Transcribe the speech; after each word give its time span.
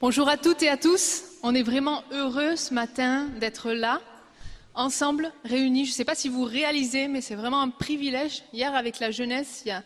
Bonjour 0.00 0.28
à 0.28 0.36
toutes 0.36 0.62
et 0.62 0.68
à 0.68 0.76
tous. 0.76 1.24
On 1.42 1.56
est 1.56 1.64
vraiment 1.64 2.04
heureux 2.12 2.54
ce 2.54 2.72
matin 2.72 3.26
d'être 3.40 3.72
là, 3.72 4.00
ensemble, 4.76 5.32
réunis. 5.44 5.86
Je 5.86 5.90
ne 5.90 5.94
sais 5.94 6.04
pas 6.04 6.14
si 6.14 6.28
vous 6.28 6.44
réalisez, 6.44 7.08
mais 7.08 7.20
c'est 7.20 7.34
vraiment 7.34 7.60
un 7.60 7.70
privilège. 7.70 8.44
Hier, 8.52 8.72
avec 8.76 9.00
la 9.00 9.10
jeunesse, 9.10 9.62
il 9.64 9.70
y 9.70 9.72
a 9.72 9.82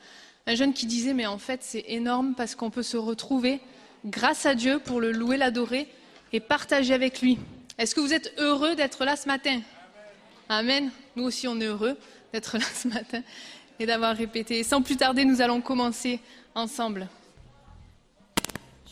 un 0.46 0.54
jeune 0.54 0.74
qui 0.74 0.84
disait, 0.84 1.14
mais 1.14 1.24
en 1.24 1.38
fait, 1.38 1.60
c'est 1.62 1.86
énorme 1.88 2.34
parce 2.36 2.54
qu'on 2.54 2.68
peut 2.68 2.82
se 2.82 2.98
retrouver 2.98 3.60
grâce 4.04 4.44
à 4.44 4.54
Dieu 4.54 4.80
pour 4.80 5.00
le 5.00 5.12
louer, 5.12 5.38
l'adorer 5.38 5.88
et 6.34 6.40
partager 6.40 6.92
avec 6.92 7.22
lui. 7.22 7.38
Est-ce 7.78 7.94
que 7.94 8.00
vous 8.00 8.12
êtes 8.12 8.34
heureux 8.36 8.74
d'être 8.74 9.06
là 9.06 9.16
ce 9.16 9.28
matin? 9.28 9.62
Amen. 10.50 10.90
Nous 11.16 11.24
aussi, 11.24 11.48
on 11.48 11.58
est 11.58 11.64
heureux 11.64 11.96
d'être 12.34 12.58
là 12.58 12.66
ce 12.74 12.86
matin 12.86 13.22
et 13.80 13.86
d'avoir 13.86 14.14
répété. 14.14 14.62
sans 14.62 14.82
plus 14.82 14.98
tarder, 14.98 15.24
nous 15.24 15.40
allons 15.40 15.62
commencer 15.62 16.20
ensemble. 16.54 17.08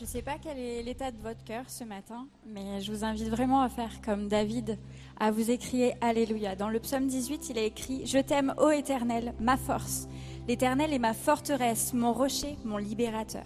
Je 0.01 0.07
ne 0.07 0.09
sais 0.09 0.23
pas 0.23 0.37
quel 0.41 0.57
est 0.57 0.81
l'état 0.81 1.11
de 1.11 1.21
votre 1.21 1.43
cœur 1.43 1.65
ce 1.67 1.83
matin, 1.83 2.27
mais 2.47 2.81
je 2.81 2.91
vous 2.91 3.03
invite 3.03 3.29
vraiment 3.29 3.61
à 3.61 3.69
faire 3.69 4.01
comme 4.03 4.29
David, 4.29 4.79
à 5.19 5.29
vous 5.29 5.51
écrire 5.51 5.93
Alléluia. 6.01 6.55
Dans 6.55 6.69
le 6.69 6.79
psaume 6.79 7.05
18, 7.05 7.49
il 7.51 7.59
a 7.59 7.61
écrit 7.61 8.07
Je 8.07 8.17
t'aime, 8.17 8.51
ô 8.57 8.71
Éternel, 8.71 9.35
ma 9.39 9.57
force. 9.57 10.07
L'Éternel 10.47 10.91
est 10.91 10.97
ma 10.97 11.13
forteresse, 11.13 11.93
mon 11.93 12.13
rocher, 12.13 12.57
mon 12.65 12.77
libérateur. 12.77 13.45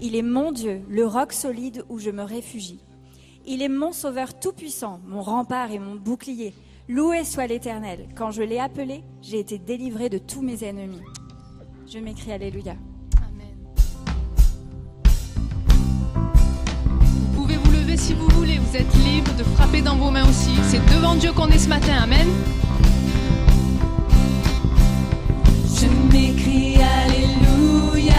Il 0.00 0.14
est 0.14 0.22
mon 0.22 0.52
Dieu, 0.52 0.84
le 0.88 1.04
roc 1.04 1.32
solide 1.32 1.84
où 1.88 1.98
je 1.98 2.10
me 2.10 2.22
réfugie. 2.22 2.84
Il 3.44 3.60
est 3.60 3.68
mon 3.68 3.90
sauveur 3.90 4.38
tout-puissant, 4.38 5.00
mon 5.04 5.20
rempart 5.20 5.72
et 5.72 5.80
mon 5.80 5.96
bouclier. 5.96 6.54
Loué 6.88 7.24
soit 7.24 7.48
l'Éternel. 7.48 8.08
Quand 8.14 8.30
je 8.30 8.44
l'ai 8.44 8.60
appelé, 8.60 9.02
j'ai 9.20 9.40
été 9.40 9.58
délivré 9.58 10.10
de 10.10 10.18
tous 10.18 10.42
mes 10.42 10.62
ennemis. 10.62 11.02
Je 11.88 11.98
m'écris 11.98 12.30
Alléluia. 12.30 12.76
Si 17.98 18.14
vous 18.14 18.28
voulez, 18.28 18.58
vous 18.58 18.76
êtes 18.76 18.94
libre 19.04 19.32
de 19.34 19.42
frapper 19.42 19.82
dans 19.82 19.96
vos 19.96 20.10
mains 20.10 20.28
aussi. 20.28 20.50
C'est 20.68 20.84
devant 20.94 21.14
Dieu 21.16 21.32
qu'on 21.32 21.48
est 21.48 21.58
ce 21.58 21.68
matin. 21.68 21.94
Amen. 22.02 22.28
Je 25.74 25.86
m'écris 26.12 26.76
Alléluia 26.76 28.14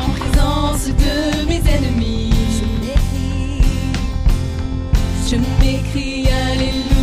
en 0.00 0.08
présence 0.08 0.86
de 0.86 1.46
mes 1.46 1.62
ennemis. 1.70 2.32
Je 5.30 5.36
m'écris 5.36 6.28
Alléluia. 6.28 6.95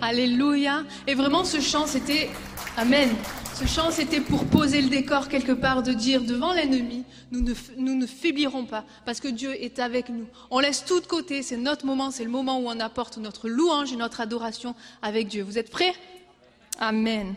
Alléluia. 0.00 0.84
Et 1.06 1.14
vraiment, 1.14 1.44
ce 1.44 1.60
chant, 1.60 1.86
c'était... 1.86 2.30
Amen. 2.76 3.10
Ce 3.54 3.66
chant, 3.66 3.90
c'était 3.90 4.20
pour 4.20 4.44
poser 4.44 4.80
le 4.80 4.88
décor 4.88 5.28
quelque 5.28 5.50
part, 5.50 5.82
de 5.82 5.92
dire 5.92 6.22
devant 6.22 6.52
l'ennemi, 6.52 7.04
nous 7.32 7.40
ne, 7.40 7.52
nous 7.76 7.96
ne 7.96 8.06
faiblirons 8.06 8.66
pas, 8.66 8.84
parce 9.04 9.18
que 9.18 9.26
Dieu 9.26 9.52
est 9.60 9.80
avec 9.80 10.10
nous. 10.10 10.26
On 10.52 10.60
laisse 10.60 10.84
tout 10.84 11.00
de 11.00 11.06
côté, 11.06 11.42
c'est 11.42 11.56
notre 11.56 11.84
moment, 11.84 12.12
c'est 12.12 12.22
le 12.22 12.30
moment 12.30 12.60
où 12.60 12.68
on 12.68 12.78
apporte 12.78 13.18
notre 13.18 13.48
louange 13.48 13.92
et 13.92 13.96
notre 13.96 14.20
adoration 14.20 14.76
avec 15.02 15.26
Dieu. 15.26 15.42
Vous 15.42 15.58
êtes 15.58 15.70
prêts? 15.70 15.92
Amen. 16.78 17.34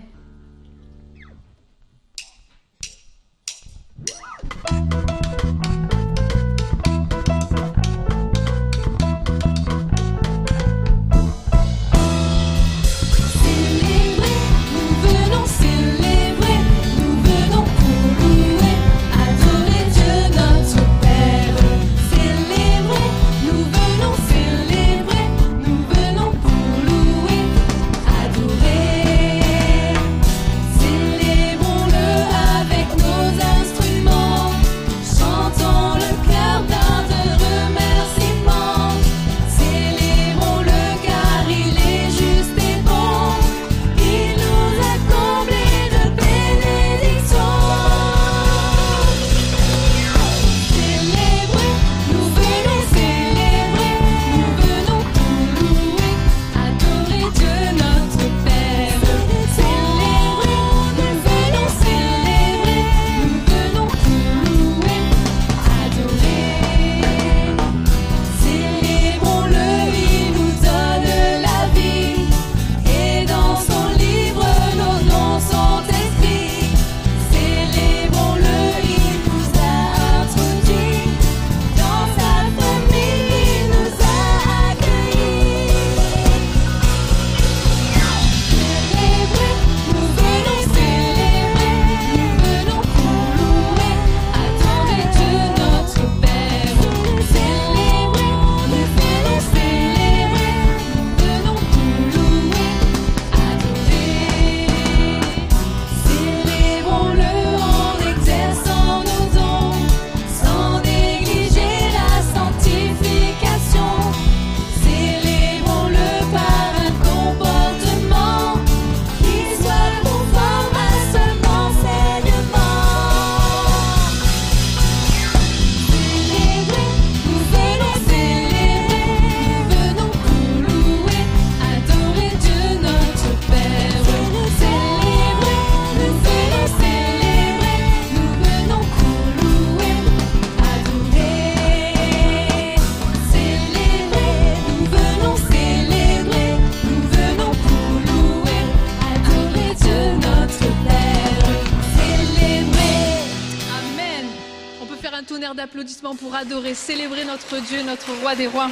Pour 156.15 156.35
adorer, 156.35 156.73
célébrer 156.73 157.25
notre 157.25 157.59
Dieu, 157.59 157.83
notre 157.83 158.11
roi 158.21 158.35
des 158.35 158.47
rois. 158.47 158.69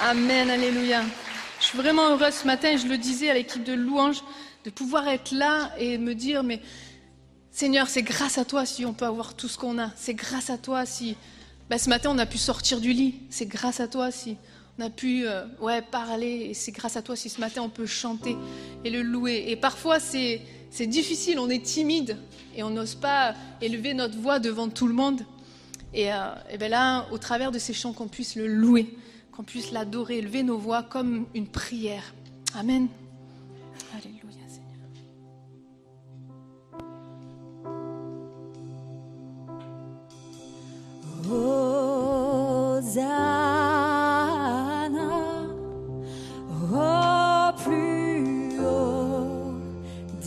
Amen, 0.00 0.48
alléluia. 0.50 1.02
Je 1.60 1.64
suis 1.64 1.78
vraiment 1.78 2.10
heureuse 2.10 2.34
ce 2.34 2.46
matin, 2.46 2.76
je 2.76 2.86
le 2.86 2.96
disais 2.96 3.30
à 3.30 3.34
l'équipe 3.34 3.64
de 3.64 3.72
louange, 3.72 4.22
de 4.64 4.70
pouvoir 4.70 5.08
être 5.08 5.32
là 5.32 5.72
et 5.78 5.98
me 5.98 6.14
dire, 6.14 6.42
mais 6.42 6.60
Seigneur, 7.50 7.88
c'est 7.88 8.02
grâce 8.02 8.38
à 8.38 8.44
toi 8.44 8.66
si 8.66 8.84
on 8.84 8.92
peut 8.92 9.04
avoir 9.04 9.34
tout 9.34 9.48
ce 9.48 9.58
qu'on 9.58 9.78
a. 9.78 9.90
C'est 9.96 10.14
grâce 10.14 10.50
à 10.50 10.58
toi 10.58 10.86
si 10.86 11.16
bah, 11.68 11.78
ce 11.78 11.88
matin 11.88 12.10
on 12.12 12.18
a 12.18 12.26
pu 12.26 12.38
sortir 12.38 12.80
du 12.80 12.92
lit. 12.92 13.20
C'est 13.30 13.46
grâce 13.46 13.80
à 13.80 13.88
toi 13.88 14.10
si 14.10 14.36
on 14.78 14.84
a 14.84 14.90
pu 14.90 15.26
euh, 15.26 15.44
ouais, 15.60 15.82
parler. 15.82 16.48
Et 16.50 16.54
c'est 16.54 16.72
grâce 16.72 16.96
à 16.96 17.02
toi 17.02 17.16
si 17.16 17.28
ce 17.28 17.40
matin 17.40 17.62
on 17.62 17.70
peut 17.70 17.86
chanter 17.86 18.36
et 18.84 18.90
le 18.90 19.02
louer. 19.02 19.46
Et 19.48 19.56
parfois 19.56 20.00
c'est 20.00 20.40
difficile, 20.80 21.38
on 21.38 21.48
est 21.48 21.64
timide 21.64 22.18
et 22.54 22.62
on 22.62 22.70
n'ose 22.70 22.94
pas 22.94 23.34
élever 23.60 23.94
notre 23.94 24.18
voix 24.18 24.38
devant 24.38 24.68
tout 24.68 24.86
le 24.86 24.94
monde. 24.94 25.24
Et, 25.94 26.12
euh, 26.12 26.16
ben 26.58 26.70
là, 26.70 27.06
au 27.12 27.18
travers 27.18 27.50
de 27.50 27.58
ces 27.58 27.72
chants, 27.72 27.92
qu'on 27.92 28.08
puisse 28.08 28.36
le 28.36 28.46
louer, 28.46 28.96
qu'on 29.32 29.42
puisse 29.42 29.70
l'adorer, 29.70 30.18
élever 30.18 30.42
nos 30.42 30.58
voix 30.58 30.82
comme 30.82 31.26
une 31.34 31.46
prière. 31.46 32.14
Amen. 32.54 32.88
Alléluia, 33.94 34.20
Seigneur. 34.48 34.76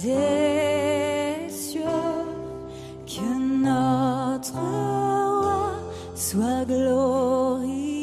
Des 0.02 1.50
cieux, 1.50 1.82
que 3.06 3.64
notre 3.64 4.89
soit 6.30 6.64
glorifié. 6.66 7.99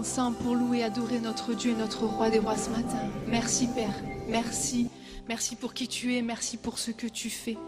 Ensemble 0.00 0.38
pour 0.38 0.54
louer 0.54 0.78
et 0.78 0.84
adorer 0.84 1.20
notre 1.20 1.52
Dieu 1.52 1.72
et 1.72 1.74
notre 1.74 2.06
Roi 2.06 2.30
des 2.30 2.38
rois 2.38 2.56
ce 2.56 2.70
matin. 2.70 3.02
Merci 3.28 3.66
Père, 3.66 3.94
merci. 4.30 4.88
Merci 5.28 5.56
pour 5.56 5.74
qui 5.74 5.88
tu 5.88 6.16
es, 6.16 6.22
merci 6.22 6.56
pour 6.56 6.78
ce 6.78 6.90
que 6.90 7.06
tu 7.06 7.28
fais. 7.28 7.58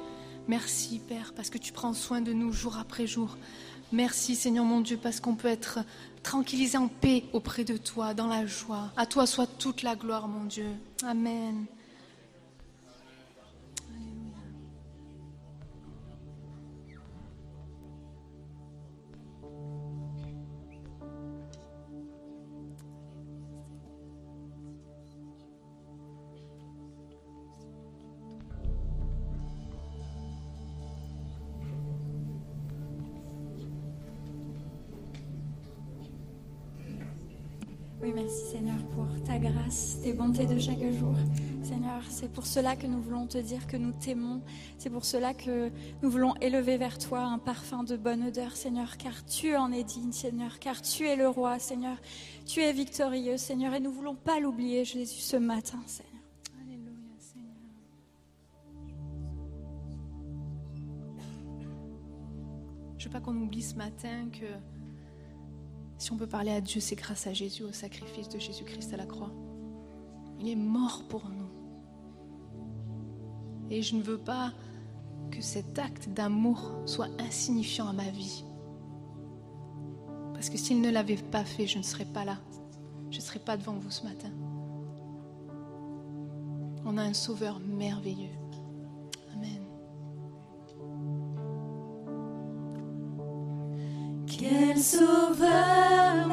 Merci 0.49 0.99
Père, 1.07 1.35
parce 1.37 1.51
que 1.51 1.59
tu 1.59 1.73
prends 1.73 1.93
soin 1.93 2.23
de 2.23 2.33
nous 2.33 2.51
jour 2.51 2.79
après 2.79 3.07
jour. 3.07 3.37
Merci 3.93 4.35
Seigneur 4.35 4.65
mon 4.65 4.81
Dieu, 4.81 4.97
parce 4.97 5.21
qu'on 5.21 5.35
peut 5.35 5.49
être 5.49 5.81
tranquillisé 6.23 6.79
en 6.79 6.89
paix 6.89 7.25
auprès 7.35 7.65
de 7.65 7.77
toi, 7.77 8.15
dans 8.15 8.29
la 8.29 8.47
joie. 8.47 8.91
À 8.97 9.05
toi 9.05 9.27
soit 9.27 9.47
toute 9.59 9.83
la 9.83 9.95
gloire 9.95 10.27
mon 10.27 10.45
Dieu. 10.45 10.71
Amen. 11.07 11.67
Bontés 40.33 40.55
de 40.55 40.59
chaque 40.59 40.93
jour. 40.93 41.15
Seigneur, 41.63 42.03
c'est 42.09 42.31
pour 42.33 42.47
cela 42.47 42.75
que 42.75 42.87
nous 42.87 43.03
voulons 43.03 43.27
te 43.27 43.37
dire 43.37 43.67
que 43.67 43.77
nous 43.77 43.93
t'aimons. 43.93 44.41
C'est 44.79 44.89
pour 44.89 45.05
cela 45.05 45.35
que 45.35 45.71
nous 46.03 46.11
voulons 46.11 46.35
élever 46.37 46.79
vers 46.79 46.99
toi 46.99 47.21
un 47.21 47.39
parfum 47.39 47.85
de 47.85 47.97
bonne 47.97 48.29
odeur, 48.29 48.57
Seigneur, 48.57 48.97
car 48.97 49.25
tu 49.27 49.55
en 49.57 49.71
es 49.73 49.85
digne, 49.85 50.13
Seigneur, 50.13 50.59
car 50.59 50.81
tu 50.81 51.07
es 51.07 51.17
le 51.17 51.29
roi, 51.29 51.59
Seigneur. 51.59 51.99
Tu 52.47 52.61
es 52.61 52.73
victorieux, 52.73 53.37
Seigneur, 53.37 53.75
et 53.75 53.81
nous 53.81 53.91
ne 53.91 53.95
voulons 53.95 54.15
pas 54.15 54.41
l'oublier, 54.41 54.85
Jésus, 54.85 55.21
ce 55.21 55.37
matin, 55.37 55.81
Seigneur. 55.87 56.11
Je 62.97 63.09
veux 63.09 63.13
pas 63.13 63.21
qu'on 63.21 63.37
oublie 63.37 63.63
ce 63.63 63.75
matin 63.75 64.29
que 64.33 64.47
si 65.99 66.13
on 66.13 66.17
peut 66.17 66.29
parler 66.29 66.53
à 66.53 66.61
Dieu, 66.61 66.81
c'est 66.81 66.95
grâce 66.95 67.27
à 67.27 67.33
Jésus, 67.33 67.65
au 67.65 67.73
sacrifice 67.73 68.29
de 68.29 68.39
Jésus-Christ 68.39 68.95
à 68.95 68.97
la 68.97 69.07
croix. 69.07 69.33
Il 70.43 70.49
est 70.49 70.57
mort 70.57 71.05
pour 71.09 71.23
nous. 71.29 71.51
Et 73.71 73.81
je 73.81 73.95
ne 73.95 74.03
veux 74.03 74.19
pas 74.19 74.53
que 75.31 75.41
cet 75.41 75.79
acte 75.79 76.09
d'amour 76.09 76.73
soit 76.85 77.09
insignifiant 77.21 77.87
à 77.87 77.93
ma 77.93 78.11
vie. 78.11 78.45
Parce 80.35 80.51
que 80.51 80.59
s'il 80.59 80.81
ne 80.81 80.91
l'avait 80.91 81.15
pas 81.17 81.45
fait, 81.45 81.69
je 81.69 81.79
ne 81.79 81.85
serais 81.85 82.05
pas 82.05 82.25
là. 82.25 82.39
Je 83.13 83.19
ne 83.19 83.23
serais 83.23 83.39
pas 83.39 83.57
devant 83.57 83.75
vous 83.75 83.93
ce 83.93 84.03
matin. 84.03 84.31
On 86.85 86.99
a 86.99 87.03
un 87.03 87.15
sauveur 87.15 87.61
merveilleux. 87.61 88.37
Amen. 89.35 89.63
Quel 94.27 94.77
sauveur 94.77 96.32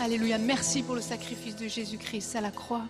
Alléluia. 0.00 0.38
Merci 0.38 0.82
pour 0.82 0.94
le 0.94 1.00
sacrifice 1.00 1.56
de 1.56 1.68
Jésus-Christ 1.68 2.36
à 2.36 2.40
la 2.40 2.50
croix. 2.50 2.82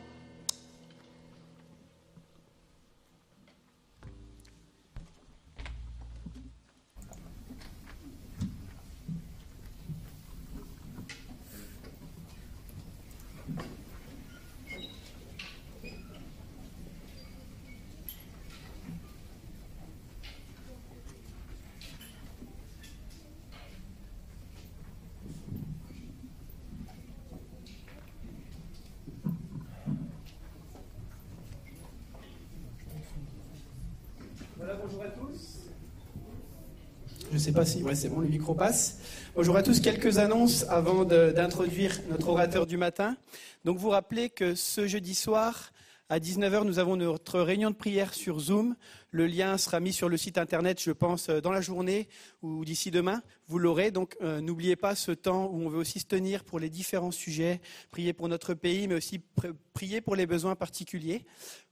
Sais 37.42 37.50
pas 37.50 37.64
si 37.64 37.82
ouais, 37.82 37.96
c'est 37.96 38.08
bon, 38.08 38.20
le 38.20 38.28
micro 38.28 38.54
passe. 38.54 38.98
Bonjour 39.34 39.56
à 39.56 39.64
tous, 39.64 39.80
quelques 39.80 40.18
annonces 40.18 40.64
avant 40.68 41.04
d'introduire 41.04 41.98
notre 42.08 42.28
orateur 42.28 42.66
du 42.66 42.76
matin. 42.76 43.16
Donc 43.64 43.78
vous 43.78 43.88
rappelez 43.88 44.30
que 44.30 44.54
ce 44.54 44.86
jeudi 44.86 45.16
soir, 45.16 45.72
à 46.12 46.18
19h, 46.18 46.64
nous 46.64 46.78
avons 46.78 46.96
notre 46.96 47.40
réunion 47.40 47.70
de 47.70 47.74
prière 47.74 48.12
sur 48.12 48.38
Zoom. 48.38 48.76
Le 49.12 49.26
lien 49.26 49.56
sera 49.56 49.80
mis 49.80 49.94
sur 49.94 50.10
le 50.10 50.18
site 50.18 50.36
internet, 50.36 50.78
je 50.78 50.90
pense, 50.90 51.30
euh, 51.30 51.40
dans 51.40 51.52
la 51.52 51.62
journée 51.62 52.06
ou 52.42 52.66
d'ici 52.66 52.90
demain. 52.90 53.22
Vous 53.48 53.58
l'aurez. 53.58 53.90
Donc 53.90 54.18
euh, 54.20 54.42
n'oubliez 54.42 54.76
pas 54.76 54.94
ce 54.94 55.12
temps 55.12 55.46
où 55.46 55.62
on 55.64 55.70
veut 55.70 55.78
aussi 55.78 56.00
se 56.00 56.04
tenir 56.04 56.44
pour 56.44 56.58
les 56.58 56.68
différents 56.68 57.12
sujets, 57.12 57.62
prier 57.90 58.12
pour 58.12 58.28
notre 58.28 58.52
pays, 58.52 58.88
mais 58.88 58.94
aussi 58.96 59.22
pr- 59.40 59.54
prier 59.72 60.02
pour 60.02 60.14
les 60.14 60.26
besoins 60.26 60.54
particuliers. 60.54 61.24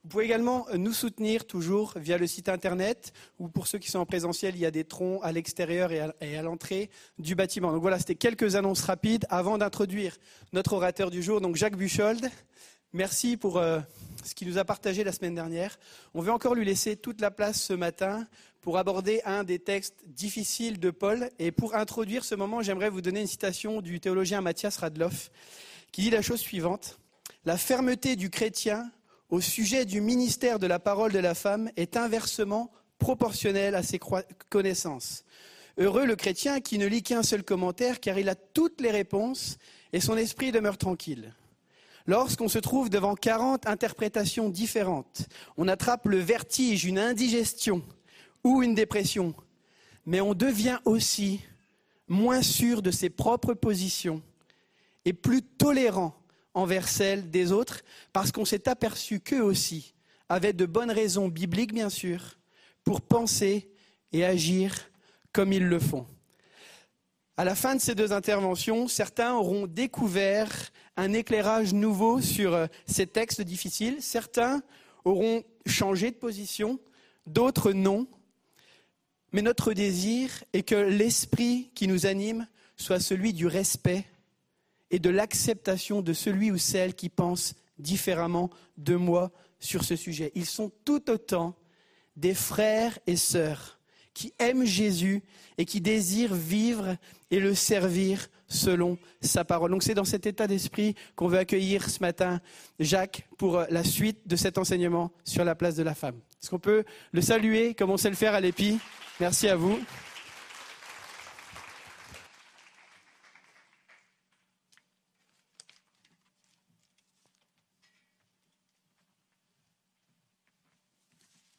Vous 0.03 0.09
pouvez 0.09 0.25
également 0.25 0.65
euh, 0.69 0.77
nous 0.77 0.93
soutenir 0.93 1.45
toujours 1.45 1.93
via 1.97 2.17
le 2.17 2.25
site 2.25 2.49
internet 2.49 3.13
ou 3.37 3.47
pour 3.47 3.67
ceux 3.67 3.77
qui 3.77 3.91
sont 3.91 3.99
en 3.99 4.07
présentiel, 4.07 4.55
il 4.55 4.61
y 4.61 4.65
a 4.65 4.71
des 4.71 4.85
troncs 4.85 5.19
à 5.21 5.31
l'extérieur 5.31 5.91
et 5.91 6.35
à 6.35 6.41
l'entrée 6.41 6.89
du 7.19 7.35
bâtiment. 7.35 7.71
Donc 7.73 7.83
voilà, 7.83 7.99
c'était 7.99 8.15
quelques 8.15 8.55
annonces 8.55 8.81
rapides 8.81 9.27
avant 9.29 9.59
d'introduire 9.59 10.17
notre 10.51 10.73
orateur 10.73 11.11
du 11.11 11.21
jour, 11.21 11.41
donc 11.41 11.57
Jacques 11.57 11.77
Buchold. 11.77 12.27
Merci 12.93 13.37
pour 13.37 13.57
euh, 13.57 13.79
ce 14.25 14.35
qu'il 14.35 14.49
nous 14.49 14.57
a 14.57 14.65
partagé 14.65 15.05
la 15.05 15.13
semaine 15.13 15.33
dernière. 15.33 15.79
On 16.13 16.19
veut 16.21 16.31
encore 16.33 16.55
lui 16.55 16.65
laisser 16.65 16.97
toute 16.97 17.21
la 17.21 17.31
place 17.31 17.61
ce 17.61 17.71
matin 17.71 18.27
pour 18.59 18.77
aborder 18.77 19.21
un 19.23 19.45
des 19.45 19.59
textes 19.59 19.95
difficiles 20.07 20.77
de 20.77 20.91
Paul. 20.91 21.29
Et 21.39 21.53
pour 21.53 21.75
introduire 21.75 22.25
ce 22.25 22.35
moment, 22.35 22.61
j'aimerais 22.61 22.89
vous 22.89 22.99
donner 22.99 23.21
une 23.21 23.27
citation 23.27 23.79
du 23.79 24.01
théologien 24.01 24.41
Matthias 24.41 24.75
Radloff 24.75 25.31
qui 25.93 26.01
dit 26.01 26.09
la 26.09 26.21
chose 26.21 26.41
suivante. 26.41 26.99
La 27.45 27.55
fermeté 27.55 28.17
du 28.17 28.29
chrétien 28.29 28.91
au 29.29 29.39
sujet 29.39 29.85
du 29.85 30.01
ministère 30.01 30.59
de 30.59 30.67
la 30.67 30.77
parole 30.77 31.13
de 31.13 31.19
la 31.19 31.33
femme 31.33 31.71
est 31.77 31.95
inversement 31.95 32.73
proportionnelle 32.99 33.75
à 33.75 33.83
ses 33.83 34.01
connaissances. 34.49 35.23
Heureux 35.77 36.05
le 36.05 36.17
chrétien 36.17 36.59
qui 36.59 36.77
ne 36.77 36.87
lit 36.87 37.03
qu'un 37.03 37.23
seul 37.23 37.43
commentaire 37.43 38.01
car 38.01 38.19
il 38.19 38.27
a 38.27 38.35
toutes 38.35 38.81
les 38.81 38.91
réponses 38.91 39.57
et 39.93 40.01
son 40.01 40.17
esprit 40.17 40.51
demeure 40.51 40.77
tranquille. 40.77 41.33
Lorsqu'on 42.07 42.47
se 42.47 42.59
trouve 42.59 42.89
devant 42.89 43.15
40 43.15 43.67
interprétations 43.67 44.49
différentes, 44.49 45.27
on 45.57 45.67
attrape 45.67 46.07
le 46.07 46.17
vertige, 46.17 46.85
une 46.85 46.99
indigestion 46.99 47.83
ou 48.43 48.63
une 48.63 48.73
dépression, 48.73 49.35
mais 50.05 50.21
on 50.21 50.33
devient 50.33 50.79
aussi 50.85 51.41
moins 52.07 52.41
sûr 52.41 52.81
de 52.81 52.91
ses 52.91 53.09
propres 53.09 53.53
positions 53.53 54.21
et 55.05 55.13
plus 55.13 55.41
tolérant 55.41 56.15
envers 56.53 56.87
celles 56.87 57.29
des 57.29 57.51
autres 57.51 57.81
parce 58.13 58.31
qu'on 58.31 58.45
s'est 58.45 58.67
aperçu 58.67 59.19
qu'eux 59.19 59.43
aussi 59.43 59.93
avaient 60.27 60.53
de 60.53 60.65
bonnes 60.65 60.91
raisons 60.91 61.27
bibliques, 61.27 61.73
bien 61.73 61.89
sûr, 61.89 62.37
pour 62.83 63.01
penser 63.01 63.69
et 64.11 64.25
agir 64.25 64.89
comme 65.33 65.53
ils 65.53 65.65
le 65.65 65.79
font. 65.79 66.05
À 67.37 67.45
la 67.45 67.55
fin 67.55 67.75
de 67.75 67.81
ces 67.81 67.95
deux 67.95 68.11
interventions, 68.11 68.87
certains 68.87 69.33
auront 69.33 69.65
découvert 69.65 70.71
un 70.97 71.13
éclairage 71.13 71.73
nouveau 71.73 72.21
sur 72.21 72.53
euh, 72.53 72.67
ces 72.85 73.07
textes 73.07 73.41
difficiles, 73.41 73.97
certains 74.01 74.61
auront 75.05 75.43
changé 75.65 76.11
de 76.11 76.15
position, 76.15 76.79
d'autres 77.25 77.71
non. 77.71 78.07
Mais 79.31 79.41
notre 79.41 79.73
désir 79.73 80.43
est 80.53 80.63
que 80.63 80.75
l'esprit 80.75 81.71
qui 81.73 81.87
nous 81.87 82.05
anime 82.05 82.47
soit 82.75 82.99
celui 82.99 83.33
du 83.33 83.47
respect 83.47 84.05
et 84.89 84.99
de 84.99 85.09
l'acceptation 85.09 86.01
de 86.01 86.13
celui 86.13 86.51
ou 86.51 86.57
celle 86.57 86.93
qui 86.93 87.09
pense 87.09 87.55
différemment 87.79 88.49
de 88.77 88.95
moi 88.95 89.31
sur 89.59 89.83
ce 89.85 89.95
sujet. 89.95 90.31
Ils 90.35 90.45
sont 90.45 90.71
tout 90.83 91.09
autant 91.09 91.55
des 92.17 92.33
frères 92.33 92.99
et 93.07 93.15
sœurs 93.15 93.79
qui 94.13 94.33
aiment 94.39 94.65
Jésus 94.65 95.23
et 95.57 95.65
qui 95.65 95.79
désirent 95.79 96.35
vivre 96.35 96.97
et 97.31 97.39
le 97.39 97.55
servir 97.55 98.27
selon 98.47 98.97
sa 99.21 99.45
parole. 99.45 99.71
Donc 99.71 99.81
c'est 99.81 99.93
dans 99.93 100.03
cet 100.03 100.25
état 100.25 100.45
d'esprit 100.45 100.95
qu'on 101.15 101.27
veut 101.27 101.39
accueillir 101.39 101.89
ce 101.89 101.99
matin 102.01 102.41
Jacques 102.79 103.27
pour 103.37 103.57
euh, 103.57 103.65
la 103.69 103.83
suite 103.83 104.27
de 104.27 104.35
cet 104.35 104.57
enseignement 104.57 105.11
sur 105.23 105.45
la 105.45 105.55
place 105.55 105.75
de 105.75 105.83
la 105.83 105.95
femme. 105.95 106.19
Est-ce 106.41 106.49
qu'on 106.49 106.59
peut 106.59 106.83
le 107.11 107.21
saluer 107.21 107.73
comme 107.73 107.89
on 107.89 107.97
sait 107.97 108.09
le 108.09 108.15
faire 108.15 108.33
à 108.33 108.41
l'EPI 108.41 108.77
Merci 109.19 109.47
à 109.47 109.55
vous. 109.55 109.79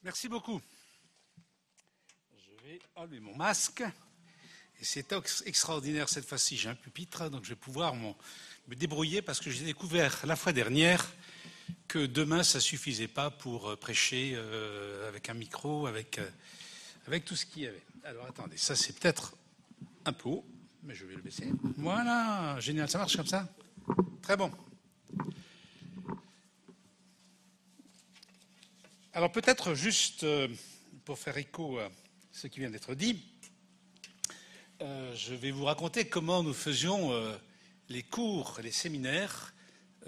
Merci 0.02 0.28
beaucoup. 0.28 0.61
Je 2.37 2.50
vais 2.64 2.80
enlever 2.96 3.20
mon 3.20 3.37
masque. 3.37 3.85
C'est 4.80 5.12
ex- 5.12 5.42
extraordinaire 5.46 6.08
cette 6.08 6.26
fois-ci. 6.26 6.56
J'ai 6.56 6.68
un 6.68 6.74
pupitre, 6.74 7.30
donc 7.30 7.44
je 7.44 7.50
vais 7.50 7.56
pouvoir 7.56 7.94
me 7.94 8.14
débrouiller 8.74 9.22
parce 9.22 9.40
que 9.40 9.50
j'ai 9.50 9.64
découvert 9.64 10.24
la 10.26 10.37
fois 10.37 10.52
dernière 10.52 11.12
que 11.88 12.06
demain, 12.06 12.42
ça 12.42 12.58
suffisait 12.58 13.08
pas 13.08 13.30
pour 13.30 13.70
euh, 13.70 13.76
prêcher 13.76 14.32
euh, 14.35 15.08
avec 15.08 15.28
un 15.28 15.35
micro, 15.35 15.87
avec, 15.87 16.18
euh, 16.18 16.28
avec 17.06 17.24
tout 17.24 17.37
ce 17.37 17.46
qu'il 17.46 17.62
y 17.62 17.66
avait. 17.66 17.82
Alors 18.04 18.26
attendez, 18.26 18.56
ça 18.56 18.74
c'est 18.74 18.98
peut-être 18.98 19.37
un 20.04 20.12
peu 20.12 20.30
haut, 20.30 20.44
mais 20.82 20.94
je 20.94 21.04
vais 21.04 21.14
le 21.14 21.22
baisser. 21.22 21.52
Voilà, 21.76 22.58
génial, 22.61 22.88
ça 22.90 22.98
marche 22.98 23.16
comme 23.16 23.26
ça? 23.26 23.48
Très 24.22 24.37
bon. 24.37 24.50
Alors 29.12 29.30
peut-être 29.30 29.74
juste 29.74 30.26
pour 31.04 31.18
faire 31.18 31.37
écho 31.37 31.78
à 31.78 31.90
ce 32.32 32.46
qui 32.46 32.61
vient 32.61 32.70
d'être 32.70 32.94
dit, 32.94 33.22
euh, 34.83 35.14
je 35.14 35.35
vais 35.35 35.53
vous 35.53 35.64
raconter 35.64 36.07
comment 36.07 36.42
nous 36.42 36.53
faisions 36.53 37.12
euh, 37.12 37.37
les 37.88 38.03
cours, 38.03 38.59
les 38.62 38.73
séminaires 38.73 39.55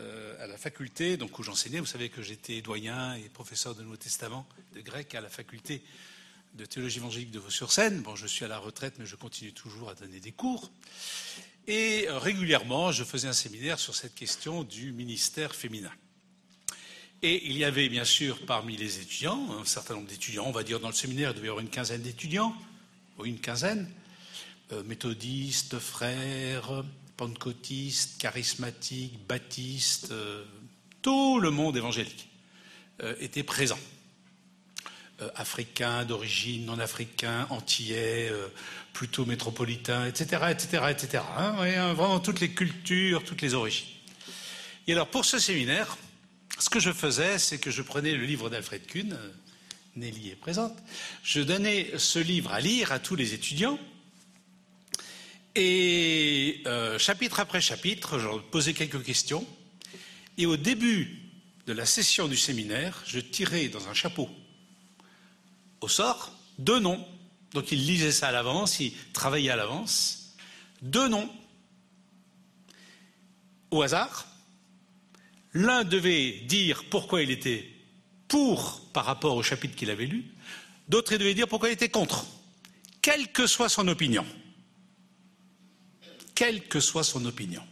euh, 0.01 0.43
à 0.43 0.49
la 0.49 0.57
faculté, 0.57 1.17
donc 1.17 1.39
où 1.39 1.43
j'enseignais. 1.43 1.79
Vous 1.79 1.87
savez 1.87 2.09
que 2.09 2.23
j'étais 2.23 2.61
doyen 2.61 3.15
et 3.15 3.29
professeur 3.29 3.75
de 3.77 3.83
Nouveau 3.83 3.97
Testament, 3.97 4.47
de 4.75 4.81
grec 4.81 5.15
à 5.15 5.21
la 5.21 5.29
faculté 5.29 5.83
de 6.55 6.65
théologie 6.67 6.99
évangélique 6.99 7.31
de 7.31 7.39
Vaux-sur-Seine. 7.39 8.01
Bon, 8.01 8.17
je 8.17 8.27
suis 8.27 8.45
à 8.45 8.49
la 8.49 8.59
retraite, 8.59 8.95
mais 8.99 9.07
je 9.07 9.15
continue 9.15 9.53
toujours 9.53 9.91
à 9.91 9.95
donner 9.95 10.19
des 10.19 10.33
cours. 10.33 10.73
Et 11.69 12.07
régulièrement, 12.09 12.91
je 12.91 13.05
faisais 13.05 13.29
un 13.29 13.33
séminaire 13.33 13.79
sur 13.79 13.95
cette 13.95 14.15
question 14.15 14.65
du 14.65 14.93
ministère 14.93 15.55
féminin. 15.55 15.93
Et 17.23 17.47
il 17.47 17.57
y 17.57 17.65
avait 17.65 17.89
bien 17.89 18.05
sûr 18.05 18.45
parmi 18.45 18.77
les 18.77 18.99
étudiants, 18.99 19.59
un 19.59 19.65
certain 19.65 19.95
nombre 19.95 20.09
d'étudiants, 20.09 20.47
on 20.47 20.53
va 20.53 20.65
dire 20.65 20.81
dans 20.81 20.89
le 20.89 20.95
séminaire, 20.95 21.31
il 21.31 21.35
devait 21.37 21.47
y 21.47 21.51
avoir 21.51 21.63
une 21.63 21.71
quinzaine 21.71 22.03
d'étudiants, 22.03 22.55
ou 23.19 23.25
une 23.25 23.39
quinzaine, 23.39 23.89
méthodistes, 24.87 25.79
frères, 25.79 26.85
pentecôtistes, 27.17 28.21
charismatiques, 28.21 29.27
baptistes, 29.27 30.11
euh, 30.11 30.45
tout 31.03 31.39
le 31.39 31.51
monde 31.51 31.77
évangélique 31.77 32.29
euh, 33.03 33.15
était 33.21 33.43
présent. 33.43 33.79
Euh, 35.23 35.29
africains 35.37 36.05
d'origine, 36.05 36.65
non 36.65 36.81
africains, 36.81 37.47
antillais, 37.51 38.29
euh, 38.33 38.49
plutôt 38.93 39.25
métropolitains, 39.25 40.07
etc., 40.07 40.47
etc., 40.51 40.87
etc. 40.91 41.23
hein, 41.39 41.55
hein, 41.61 41.93
vraiment 41.93 42.19
toutes 42.19 42.41
les 42.41 42.51
cultures, 42.51 43.23
toutes 43.23 43.41
les 43.41 43.55
origines. 43.55 43.87
Et 44.89 44.93
alors 44.93 45.07
pour 45.07 45.25
ce 45.25 45.39
séminaire, 45.39 45.97
ce 46.59 46.69
que 46.69 46.81
je 46.81 46.91
faisais, 46.91 47.39
c'est 47.39 47.59
que 47.59 47.71
je 47.71 47.83
prenais 47.83 48.13
le 48.13 48.25
livre 48.25 48.51
d'Alfred 48.51 48.85
Kuhn, 48.87 49.13
euh, 49.13 49.31
Nelly 49.95 50.31
est 50.31 50.37
présente, 50.37 50.77
je 51.23 51.41
donnais 51.41 51.93
ce 51.97 52.19
livre 52.19 52.53
à 52.53 52.61
lire 52.61 52.91
à 52.91 52.99
tous 52.99 53.15
les 53.15 53.35
étudiants, 53.35 53.79
et 55.55 56.63
euh, 56.67 56.99
chapitre 56.99 57.41
après 57.41 57.61
chapitre, 57.61 58.19
je 58.19 58.29
posais 58.51 58.75
quelques 58.75 59.03
questions, 59.03 59.47
et 60.37 60.47
au 60.47 60.57
début 60.57 61.21
de 61.67 61.73
la 61.73 61.87
session 61.87 62.29
du 62.29 62.37
séminaire, 62.37 63.03
je 63.07 63.21
tirais 63.21 63.69
dans 63.69 63.89
un 63.89 63.95
chapeau 63.95 64.29
au 65.85 65.89
sort 65.89 66.33
deux 66.59 66.81
noms. 66.81 67.07
Donc 67.53 67.71
il 67.71 67.87
lisait 67.87 68.11
ça 68.11 68.29
à 68.29 68.33
l'avance, 68.33 68.81
il 68.81 68.93
travaillait 69.13 69.51
à 69.51 69.57
l'avance. 69.57 70.35
Deux 70.83 71.09
noms. 71.09 71.31
Au 73.71 73.83
hasard. 73.83 74.27
L'un 75.53 75.85
devait 75.85 76.33
dire 76.47 76.85
pourquoi 76.91 77.23
il 77.23 77.31
était 77.31 77.69
pour 78.29 78.81
par 78.93 79.05
rapport 79.05 79.37
au 79.37 79.43
chapitre 79.43 79.77
qu'il 79.77 79.91
avait 79.91 80.07
lu. 80.07 80.25
D'autres, 80.89 81.13
il 81.13 81.19
devait 81.19 81.35
dire 81.35 81.47
pourquoi 81.47 81.69
il 81.69 81.73
était 81.73 81.89
contre. 81.89 82.27
Quelle 83.03 83.31
que 83.31 83.47
soit 83.47 83.69
son 83.69 83.87
opinion. 83.89 84.27
Quelle 86.35 86.67
que 86.67 86.81
soit 86.81 87.05
son 87.05 87.25
opinion. 87.27 87.63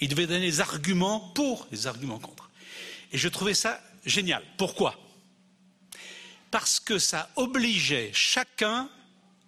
Il 0.00 0.08
devait 0.08 0.26
donner 0.26 0.40
les 0.40 0.60
arguments 0.60 1.20
pour, 1.20 1.66
les 1.70 1.86
arguments 1.86 2.18
contre. 2.18 2.50
Et 3.12 3.18
je 3.18 3.28
trouvais 3.28 3.54
ça 3.54 3.80
génial. 4.04 4.42
Pourquoi? 4.56 4.98
Parce 6.50 6.80
que 6.80 6.98
ça 6.98 7.30
obligeait 7.36 8.10
chacun 8.12 8.88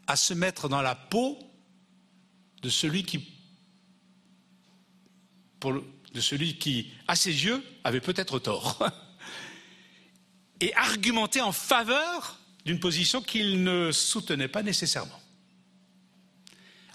à 0.06 0.16
se 0.16 0.34
mettre 0.34 0.68
dans 0.68 0.82
la 0.82 0.94
peau 0.94 1.38
de 2.62 2.68
celui 2.68 3.04
qui, 3.04 3.28
de 5.62 6.20
celui 6.20 6.58
qui, 6.58 6.92
à 7.08 7.16
ses 7.16 7.44
yeux, 7.44 7.62
avait 7.84 8.00
peut-être 8.00 8.38
tort, 8.38 8.88
et 10.60 10.74
argumenter 10.74 11.40
en 11.40 11.52
faveur 11.52 12.38
d'une 12.64 12.80
position 12.80 13.20
qu'il 13.20 13.62
ne 13.62 13.92
soutenait 13.92 14.48
pas 14.48 14.62
nécessairement. 14.62 15.20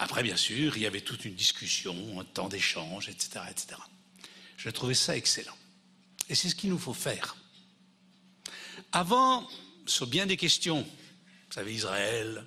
Après, 0.02 0.24
bien 0.24 0.36
sûr, 0.36 0.76
il 0.78 0.82
y 0.82 0.88
avait 0.88 1.02
toute 1.02 1.26
une 1.26 1.36
discussion, 1.36 2.20
un 2.20 2.24
temps 2.24 2.50
d'échange, 2.50 3.08
etc., 3.08 3.46
etc. 3.52 3.80
Je 4.58 4.72
trouvais 4.72 4.96
ça 4.96 5.16
excellent. 5.16 5.56
Et 6.28 6.34
c'est 6.34 6.50
ce 6.50 6.56
qu'il 6.56 6.72
nous 6.72 6.80
faut 6.80 6.96
faire. 6.96 7.38
Avant, 8.92 9.48
sur 9.86 10.08
bien 10.08 10.26
des 10.26 10.38
questions, 10.38 10.82
vous 10.82 11.54
savez, 11.54 11.76
Israël, 11.76 12.44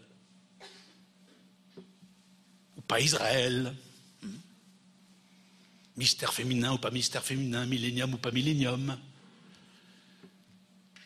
ou 2.76 2.80
pas 2.80 2.98
Israël, 2.98 3.72
hmm, 4.22 4.36
mystère 5.96 6.34
féminin 6.34 6.72
ou 6.72 6.78
pas 6.78 6.90
mystère 6.90 7.22
féminin, 7.22 7.66
millénium 7.66 8.14
ou 8.14 8.18
pas 8.18 8.32
millénium, 8.32 8.98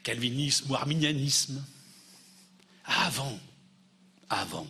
calvinisme 0.02 0.70
ou 0.70 0.74
arminianisme. 0.74 1.62
Avant, 2.86 3.38
avant 4.30 4.66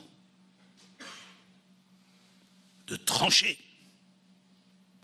de 3.18 3.24
trancher, 3.24 3.58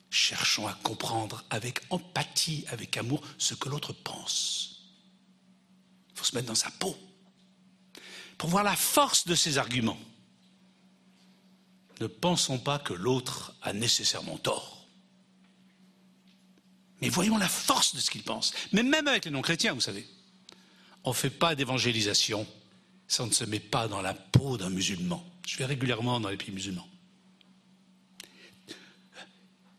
cherchons 0.09 0.68
à 0.68 0.74
comprendre 0.85 1.44
avec 1.50 1.81
empathie, 1.90 2.64
avec 2.68 2.96
amour, 2.96 3.20
ce 3.38 3.55
que 3.55 3.68
l'autre 3.68 3.92
pense. 3.92 4.85
Il 6.12 6.18
faut 6.18 6.24
se 6.24 6.35
mettre 6.37 6.46
dans 6.46 6.55
sa 6.55 6.70
peau 6.70 6.96
pour 8.38 8.48
voir 8.50 8.62
la 8.62 8.77
force 8.77 9.27
de 9.27 9.35
ses 9.35 9.59
arguments. 9.59 9.98
Ne 12.00 12.07
pensons 12.07 12.59
pas 12.59 12.79
que 12.79 12.92
l'autre 12.92 13.55
a 13.62 13.72
nécessairement 13.72 14.38
tort. 14.38 14.87
Mais 17.00 17.09
voyons 17.09 17.37
la 17.37 17.48
force 17.48 17.96
de 17.96 18.00
ce 18.00 18.11
qu'il 18.11 18.22
pense. 18.22 18.55
Mais 18.72 18.83
même 18.83 19.09
avec 19.09 19.24
les 19.24 19.31
non-chrétiens, 19.31 19.74
vous 19.74 19.81
savez, 19.81 20.07
on 21.03 21.11
ne 21.11 21.14
fait 21.14 21.31
pas 21.31 21.55
d'évangélisation 21.55 22.46
si 23.09 23.20
on 23.20 23.27
ne 23.27 23.33
se 23.33 23.44
met 23.44 23.61
pas 23.61 23.88
dans 23.88 24.03
la 24.03 24.14
peau 24.14 24.57
d'un 24.57 24.70
musulman. 24.70 25.24
Je 25.46 25.57
vais 25.57 25.66
régulièrement 25.66 26.20
dans 26.20 26.29
les 26.29 26.37
pays 26.37 26.53
musulmans. 26.53 26.88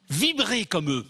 Vibrer 0.10 0.66
comme 0.66 0.92
eux, 0.92 1.06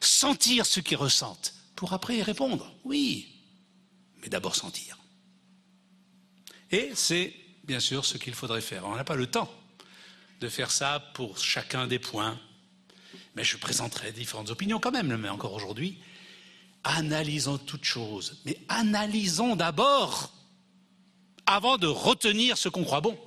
sentir 0.00 0.66
ce 0.66 0.80
qu'ils 0.80 0.96
ressentent, 0.96 1.54
pour 1.76 1.92
après 1.92 2.16
y 2.18 2.22
répondre. 2.22 2.72
Oui, 2.84 3.28
mais 4.22 4.28
d'abord 4.28 4.56
sentir. 4.56 4.98
Et 6.70 6.92
c'est 6.94 7.34
bien 7.64 7.80
sûr 7.80 8.04
ce 8.04 8.16
qu'il 8.16 8.34
faudrait 8.34 8.60
faire. 8.60 8.86
On 8.86 8.96
n'a 8.96 9.04
pas 9.04 9.16
le 9.16 9.26
temps 9.26 9.52
de 10.40 10.48
faire 10.48 10.70
ça 10.70 11.00
pour 11.14 11.38
chacun 11.38 11.86
des 11.86 11.98
points, 11.98 12.38
mais 13.34 13.44
je 13.44 13.56
présenterai 13.56 14.12
différentes 14.12 14.50
opinions 14.50 14.80
quand 14.80 14.92
même, 14.92 15.16
mais 15.16 15.28
encore 15.28 15.52
aujourd'hui. 15.52 15.98
Analysons 16.84 17.58
toutes 17.58 17.84
choses, 17.84 18.40
mais 18.46 18.58
analysons 18.68 19.54
d'abord 19.54 20.32
avant 21.46 21.76
de 21.76 21.86
retenir 21.86 22.56
ce 22.56 22.68
qu'on 22.68 22.84
croit 22.84 23.00
bon. 23.00 23.18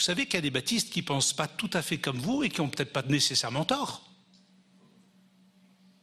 Vous 0.00 0.04
savez 0.04 0.24
qu'il 0.24 0.36
y 0.36 0.38
a 0.38 0.40
des 0.40 0.50
baptistes 0.50 0.88
qui 0.88 1.02
ne 1.02 1.04
pensent 1.04 1.34
pas 1.34 1.46
tout 1.46 1.68
à 1.74 1.82
fait 1.82 1.98
comme 1.98 2.16
vous 2.16 2.42
et 2.42 2.48
qui 2.48 2.62
n'ont 2.62 2.70
peut-être 2.70 2.90
pas 2.90 3.02
nécessairement 3.02 3.66
tort. 3.66 4.10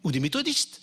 Ou 0.04 0.12
des 0.12 0.20
méthodistes. 0.20 0.82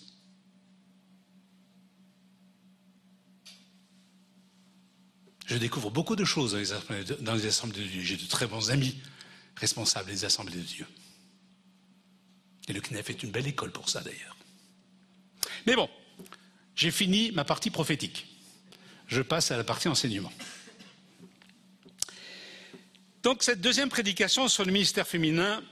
Je 5.45 5.55
découvre 5.55 5.91
beaucoup 5.91 6.17
de 6.17 6.25
choses 6.25 6.51
dans 6.51 6.57
les 7.35 7.45
assemblées 7.45 7.83
de, 7.83 7.87
Dieu. 7.87 8.01
J'ai 8.01 8.17
de 8.17 8.27
très 8.27 8.47
bons 8.47 8.69
amis 8.69 8.97
responsables 9.55 10.09
des 10.09 10.25
assemblées 10.25 10.57
de 10.57 10.63
Dieu. 10.63 10.85
Et 12.67 12.73
le 12.73 12.81
CNEF 12.81 13.11
est 13.11 13.23
une 13.23 13.31
belle 13.31 13.47
école 13.47 13.71
pour 13.71 13.87
ça 13.87 14.01
d'ailleurs. 14.01 14.35
Mais 15.65 15.77
bon, 15.77 15.89
j'ai 16.75 16.91
fini 16.91 17.31
ma 17.31 17.45
partie 17.45 17.69
prophétique. 17.69 18.27
Je 19.07 19.21
passe 19.21 19.51
à 19.51 19.57
la 19.57 19.63
partie 19.63 19.87
enseignement. 19.87 20.33
Donc 23.25 23.41
cette 23.41 23.59
deuxième 23.59 23.89
prédication 23.89 24.47
sur 24.47 24.65
le 24.65 24.71
ministère 24.71 25.07
féminin 25.07 25.63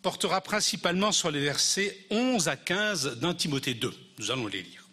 portera 0.00 0.40
principalement 0.40 1.12
sur 1.12 1.30
les 1.30 1.40
versets 1.40 2.06
11 2.08 2.48
à 2.48 2.56
15 2.56 3.18
d'un 3.18 3.34
Timothée 3.34 3.74
2. 3.74 3.94
Nous 4.18 4.30
allons 4.30 4.46
les 4.46 4.62
lire. 4.62 4.88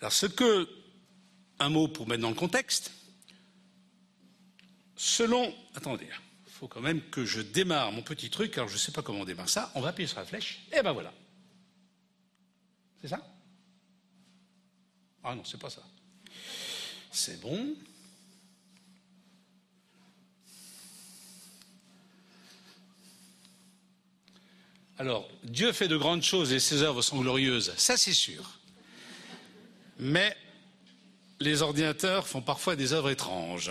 Alors 0.00 0.12
ce 0.12 0.26
que, 0.26 0.68
un 1.60 1.70
mot 1.70 1.88
pour 1.88 2.06
mettre 2.06 2.20
dans 2.20 2.28
le 2.28 2.34
contexte, 2.34 2.92
selon, 4.96 5.50
attendez, 5.74 6.06
il 6.46 6.52
faut 6.52 6.68
quand 6.68 6.82
même 6.82 7.00
que 7.08 7.24
je 7.24 7.40
démarre 7.40 7.90
mon 7.90 8.02
petit 8.02 8.28
truc, 8.28 8.58
alors 8.58 8.68
je 8.68 8.74
ne 8.74 8.78
sais 8.78 8.92
pas 8.92 9.00
comment 9.00 9.20
on 9.20 9.24
démarre 9.24 9.48
ça, 9.48 9.72
on 9.74 9.80
va 9.80 9.88
appuyer 9.88 10.08
sur 10.08 10.18
la 10.18 10.26
flèche, 10.26 10.66
et 10.76 10.82
ben 10.82 10.92
voilà. 10.92 11.14
C'est 13.00 13.08
ça? 13.08 13.26
Ah 15.24 15.34
non, 15.34 15.42
c'est 15.42 15.58
pas 15.58 15.70
ça. 15.70 15.82
C'est 17.10 17.40
bon. 17.40 17.74
Alors, 25.00 25.26
Dieu 25.44 25.72
fait 25.72 25.88
de 25.88 25.96
grandes 25.96 26.22
choses 26.22 26.52
et 26.52 26.60
ses 26.60 26.82
œuvres 26.82 27.00
sont 27.00 27.18
glorieuses, 27.22 27.72
ça 27.78 27.96
c'est 27.96 28.12
sûr. 28.12 28.58
Mais 29.98 30.36
les 31.40 31.62
ordinateurs 31.62 32.28
font 32.28 32.42
parfois 32.42 32.76
des 32.76 32.92
œuvres 32.92 33.08
étranges. 33.08 33.70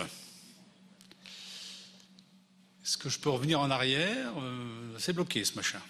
Est-ce 2.82 2.96
que 2.96 3.08
je 3.08 3.20
peux 3.20 3.30
revenir 3.30 3.60
en 3.60 3.70
arrière? 3.70 4.32
Euh, 4.38 4.96
C'est 4.98 5.12
bloqué 5.12 5.44
ce 5.44 5.54
machin. 5.54 5.80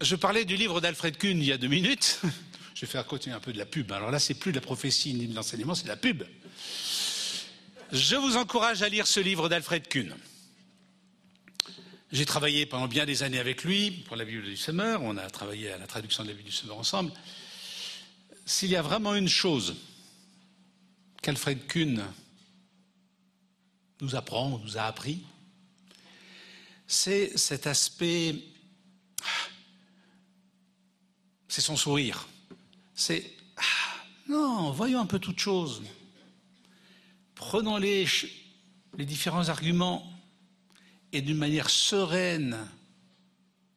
Je 0.00 0.16
parlais 0.16 0.46
du 0.46 0.56
livre 0.56 0.80
d'Alfred 0.80 1.18
Kuhn 1.18 1.38
il 1.38 1.44
y 1.44 1.52
a 1.52 1.58
deux 1.58 1.68
minutes. 1.68 2.20
Je 2.74 2.80
vais 2.80 2.86
faire 2.86 3.04
continuer 3.04 3.36
un 3.36 3.40
peu 3.40 3.52
de 3.52 3.58
la 3.58 3.66
pub. 3.66 3.92
Alors 3.92 4.10
là, 4.10 4.18
c'est 4.18 4.32
plus 4.32 4.50
de 4.50 4.56
la 4.56 4.62
prophétie 4.62 5.12
ni 5.12 5.26
de 5.26 5.34
l'enseignement, 5.34 5.74
c'est 5.74 5.84
de 5.84 5.88
la 5.88 5.96
pub. 5.96 6.22
Je 7.92 8.16
vous 8.16 8.38
encourage 8.38 8.82
à 8.82 8.88
lire 8.88 9.06
ce 9.06 9.20
livre 9.20 9.50
d'Alfred 9.50 9.86
Kuhn. 9.86 10.14
J'ai 12.12 12.24
travaillé 12.24 12.64
pendant 12.64 12.88
bien 12.88 13.04
des 13.04 13.22
années 13.22 13.38
avec 13.38 13.62
lui 13.62 13.90
pour 13.90 14.16
la 14.16 14.24
Bible 14.24 14.44
du 14.44 14.56
Semeur. 14.56 15.02
On 15.02 15.18
a 15.18 15.28
travaillé 15.28 15.70
à 15.70 15.76
la 15.76 15.86
traduction 15.86 16.22
de 16.22 16.28
la 16.28 16.34
Bible 16.34 16.48
du 16.48 16.56
Semeur 16.56 16.78
ensemble. 16.78 17.12
S'il 18.46 18.70
y 18.70 18.76
a 18.76 18.82
vraiment 18.82 19.14
une 19.14 19.28
chose 19.28 19.76
qu'Alfred 21.20 21.66
Kuhn 21.66 22.02
nous 24.00 24.16
apprend, 24.16 24.58
nous 24.64 24.78
a 24.78 24.82
appris, 24.84 25.20
c'est 26.86 27.36
cet 27.36 27.66
aspect 27.66 28.36
c'est 31.50 31.60
son 31.60 31.76
sourire. 31.76 32.28
C'est 32.94 33.28
ah, 33.56 33.62
non, 34.28 34.70
voyons 34.70 35.00
un 35.00 35.06
peu 35.06 35.18
toute 35.18 35.40
chose. 35.40 35.82
Prenons 37.34 37.76
les, 37.76 38.06
différents 38.98 39.48
arguments 39.48 40.08
et 41.12 41.20
d'une 41.20 41.36
manière 41.36 41.68
sereine 41.68 42.56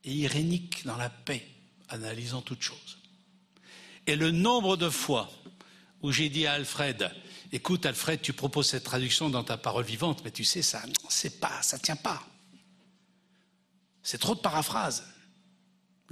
et 0.03 0.13
irénique 0.13 0.85
dans 0.85 0.97
la 0.97 1.09
paix, 1.09 1.47
analysons 1.89 2.41
toute 2.41 2.61
chose. 2.61 2.99
Et 4.05 4.15
le 4.15 4.29
nombre 4.29 4.77
de 4.77 4.89
fois 4.89 5.31
où 6.03 6.11
j'ai 6.11 6.29
dit 6.29 6.45
à 6.45 6.53
Alfred, 6.53 7.11
écoute 7.51 7.85
Alfred, 7.87 8.21
tu 8.21 8.33
proposes 8.33 8.67
cette 8.67 8.83
traduction 8.83 9.29
dans 9.29 9.43
ta 9.43 9.57
parole 9.57 9.85
vivante, 9.85 10.21
mais 10.23 10.31
tu 10.31 10.43
sais, 10.43 10.61
ça, 10.61 10.83
c'est 11.09 11.39
pas, 11.39 11.61
ça 11.63 11.79
tient 11.79 11.95
pas. 11.95 12.21
C'est 14.03 14.19
trop 14.19 14.35
de 14.35 14.41
paraphrases. 14.41 15.12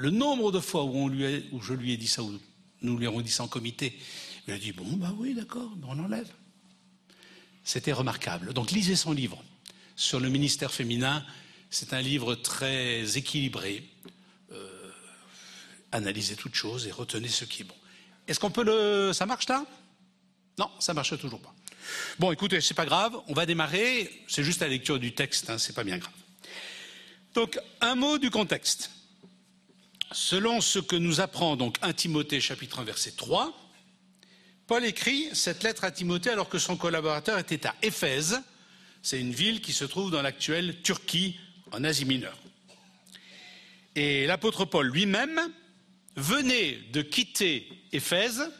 Le 0.01 0.09
nombre 0.09 0.51
de 0.51 0.59
fois 0.59 0.83
où, 0.83 0.95
on 0.95 1.07
lui 1.07 1.25
a- 1.27 1.39
où 1.51 1.61
je 1.61 1.73
lui 1.73 1.91
ai 1.93 1.97
dit 1.97 2.07
ça, 2.07 2.23
où 2.23 2.39
nous 2.81 2.97
lui 2.97 3.05
avons 3.05 3.21
dit 3.21 3.29
ça 3.29 3.43
en 3.43 3.47
comité, 3.47 3.95
il 4.47 4.53
a 4.53 4.57
dit 4.57 4.71
Bon, 4.71 4.85
bah 4.97 5.13
oui, 5.17 5.35
d'accord, 5.35 5.69
on 5.87 5.93
l'enlève. 5.93 6.27
C'était 7.63 7.91
remarquable. 7.91 8.53
Donc 8.53 8.71
lisez 8.71 8.95
son 8.95 9.11
livre 9.11 9.43
sur 9.95 10.19
le 10.19 10.29
ministère 10.29 10.73
féminin. 10.73 11.23
C'est 11.69 11.93
un 11.93 12.01
livre 12.01 12.33
très 12.33 13.15
équilibré. 13.17 13.87
Euh, 14.51 14.89
analysez 15.91 16.35
toutes 16.35 16.55
choses 16.55 16.87
et 16.87 16.91
retenez 16.91 17.27
ce 17.27 17.45
qui 17.45 17.61
est 17.61 17.65
bon. 17.65 17.75
Est-ce 18.27 18.39
qu'on 18.39 18.49
peut 18.49 18.63
le. 18.63 19.13
Ça 19.13 19.27
marche 19.27 19.47
là? 19.47 19.63
Non, 20.57 20.69
ça 20.79 20.95
marche 20.95 21.15
toujours 21.19 21.39
pas. 21.41 21.53
Bon, 22.17 22.31
écoutez, 22.31 22.59
c'est 22.61 22.73
pas 22.73 22.85
grave, 22.85 23.15
on 23.27 23.33
va 23.33 23.45
démarrer. 23.45 24.23
C'est 24.27 24.43
juste 24.43 24.61
la 24.61 24.67
lecture 24.67 24.97
du 24.99 25.13
texte, 25.13 25.49
hein, 25.51 25.59
c'est 25.59 25.73
pas 25.73 25.83
bien 25.83 25.97
grave. 25.99 26.11
Donc, 27.35 27.59
un 27.81 27.93
mot 27.95 28.17
du 28.17 28.31
contexte. 28.31 28.89
Selon 30.13 30.59
ce 30.59 30.79
que 30.79 30.97
nous 30.97 31.21
apprend 31.21 31.55
donc 31.55 31.77
1 31.81 31.93
Timothée 31.93 32.41
chapitre 32.41 32.79
1 32.79 32.83
verset 32.83 33.11
3, 33.11 33.57
Paul 34.67 34.83
écrit 34.83 35.29
cette 35.33 35.63
lettre 35.63 35.85
à 35.85 35.91
Timothée 35.91 36.31
alors 36.31 36.49
que 36.49 36.59
son 36.59 36.75
collaborateur 36.75 37.39
était 37.39 37.65
à 37.65 37.75
Éphèse. 37.81 38.41
C'est 39.01 39.21
une 39.21 39.31
ville 39.31 39.61
qui 39.61 39.71
se 39.71 39.85
trouve 39.85 40.11
dans 40.11 40.21
l'actuelle 40.21 40.81
Turquie, 40.81 41.39
en 41.71 41.85
Asie 41.85 42.03
mineure. 42.03 42.37
Et 43.95 44.27
l'apôtre 44.27 44.65
Paul 44.65 44.87
lui-même 44.87 45.39
venait 46.17 46.79
de 46.91 47.01
quitter 47.01 47.69
Éphèse 47.93 48.51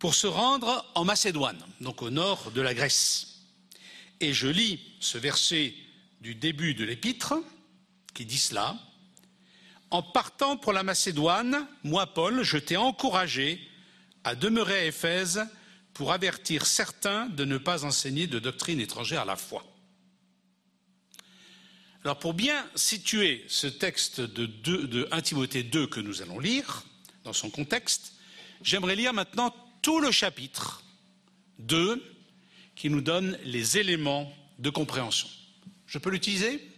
pour 0.00 0.16
se 0.16 0.26
rendre 0.26 0.90
en 0.96 1.04
Macédoine, 1.04 1.64
donc 1.80 2.02
au 2.02 2.10
nord 2.10 2.50
de 2.50 2.60
la 2.60 2.74
Grèce. 2.74 3.42
Et 4.18 4.32
je 4.32 4.48
lis 4.48 4.80
ce 4.98 5.18
verset 5.18 5.72
du 6.20 6.34
début 6.34 6.74
de 6.74 6.84
l'épître 6.84 7.34
qui 8.12 8.26
dit 8.26 8.38
cela. 8.38 8.76
En 9.94 10.02
partant 10.02 10.56
pour 10.56 10.72
la 10.72 10.82
Macédoine, 10.82 11.68
moi, 11.84 12.12
Paul, 12.12 12.42
je 12.42 12.58
t'ai 12.58 12.76
encouragé 12.76 13.60
à 14.24 14.34
demeurer 14.34 14.80
à 14.80 14.84
Éphèse 14.86 15.46
pour 15.92 16.10
avertir 16.10 16.66
certains 16.66 17.26
de 17.26 17.44
ne 17.44 17.58
pas 17.58 17.84
enseigner 17.84 18.26
de 18.26 18.40
doctrine 18.40 18.80
étrangère 18.80 19.20
à 19.20 19.24
la 19.24 19.36
foi. 19.36 19.64
Alors, 22.02 22.18
pour 22.18 22.34
bien 22.34 22.66
situer 22.74 23.44
ce 23.46 23.68
texte 23.68 24.20
de, 24.20 24.46
2 24.46 24.88
de 24.88 25.08
1 25.12 25.22
Timothée 25.22 25.62
2 25.62 25.86
que 25.86 26.00
nous 26.00 26.22
allons 26.22 26.40
lire, 26.40 26.82
dans 27.22 27.32
son 27.32 27.48
contexte, 27.48 28.14
j'aimerais 28.62 28.96
lire 28.96 29.12
maintenant 29.12 29.54
tout 29.80 30.00
le 30.00 30.10
chapitre 30.10 30.82
2 31.60 32.02
qui 32.74 32.90
nous 32.90 33.00
donne 33.00 33.38
les 33.44 33.78
éléments 33.78 34.34
de 34.58 34.70
compréhension. 34.70 35.28
Je 35.86 35.98
peux 35.98 36.10
l'utiliser? 36.10 36.73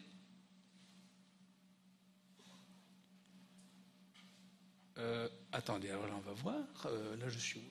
Euh, 5.07 5.29
Attendez, 5.53 5.89
alors 5.89 6.07
là 6.07 6.15
on 6.17 6.21
va 6.21 6.33
voir. 6.33 6.57
Euh, 6.87 7.17
là 7.17 7.29
je 7.29 7.39
suis 7.39 7.59
où 7.59 7.63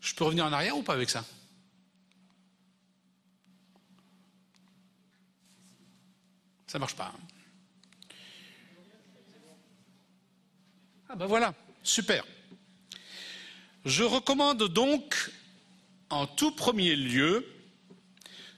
Je 0.00 0.14
peux 0.14 0.24
revenir 0.24 0.46
en 0.46 0.52
arrière 0.52 0.76
ou 0.76 0.82
pas 0.82 0.94
avec 0.94 1.10
ça? 1.10 1.24
Ça 6.66 6.78
marche 6.78 6.94
pas. 6.96 7.12
hein. 7.14 8.14
Ah 11.08 11.16
ben 11.16 11.26
voilà, 11.26 11.54
super. 11.82 12.24
Je 13.84 14.02
recommande 14.02 14.64
donc 14.64 15.30
en 16.10 16.26
tout 16.26 16.52
premier 16.52 16.96
lieu 16.96 17.46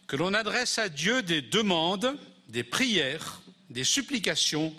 que 0.07 0.17
l'on 0.17 0.35
adresse 0.35 0.79
à 0.79 0.89
Dieu 0.89 1.23
des 1.23 1.43
demandes, 1.43 2.17
des 2.49 2.63
prières, 2.63 3.43
des 3.71 3.85
supplications 3.85 4.75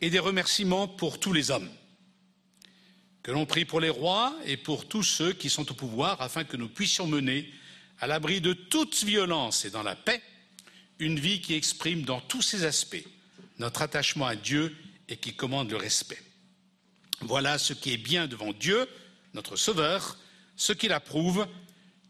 et 0.00 0.10
des 0.10 0.18
remerciements 0.18 0.88
pour 0.88 1.20
tous 1.20 1.32
les 1.32 1.50
hommes. 1.52 1.70
Que 3.22 3.30
l'on 3.30 3.46
prie 3.46 3.64
pour 3.64 3.80
les 3.80 3.88
rois 3.88 4.36
et 4.44 4.56
pour 4.56 4.88
tous 4.88 5.04
ceux 5.04 5.32
qui 5.32 5.48
sont 5.48 5.70
au 5.70 5.74
pouvoir 5.74 6.20
afin 6.20 6.44
que 6.44 6.56
nous 6.56 6.68
puissions 6.68 7.06
mener, 7.06 7.48
à 8.00 8.06
l'abri 8.08 8.40
de 8.40 8.52
toute 8.52 9.04
violence 9.04 9.64
et 9.64 9.70
dans 9.70 9.84
la 9.84 9.94
paix, 9.94 10.20
une 10.98 11.20
vie 11.20 11.40
qui 11.40 11.54
exprime 11.54 12.02
dans 12.02 12.20
tous 12.20 12.42
ses 12.42 12.64
aspects 12.64 13.04
notre 13.58 13.82
attachement 13.82 14.26
à 14.26 14.34
Dieu 14.34 14.76
et 15.08 15.16
qui 15.16 15.34
commande 15.34 15.70
le 15.70 15.76
respect. 15.76 16.20
Voilà 17.20 17.58
ce 17.58 17.72
qui 17.72 17.92
est 17.92 17.98
bien 17.98 18.26
devant 18.26 18.52
Dieu, 18.52 18.88
notre 19.34 19.56
Sauveur, 19.56 20.18
ce 20.56 20.72
qu'il 20.72 20.92
approuve, 20.92 21.46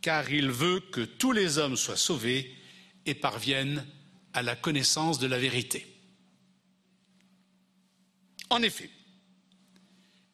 car 0.00 0.30
il 0.30 0.50
veut 0.50 0.80
que 0.80 1.02
tous 1.02 1.32
les 1.32 1.58
hommes 1.58 1.76
soient 1.76 1.96
sauvés 1.96 2.54
et 3.04 3.14
parviennent 3.14 3.86
à 4.32 4.42
la 4.42 4.56
connaissance 4.56 5.18
de 5.18 5.26
la 5.26 5.38
vérité. 5.38 5.86
En 8.48 8.62
effet, 8.62 8.90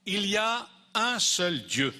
il 0.09 0.27
y 0.27 0.39
a 0.39 0.67
un 0.95 1.19
seul 1.19 1.67
Dieu, 1.67 1.93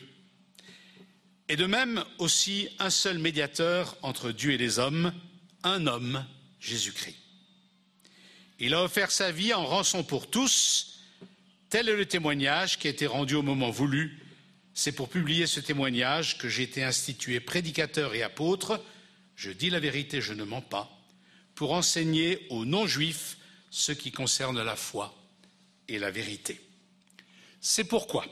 et 1.51 1.57
de 1.57 1.67
même 1.67 2.03
aussi 2.17 2.71
un 2.79 2.89
seul 2.89 3.19
médiateur 3.19 3.99
entre 4.01 4.33
Dieu 4.33 4.53
et 4.53 4.57
les 4.57 4.79
hommes, 4.79 5.13
un 5.63 5.87
homme, 5.87 6.25
Jésus-Christ. 6.59 7.19
Il 8.61 8.73
a 8.73 8.83
offert 8.83 9.11
sa 9.11 9.31
vie 9.31 9.53
en 9.53 9.67
rançon 9.67 10.05
pour 10.05 10.31
tous, 10.31 11.01
tel 11.69 11.91
est 11.91 11.97
le 11.97 12.07
témoignage 12.07 12.79
qui 12.79 12.87
a 12.87 12.91
été 12.91 13.07
rendu 13.07 13.35
au 13.35 13.43
moment 13.43 13.71
voulu. 13.71 14.19
C'est 14.73 14.93
pour 14.93 15.11
publier 15.11 15.47
ce 15.47 15.61
témoignage 15.61 16.39
que 16.39 16.49
j'ai 16.49 16.63
été 16.63 16.85
institué 16.85 17.41
prédicateur 17.41 18.15
et 18.15 18.23
apôtre, 18.23 18.83
je 19.37 19.51
dis 19.51 19.69
la 19.69 19.81
vérité, 19.81 20.23
je 20.23 20.33
ne 20.33 20.45
mens 20.45 20.63
pas, 20.63 20.91
pour 21.55 21.75
enseigner 21.75 22.47
aux 22.49 22.65
non-juifs 22.65 23.37
ce 23.71 23.93
qui 23.93 24.13
concerne 24.13 24.63
la 24.63 24.77
foi 24.77 25.15
et 25.89 25.99
la 25.99 26.11
vérité. 26.11 26.59
C'est 27.61 27.85
pourquoi 27.85 28.25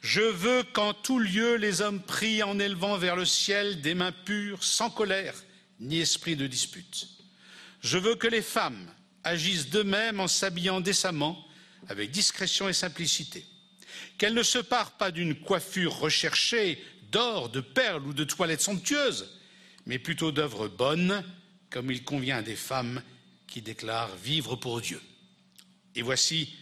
je 0.00 0.22
veux 0.22 0.62
qu'en 0.62 0.94
tout 0.94 1.18
lieu 1.18 1.56
les 1.56 1.82
hommes 1.82 2.00
prient 2.00 2.42
en 2.42 2.58
élevant 2.58 2.96
vers 2.96 3.16
le 3.16 3.26
ciel 3.26 3.82
des 3.82 3.94
mains 3.94 4.12
pures, 4.12 4.64
sans 4.64 4.88
colère 4.88 5.34
ni 5.78 6.00
esprit 6.00 6.36
de 6.36 6.46
dispute. 6.46 7.08
Je 7.82 7.98
veux 7.98 8.14
que 8.14 8.26
les 8.26 8.42
femmes 8.42 8.90
agissent 9.24 9.68
d'eux-mêmes 9.68 10.20
en 10.20 10.28
s'habillant 10.28 10.80
décemment, 10.80 11.46
avec 11.88 12.10
discrétion 12.10 12.68
et 12.68 12.72
simplicité. 12.72 13.44
Qu'elles 14.16 14.34
ne 14.34 14.42
se 14.42 14.58
parent 14.58 14.92
pas 14.92 15.10
d'une 15.10 15.34
coiffure 15.34 15.98
recherchée 15.98 16.82
d'or, 17.10 17.48
de 17.48 17.60
perles 17.60 18.06
ou 18.06 18.12
de 18.12 18.24
toilettes 18.24 18.60
somptueuses, 18.60 19.30
mais 19.86 19.98
plutôt 19.98 20.32
d'œuvres 20.32 20.68
bonnes, 20.68 21.24
comme 21.68 21.90
il 21.90 22.04
convient 22.04 22.38
à 22.38 22.42
des 22.42 22.56
femmes 22.56 23.02
qui 23.46 23.62
déclarent 23.62 24.14
vivre 24.16 24.56
pour 24.56 24.80
Dieu. 24.80 25.00
Et 25.94 26.02
voici 26.02 26.54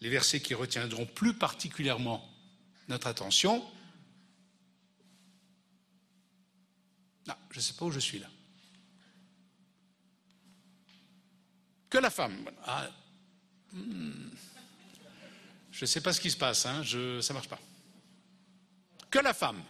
les 0.00 0.08
versets 0.08 0.40
qui 0.40 0.54
retiendront 0.54 1.06
plus 1.06 1.34
particulièrement 1.34 2.26
notre 2.88 3.06
attention. 3.06 3.64
Je 7.50 7.58
ne 7.58 7.62
sais 7.62 7.74
pas 7.74 7.84
où 7.84 7.90
je 7.90 7.98
suis 7.98 8.18
là. 8.18 8.28
Que 11.88 11.98
la 11.98 12.10
femme. 12.10 12.48
Ah, 12.64 12.88
hmm. 13.72 14.30
je 15.72 15.80
ne 15.84 15.86
sais 15.86 16.00
pas 16.00 16.12
ce 16.12 16.20
qui 16.20 16.30
se 16.30 16.36
passe, 16.36 16.64
hein, 16.66 16.84
ça 16.84 16.96
ne 16.96 17.32
marche 17.32 17.48
pas. 17.48 17.58
Que 19.10 19.18
la 19.18 19.34
femme. 19.34 19.60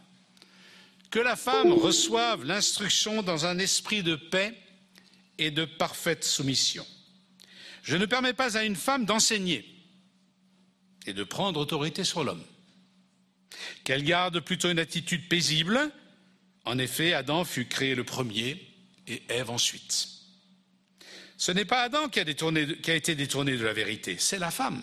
Que 1.11 1.18
la 1.18 1.37
femme 1.37 1.72
reçoive 1.72 2.45
l'instruction 2.45 3.22
dans 3.22 3.47
un 3.47 3.59
esprit 3.59 4.03
de 4.03 4.14
paix 4.14 4.57
et 5.39 5.51
de 5.51 5.64
parfaite 5.64 6.22
soumission. 6.22 6.87
Je 7.83 7.97
ne 7.97 8.05
permets 8.05 8.35
pas 8.35 8.59
à 8.59 8.62
une 8.62 8.76
femme 8.76 9.07
d'enseigner 9.07 9.80
et 11.07 11.13
de 11.13 11.25
prendre 11.25 11.61
autorité 11.61 12.05
sur 12.05 12.25
l'homme. 12.25 12.45
Qu'elle 13.85 14.05
garde 14.05 14.41
plutôt 14.41 14.71
une 14.71 14.79
attitude 14.79 15.29
paisible. 15.29 15.91
En 16.65 16.79
effet, 16.79 17.15
Adam 17.15 17.45
fut 17.45 17.67
créé 17.67 17.95
le 17.95 18.05
premier 18.05 18.61
et 19.07 19.23
Ève 19.29 19.51
ensuite. 19.51 20.09
Ce 21.37 21.53
n'est 21.53 21.65
pas 21.65 21.83
Adam 21.83 22.09
qui 22.09 22.21
a, 22.21 22.25
qui 22.25 22.91
a 22.91 22.95
été 22.95 23.15
détourné 23.15 23.57
de 23.57 23.65
la 23.65 23.73
vérité, 23.73 24.17
c'est 24.19 24.39
la 24.39 24.51
femme. 24.51 24.83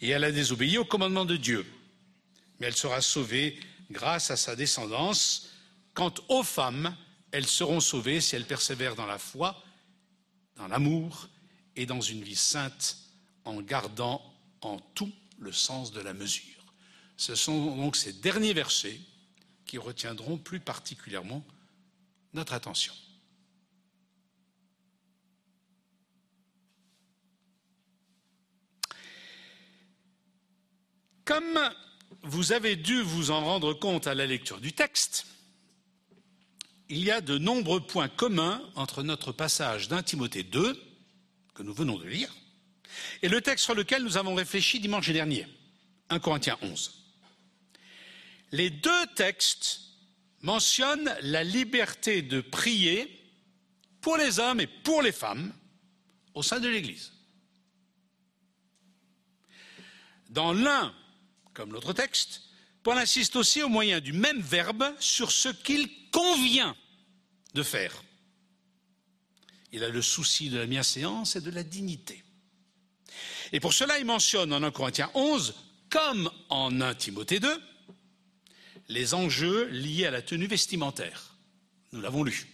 Et 0.00 0.10
elle 0.10 0.24
a 0.24 0.32
désobéi 0.32 0.78
au 0.78 0.84
commandement 0.84 1.24
de 1.24 1.36
Dieu. 1.36 1.66
Mais 2.60 2.68
elle 2.68 2.76
sera 2.76 3.00
sauvée 3.00 3.58
grâce 3.90 4.30
à 4.30 4.36
sa 4.36 4.54
descendance. 4.54 5.50
Quant 5.94 6.14
aux 6.28 6.42
femmes, 6.42 6.96
elles 7.32 7.46
seront 7.46 7.80
sauvées 7.80 8.20
si 8.20 8.36
elles 8.36 8.46
persévèrent 8.46 8.94
dans 8.94 9.06
la 9.06 9.18
foi, 9.18 9.62
dans 10.56 10.68
l'amour 10.68 11.28
et 11.76 11.86
dans 11.86 12.00
une 12.00 12.22
vie 12.22 12.36
sainte, 12.36 12.98
en 13.44 13.60
gardant 13.60 14.22
en 14.62 14.78
tout 14.94 15.12
le 15.38 15.52
sens 15.52 15.92
de 15.92 16.00
la 16.00 16.14
mesure. 16.14 16.64
Ce 17.16 17.34
sont 17.34 17.76
donc 17.76 17.96
ces 17.96 18.12
derniers 18.12 18.52
versets 18.52 19.00
qui 19.66 19.78
retiendront 19.78 20.38
plus 20.38 20.60
particulièrement 20.60 21.44
notre 22.34 22.52
attention. 22.52 22.94
Comme 31.24 31.60
vous 32.22 32.52
avez 32.52 32.76
dû 32.76 33.00
vous 33.00 33.30
en 33.30 33.44
rendre 33.44 33.72
compte 33.74 34.06
à 34.06 34.14
la 34.14 34.26
lecture 34.26 34.60
du 34.60 34.72
texte, 34.72 35.26
il 36.88 36.98
y 36.98 37.10
a 37.10 37.20
de 37.20 37.38
nombreux 37.38 37.80
points 37.80 38.08
communs 38.08 38.62
entre 38.74 39.02
notre 39.02 39.32
passage 39.32 39.88
d'un 39.88 40.02
Timothée 40.02 40.42
2 40.42 40.78
que 41.54 41.62
nous 41.62 41.72
venons 41.72 41.98
de 41.98 42.06
lire, 42.06 42.30
et 43.22 43.28
le 43.28 43.40
texte 43.40 43.64
sur 43.64 43.74
lequel 43.74 44.02
nous 44.02 44.16
avons 44.16 44.34
réfléchi 44.34 44.80
dimanche 44.80 45.10
dernier, 45.10 45.46
1 46.10 46.18
Corinthiens 46.18 46.58
11. 46.62 47.02
Les 48.52 48.70
deux 48.70 49.06
textes 49.14 49.80
mentionnent 50.40 51.14
la 51.22 51.44
liberté 51.44 52.22
de 52.22 52.40
prier 52.40 53.08
pour 54.00 54.16
les 54.16 54.38
hommes 54.38 54.60
et 54.60 54.66
pour 54.66 55.02
les 55.02 55.12
femmes 55.12 55.52
au 56.34 56.42
sein 56.42 56.60
de 56.60 56.68
l'Église. 56.68 57.12
Dans 60.28 60.52
l'un, 60.52 60.94
comme 61.54 61.72
l'autre 61.72 61.92
texte, 61.92 62.42
Paul 62.82 62.98
insiste 62.98 63.36
aussi 63.36 63.62
au 63.62 63.68
moyen 63.68 64.00
du 64.00 64.12
même 64.12 64.40
verbe 64.40 64.84
sur 64.98 65.30
ce 65.30 65.48
qu'il 65.48 65.88
convient 66.10 66.76
de 67.54 67.62
faire. 67.62 68.02
Il 69.72 69.84
a 69.84 69.88
le 69.88 70.02
souci 70.02 70.50
de 70.50 70.58
la 70.58 70.66
bienséance 70.66 71.36
et 71.36 71.40
de 71.40 71.50
la 71.50 71.62
dignité. 71.62 72.21
Et 73.52 73.60
pour 73.60 73.74
cela, 73.74 73.98
il 73.98 74.06
mentionne 74.06 74.52
en 74.52 74.62
1 74.62 74.70
Corinthiens 74.70 75.10
11, 75.14 75.54
comme 75.90 76.30
en 76.48 76.80
1 76.80 76.94
Timothée 76.94 77.38
2, 77.38 77.62
les 78.88 79.14
enjeux 79.14 79.66
liés 79.68 80.06
à 80.06 80.10
la 80.10 80.22
tenue 80.22 80.46
vestimentaire. 80.46 81.36
Nous 81.92 82.00
l'avons 82.00 82.24
lu. 82.24 82.46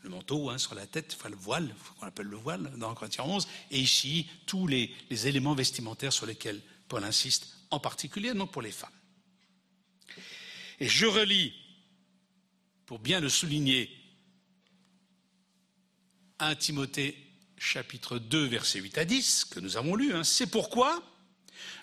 Le 0.00 0.08
manteau 0.08 0.48
hein, 0.48 0.56
sur 0.56 0.74
la 0.74 0.86
tête, 0.86 1.16
le 1.28 1.36
voile, 1.36 1.74
qu'on 1.98 2.06
appelle 2.06 2.26
le 2.26 2.36
voile 2.36 2.72
dans 2.78 2.90
1 2.90 2.94
Corinthiens 2.94 3.24
11, 3.24 3.46
et 3.70 3.78
ici 3.78 4.28
tous 4.46 4.66
les, 4.66 4.94
éléments 5.10 5.54
vestimentaires 5.54 6.12
sur 6.12 6.24
lesquels 6.24 6.62
Paul 6.88 7.04
insiste, 7.04 7.48
en 7.70 7.80
particulier 7.80 8.32
non 8.32 8.46
pour 8.46 8.62
les 8.62 8.72
femmes. 8.72 8.88
Et 10.80 10.88
je 10.88 11.06
relis, 11.06 11.52
pour 12.86 12.98
bien 12.98 13.20
le 13.20 13.28
souligner, 13.28 13.90
1 16.38 16.54
Timothée 16.54 17.25
chapitre 17.58 18.18
2, 18.18 18.46
versets 18.46 18.80
8 18.80 18.98
à 18.98 19.04
10, 19.04 19.46
que 19.46 19.60
nous 19.60 19.76
avons 19.76 19.94
lu. 19.94 20.14
Hein. 20.14 20.24
C'est 20.24 20.46
pourquoi 20.46 21.02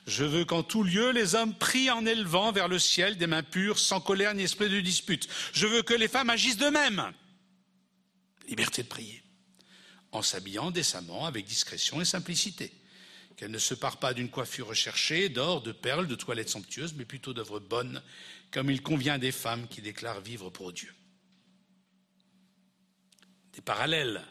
je 0.05 0.23
veux 0.23 0.43
qu'en 0.45 0.63
tout 0.63 0.83
lieu 0.83 1.11
les 1.11 1.35
hommes 1.35 1.55
prient 1.55 1.89
en 1.89 2.05
élevant 2.05 2.51
vers 2.51 2.67
le 2.67 2.79
ciel 2.79 3.17
des 3.17 3.27
mains 3.27 3.43
pures, 3.43 3.79
sans 3.79 4.01
colère 4.01 4.33
ni 4.33 4.43
esprit 4.43 4.69
de 4.69 4.81
dispute. 4.81 5.27
Je 5.53 5.65
veux 5.65 5.81
que 5.81 5.93
les 5.93 6.07
femmes 6.07 6.29
agissent 6.29 6.57
de 6.57 6.67
même. 6.67 7.11
Liberté 8.47 8.83
de 8.83 8.87
prier. 8.87 9.23
En 10.11 10.21
s'habillant 10.21 10.71
décemment, 10.71 11.25
avec 11.25 11.45
discrétion 11.45 12.01
et 12.01 12.05
simplicité. 12.05 12.71
Qu'elles 13.37 13.51
ne 13.51 13.57
se 13.57 13.73
parent 13.73 13.97
pas 13.97 14.13
d'une 14.13 14.29
coiffure 14.29 14.67
recherchée, 14.67 15.29
d'or, 15.29 15.61
de 15.61 15.71
perles, 15.71 16.07
de 16.07 16.15
toilettes 16.15 16.49
somptueuses, 16.49 16.93
mais 16.93 17.05
plutôt 17.05 17.33
d'œuvres 17.33 17.59
bonnes, 17.59 18.01
comme 18.51 18.69
il 18.69 18.83
convient 18.83 19.17
des 19.17 19.31
femmes 19.31 19.67
qui 19.67 19.81
déclarent 19.81 20.21
vivre 20.21 20.49
pour 20.49 20.73
Dieu. 20.73 20.93
Des 23.53 23.61
parallèles 23.61 24.23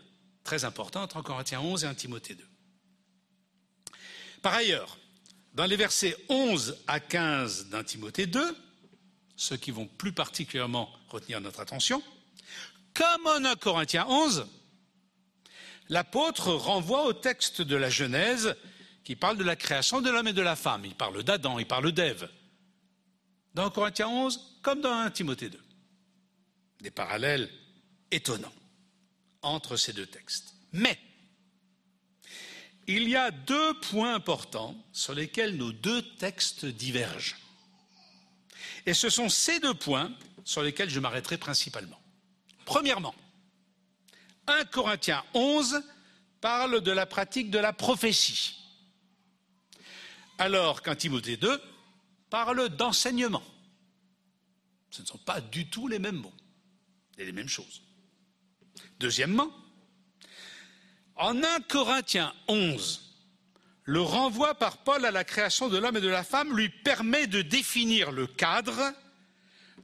très 0.45 0.65
importants 0.65 1.03
entre 1.03 1.19
1 1.19 1.23
Corinthiens 1.23 1.61
11 1.61 1.85
et 1.85 1.87
1 1.87 1.95
Timothée 1.95 2.35
2. 2.35 2.45
Par 4.43 4.55
ailleurs, 4.55 4.99
dans 5.55 5.67
les 5.67 5.77
versets 5.77 6.17
11 6.29 6.79
à 6.87 7.01
15 7.01 7.69
d'un 7.69 7.85
Timothée 7.85 8.27
2, 8.27 8.57
ceux 9.37 9.57
qui 9.57 9.71
vont 9.71 9.87
plus 9.87 10.13
particulièrement 10.13 10.91
retenir 11.09 11.41
notre 11.41 11.61
attention, 11.61 12.03
comme 12.95 13.27
en 13.27 13.45
1 13.45 13.57
Corinthiens 13.57 14.07
11, 14.09 14.47
l'apôtre 15.89 16.53
renvoie 16.53 17.05
au 17.05 17.13
texte 17.13 17.63
de 17.63 17.77
la 17.77 17.91
Genèse 17.91 18.57
qui 19.05 19.17
parle 19.17 19.37
de 19.37 19.45
la 19.45 19.57
création 19.57 20.01
de 20.01 20.11
l'homme 20.11 20.29
et 20.29 20.33
de 20.33 20.43
la 20.43 20.57
femme. 20.57 20.85
Il 20.85 20.95
parle 20.95 21.23
d'Adam, 21.23 21.59
il 21.59 21.67
parle 21.67 21.93
d'Ève. 21.93 22.29
Dans 23.55 23.67
1 23.67 23.71
Corinthiens 23.71 24.09
11, 24.09 24.59
comme 24.63 24.81
dans 24.81 24.93
1 24.93 25.11
Timothée 25.11 25.51
2. 25.51 25.61
Des 26.81 26.91
parallèles 26.91 27.51
étonnants 28.11 28.53
entre 29.43 29.77
ces 29.77 29.93
deux 29.93 30.07
textes. 30.07 30.55
Mais, 30.73 30.99
il 32.87 33.09
y 33.09 33.17
a 33.17 33.31
deux 33.31 33.75
points 33.81 34.15
importants 34.15 34.77
sur 34.93 35.15
lesquels 35.15 35.57
nos 35.57 35.73
deux 35.73 36.03
textes 36.17 36.65
divergent. 36.67 37.37
Et 38.87 38.95
ce 38.95 39.09
sont 39.09 39.29
ces 39.29 39.61
deux 39.61 39.75
points 39.75 40.13
sur 40.45 40.63
lesquels 40.63 40.91
je 40.91 40.99
m'arrêterai 40.99 41.39
principalement. 41.39 42.01
Premièrement, 42.65 43.15
1 44.47 44.65
Corinthiens 44.67 45.25
11 45.35 45.83
parle 46.41 46.81
de 46.81 46.91
la 46.91 47.07
pratique 47.07 47.51
de 47.51 47.59
la 47.59 47.73
prophétie, 47.73 48.57
alors 50.39 50.83
qu'un 50.83 50.97
Timothée 50.97 51.37
2 51.37 51.63
parle 52.31 52.69
d'enseignement. 52.71 53.43
Ce 54.91 55.03
ne 55.03 55.07
sont 55.07 55.19
pas 55.19 55.41
du 55.41 55.69
tout 55.69 55.87
les 55.87 55.99
mêmes 55.99 56.17
mots 56.17 56.35
et 57.19 57.25
les 57.25 57.33
mêmes 57.33 57.49
choses. 57.49 57.83
Deuxièmement, 59.03 59.51
en 61.17 61.43
1 61.43 61.61
Corinthiens 61.63 62.33
11, 62.47 63.03
le 63.83 64.01
renvoi 64.01 64.55
par 64.55 64.85
Paul 64.85 65.05
à 65.05 65.11
la 65.11 65.25
création 65.25 65.69
de 65.69 65.77
l'homme 65.77 65.97
et 65.97 66.01
de 66.01 66.09
la 66.09 66.23
femme 66.23 66.57
lui 66.57 66.69
permet 66.69 67.27
de 67.27 67.43
définir 67.43 68.13
le 68.13 68.29
cadre 68.29 68.81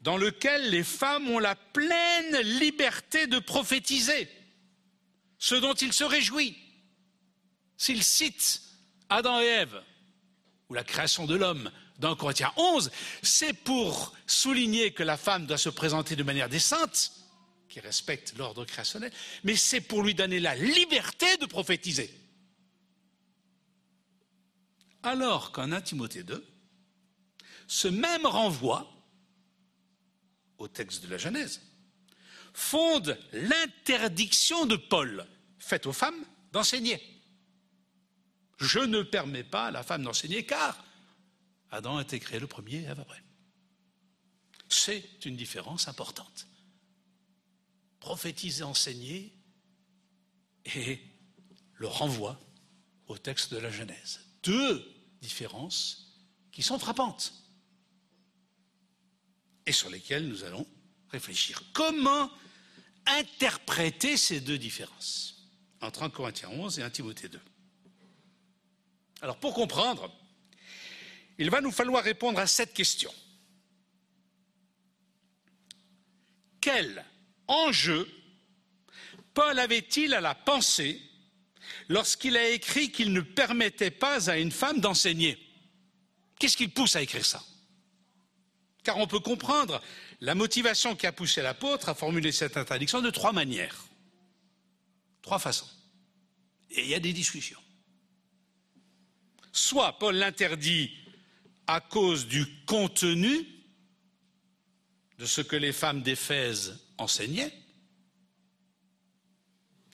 dans 0.04 0.16
lequel 0.18 0.70
les 0.70 0.84
femmes 0.84 1.28
ont 1.30 1.40
la 1.40 1.56
pleine 1.56 2.38
liberté 2.60 3.26
de 3.26 3.40
prophétiser, 3.40 4.28
ce 5.40 5.56
dont 5.56 5.74
il 5.74 5.92
se 5.92 6.04
réjouit. 6.04 6.56
S'il 7.76 8.04
cite 8.04 8.62
Adam 9.08 9.40
et 9.40 9.46
Ève, 9.46 9.82
ou 10.68 10.74
la 10.74 10.84
création 10.84 11.26
de 11.26 11.34
l'homme 11.34 11.72
dans 11.98 12.14
Corinthiens 12.14 12.52
11, 12.56 12.92
c'est 13.22 13.52
pour 13.52 14.14
souligner 14.28 14.92
que 14.92 15.02
la 15.02 15.16
femme 15.16 15.46
doit 15.46 15.58
se 15.58 15.70
présenter 15.70 16.14
de 16.14 16.22
manière 16.22 16.48
décente, 16.48 17.17
respecte 17.80 18.36
l'ordre 18.36 18.64
créationnel, 18.64 19.12
mais 19.44 19.56
c'est 19.56 19.80
pour 19.80 20.02
lui 20.02 20.14
donner 20.14 20.40
la 20.40 20.54
liberté 20.54 21.36
de 21.38 21.46
prophétiser. 21.46 22.10
Alors 25.02 25.52
qu'en 25.52 25.72
1 25.72 25.80
Timothée 25.80 26.22
2, 26.22 26.44
ce 27.66 27.88
même 27.88 28.26
renvoi 28.26 28.90
au 30.58 30.68
texte 30.68 31.04
de 31.04 31.10
la 31.10 31.18
Genèse 31.18 31.62
fonde 32.52 33.18
l'interdiction 33.32 34.66
de 34.66 34.76
Paul 34.76 35.26
faite 35.58 35.86
aux 35.86 35.92
femmes 35.92 36.24
d'enseigner. 36.52 37.00
Je 38.58 38.80
ne 38.80 39.02
permets 39.02 39.44
pas 39.44 39.66
à 39.66 39.70
la 39.70 39.82
femme 39.82 40.02
d'enseigner 40.02 40.44
car 40.44 40.84
Adam 41.70 41.98
a 41.98 42.02
été 42.02 42.18
créé 42.18 42.40
le 42.40 42.46
premier, 42.46 42.82
Ève 42.84 43.00
après. 43.00 43.22
C'est 44.68 45.24
une 45.24 45.36
différence 45.36 45.88
importante 45.88 46.46
prophétiser, 48.00 48.62
enseigner, 48.62 49.34
et 50.64 51.00
le 51.74 51.86
renvoi 51.86 52.38
au 53.06 53.16
texte 53.16 53.52
de 53.52 53.58
la 53.58 53.70
Genèse. 53.70 54.20
Deux 54.42 54.86
différences 55.20 56.18
qui 56.52 56.62
sont 56.62 56.78
frappantes 56.78 57.32
et 59.66 59.72
sur 59.72 59.90
lesquelles 59.90 60.26
nous 60.28 60.44
allons 60.44 60.66
réfléchir. 61.10 61.62
Comment 61.72 62.30
interpréter 63.06 64.16
ces 64.16 64.40
deux 64.40 64.58
différences 64.58 65.50
entre 65.80 66.02
1 66.02 66.10
Corinthiens 66.10 66.50
11 66.50 66.78
et 66.78 66.82
1 66.82 66.90
Timothée 66.90 67.28
2 67.28 67.40
Alors 69.22 69.38
pour 69.38 69.54
comprendre, 69.54 70.12
il 71.38 71.50
va 71.50 71.60
nous 71.60 71.70
falloir 71.70 72.02
répondre 72.02 72.38
à 72.38 72.46
cette 72.46 72.74
question. 72.74 73.12
Quelle 76.60 77.04
enjeu 77.48 78.08
Paul 79.34 79.58
avait-il 79.58 80.14
à 80.14 80.20
la 80.20 80.34
pensée 80.34 81.00
lorsqu'il 81.88 82.36
a 82.36 82.48
écrit 82.48 82.90
qu'il 82.90 83.12
ne 83.12 83.20
permettait 83.20 83.90
pas 83.90 84.30
à 84.30 84.36
une 84.36 84.50
femme 84.50 84.80
d'enseigner? 84.80 85.38
Qu'est-ce 86.38 86.56
qui 86.56 86.68
pousse 86.68 86.96
à 86.96 87.02
écrire 87.02 87.24
ça? 87.24 87.42
Car 88.82 88.98
on 88.98 89.06
peut 89.06 89.20
comprendre 89.20 89.80
la 90.20 90.34
motivation 90.34 90.96
qui 90.96 91.06
a 91.06 91.12
poussé 91.12 91.42
l'apôtre 91.42 91.88
à 91.88 91.94
formuler 91.94 92.32
cette 92.32 92.56
interdiction 92.56 93.00
de 93.00 93.10
trois 93.10 93.32
manières, 93.32 93.84
trois 95.22 95.38
façons. 95.38 95.68
Et 96.70 96.82
il 96.82 96.88
y 96.88 96.94
a 96.94 97.00
des 97.00 97.12
discussions. 97.12 97.62
Soit 99.52 99.98
Paul 99.98 100.16
l'interdit 100.16 100.90
à 101.66 101.80
cause 101.80 102.26
du 102.26 102.64
contenu 102.64 103.46
de 105.18 105.26
ce 105.26 105.40
que 105.40 105.56
les 105.56 105.72
femmes 105.72 106.02
d'Éphèse 106.02 106.78
enseignaient. 106.96 107.52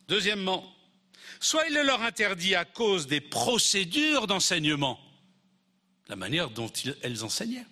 Deuxièmement, 0.06 0.70
soit 1.40 1.66
il 1.66 1.74
le 1.74 1.82
leur 1.82 2.02
interdit 2.02 2.54
à 2.54 2.64
cause 2.64 3.06
des 3.06 3.20
procédures 3.20 4.26
d'enseignement, 4.26 5.00
la 6.08 6.16
manière 6.16 6.50
dont 6.50 6.70
elles 7.02 7.24
enseignaient. 7.24 7.66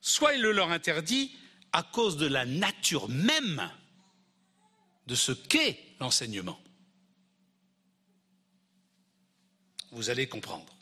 Soit 0.00 0.34
il 0.34 0.42
le 0.42 0.52
leur 0.52 0.70
interdit 0.70 1.36
à 1.72 1.82
cause 1.82 2.16
de 2.16 2.26
la 2.26 2.44
nature 2.44 3.08
même 3.08 3.70
de 5.06 5.14
ce 5.14 5.32
qu'est 5.32 5.78
l'enseignement. 6.00 6.60
Vous 9.92 10.10
allez 10.10 10.28
comprendre. 10.28 10.75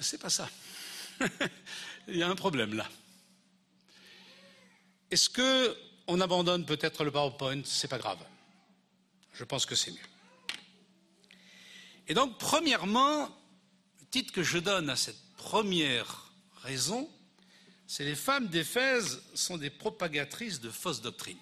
C'est 0.00 0.20
pas 0.20 0.30
ça. 0.30 0.48
Il 2.08 2.16
y 2.16 2.22
a 2.22 2.28
un 2.28 2.34
problème 2.34 2.74
là. 2.74 2.88
Est-ce 5.10 5.28
que 5.28 5.76
on 6.06 6.20
abandonne 6.20 6.64
peut-être 6.64 7.04
le 7.04 7.10
PowerPoint? 7.10 7.62
C'est 7.64 7.88
pas 7.88 7.98
grave. 7.98 8.18
Je 9.32 9.44
pense 9.44 9.66
que 9.66 9.74
c'est 9.74 9.90
mieux. 9.90 9.98
Et 12.08 12.14
donc, 12.14 12.38
premièrement, 12.38 13.28
le 14.00 14.06
titre 14.10 14.32
que 14.32 14.42
je 14.42 14.58
donne 14.58 14.90
à 14.90 14.96
cette 14.96 15.20
première 15.36 16.32
raison, 16.62 17.08
c'est 17.86 18.04
les 18.04 18.16
femmes 18.16 18.48
d'Éphèse 18.48 19.22
sont 19.34 19.56
des 19.56 19.70
propagatrices 19.70 20.60
de 20.60 20.70
fausses 20.70 21.00
doctrines. 21.00 21.38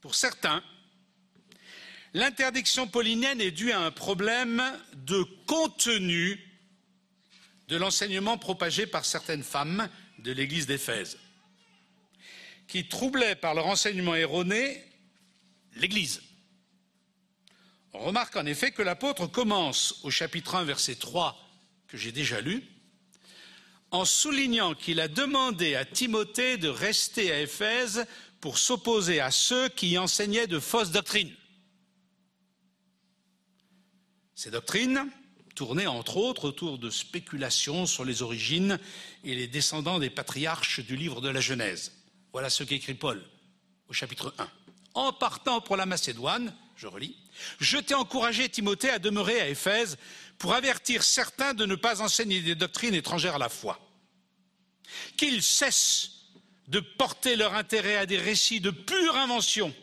Pour 0.00 0.14
certains, 0.14 0.62
l'interdiction 2.14 2.86
paulinienne 2.86 3.40
est 3.40 3.50
due 3.50 3.72
à 3.72 3.80
un 3.80 3.90
problème 3.90 4.62
de 4.94 5.22
contenu 5.46 6.47
de 7.68 7.76
l'enseignement 7.76 8.38
propagé 8.38 8.86
par 8.86 9.04
certaines 9.04 9.42
femmes 9.42 9.88
de 10.18 10.32
l'Église 10.32 10.66
d'Éphèse, 10.66 11.18
qui 12.66 12.88
troublait 12.88 13.36
par 13.36 13.54
leur 13.54 13.66
enseignement 13.66 14.14
erroné 14.14 14.82
l'Église. 15.76 16.22
On 17.92 18.00
remarque 18.00 18.36
en 18.36 18.46
effet 18.46 18.72
que 18.72 18.82
l'apôtre 18.82 19.26
commence 19.26 20.00
au 20.02 20.10
chapitre 20.10 20.54
1, 20.54 20.64
verset 20.64 20.96
3, 20.96 21.38
que 21.88 21.96
j'ai 21.96 22.12
déjà 22.12 22.40
lu, 22.40 22.64
en 23.90 24.04
soulignant 24.04 24.74
qu'il 24.74 25.00
a 25.00 25.08
demandé 25.08 25.74
à 25.74 25.84
Timothée 25.84 26.58
de 26.58 26.68
rester 26.68 27.32
à 27.32 27.40
Éphèse 27.40 28.06
pour 28.40 28.58
s'opposer 28.58 29.20
à 29.20 29.30
ceux 29.30 29.68
qui 29.68 29.96
enseignaient 29.98 30.46
de 30.46 30.60
fausses 30.60 30.90
doctrines. 30.90 31.34
Ces 34.34 34.50
doctrines 34.50 35.10
tournaient 35.58 35.88
entre 35.88 36.18
autres 36.18 36.46
autour 36.46 36.78
de 36.78 36.88
spéculations 36.88 37.84
sur 37.84 38.04
les 38.04 38.22
origines 38.22 38.78
et 39.24 39.34
les 39.34 39.48
descendants 39.48 39.98
des 39.98 40.08
patriarches 40.08 40.78
du 40.78 40.94
livre 40.94 41.20
de 41.20 41.28
la 41.28 41.40
Genèse. 41.40 41.94
Voilà 42.32 42.48
ce 42.48 42.62
qu'écrit 42.62 42.94
Paul 42.94 43.20
au 43.88 43.92
chapitre 43.92 44.32
1. 44.38 44.48
En 44.94 45.12
partant 45.12 45.60
pour 45.60 45.76
la 45.76 45.84
Macédoine, 45.84 46.54
je 46.76 46.86
relis, 46.86 47.16
je 47.58 47.76
t'ai 47.76 47.94
encouragé, 47.94 48.48
Timothée, 48.48 48.90
à 48.90 49.00
demeurer 49.00 49.40
à 49.40 49.48
Éphèse 49.48 49.98
pour 50.38 50.54
avertir 50.54 51.02
certains 51.02 51.54
de 51.54 51.66
ne 51.66 51.74
pas 51.74 52.02
enseigner 52.02 52.40
des 52.40 52.54
doctrines 52.54 52.94
étrangères 52.94 53.34
à 53.34 53.38
la 53.38 53.48
foi. 53.48 53.80
Qu'ils 55.16 55.42
cessent 55.42 56.10
de 56.68 56.78
porter 56.78 57.34
leur 57.34 57.54
intérêt 57.54 57.96
à 57.96 58.06
des 58.06 58.18
récits 58.18 58.60
de 58.60 58.70
pure 58.70 59.16
invention 59.16 59.74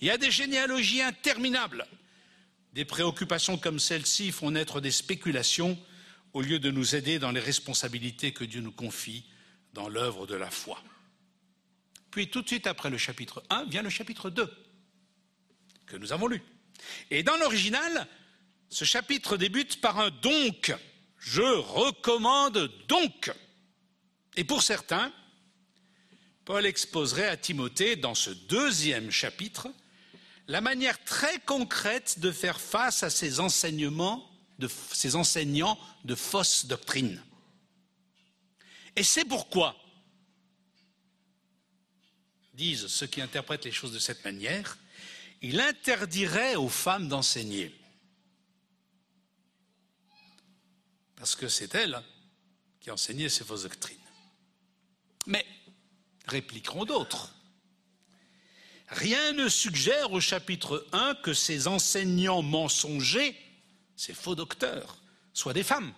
et 0.00 0.10
à 0.10 0.18
des 0.18 0.32
généalogies 0.32 1.02
interminables. 1.02 1.86
Des 2.74 2.84
préoccupations 2.84 3.56
comme 3.56 3.78
celle-ci 3.78 4.32
font 4.32 4.50
naître 4.50 4.80
des 4.80 4.90
spéculations 4.90 5.78
au 6.32 6.42
lieu 6.42 6.58
de 6.58 6.72
nous 6.72 6.96
aider 6.96 7.20
dans 7.20 7.30
les 7.30 7.38
responsabilités 7.38 8.32
que 8.32 8.42
Dieu 8.42 8.60
nous 8.60 8.72
confie 8.72 9.24
dans 9.74 9.88
l'œuvre 9.88 10.26
de 10.26 10.34
la 10.34 10.50
foi. 10.50 10.82
Puis 12.10 12.28
tout 12.28 12.42
de 12.42 12.48
suite 12.48 12.66
après 12.66 12.90
le 12.90 12.98
chapitre 12.98 13.44
1 13.48 13.66
vient 13.66 13.82
le 13.82 13.90
chapitre 13.90 14.28
2 14.28 14.52
que 15.86 15.96
nous 15.96 16.12
avons 16.12 16.26
lu. 16.26 16.42
Et 17.12 17.22
dans 17.22 17.36
l'original, 17.36 18.08
ce 18.70 18.84
chapitre 18.84 19.36
débute 19.36 19.80
par 19.80 20.00
un 20.00 20.10
donc. 20.10 20.74
Je 21.18 21.42
recommande 21.42 22.72
donc. 22.88 23.30
Et 24.36 24.42
pour 24.42 24.64
certains, 24.64 25.12
Paul 26.44 26.66
exposerait 26.66 27.28
à 27.28 27.36
Timothée, 27.36 27.94
dans 27.94 28.16
ce 28.16 28.30
deuxième 28.30 29.12
chapitre, 29.12 29.68
la 30.46 30.60
manière 30.60 31.02
très 31.04 31.38
concrète 31.40 32.18
de 32.18 32.30
faire 32.30 32.60
face 32.60 33.02
à 33.02 33.10
ces 33.10 33.40
enseignements, 33.40 34.28
de, 34.58 34.68
ces 34.92 35.16
enseignants 35.16 35.78
de 36.04 36.14
fausses 36.14 36.66
doctrines. 36.66 37.22
Et 38.96 39.02
c'est 39.02 39.24
pourquoi, 39.24 39.76
disent 42.52 42.86
ceux 42.86 43.06
qui 43.06 43.20
interprètent 43.20 43.64
les 43.64 43.72
choses 43.72 43.92
de 43.92 43.98
cette 43.98 44.24
manière, 44.24 44.78
il 45.42 45.60
interdirait 45.60 46.56
aux 46.56 46.68
femmes 46.68 47.08
d'enseigner. 47.08 47.74
Parce 51.16 51.34
que 51.34 51.48
c'est 51.48 51.74
elles 51.74 52.00
qui 52.80 52.90
enseignaient 52.90 53.28
ces 53.28 53.44
fausses 53.44 53.62
doctrines. 53.62 53.96
Mais, 55.26 55.44
répliqueront 56.26 56.84
d'autres, 56.84 57.34
rien 58.88 59.32
ne 59.32 59.48
suggère 59.48 60.12
au 60.12 60.20
chapitre 60.20 60.86
1 60.92 61.16
que 61.16 61.32
ces 61.32 61.68
enseignants 61.68 62.42
mensongers, 62.42 63.36
ces 63.96 64.14
faux 64.14 64.34
docteurs, 64.34 64.98
soient 65.32 65.52
des 65.52 65.62
femmes. 65.62 65.92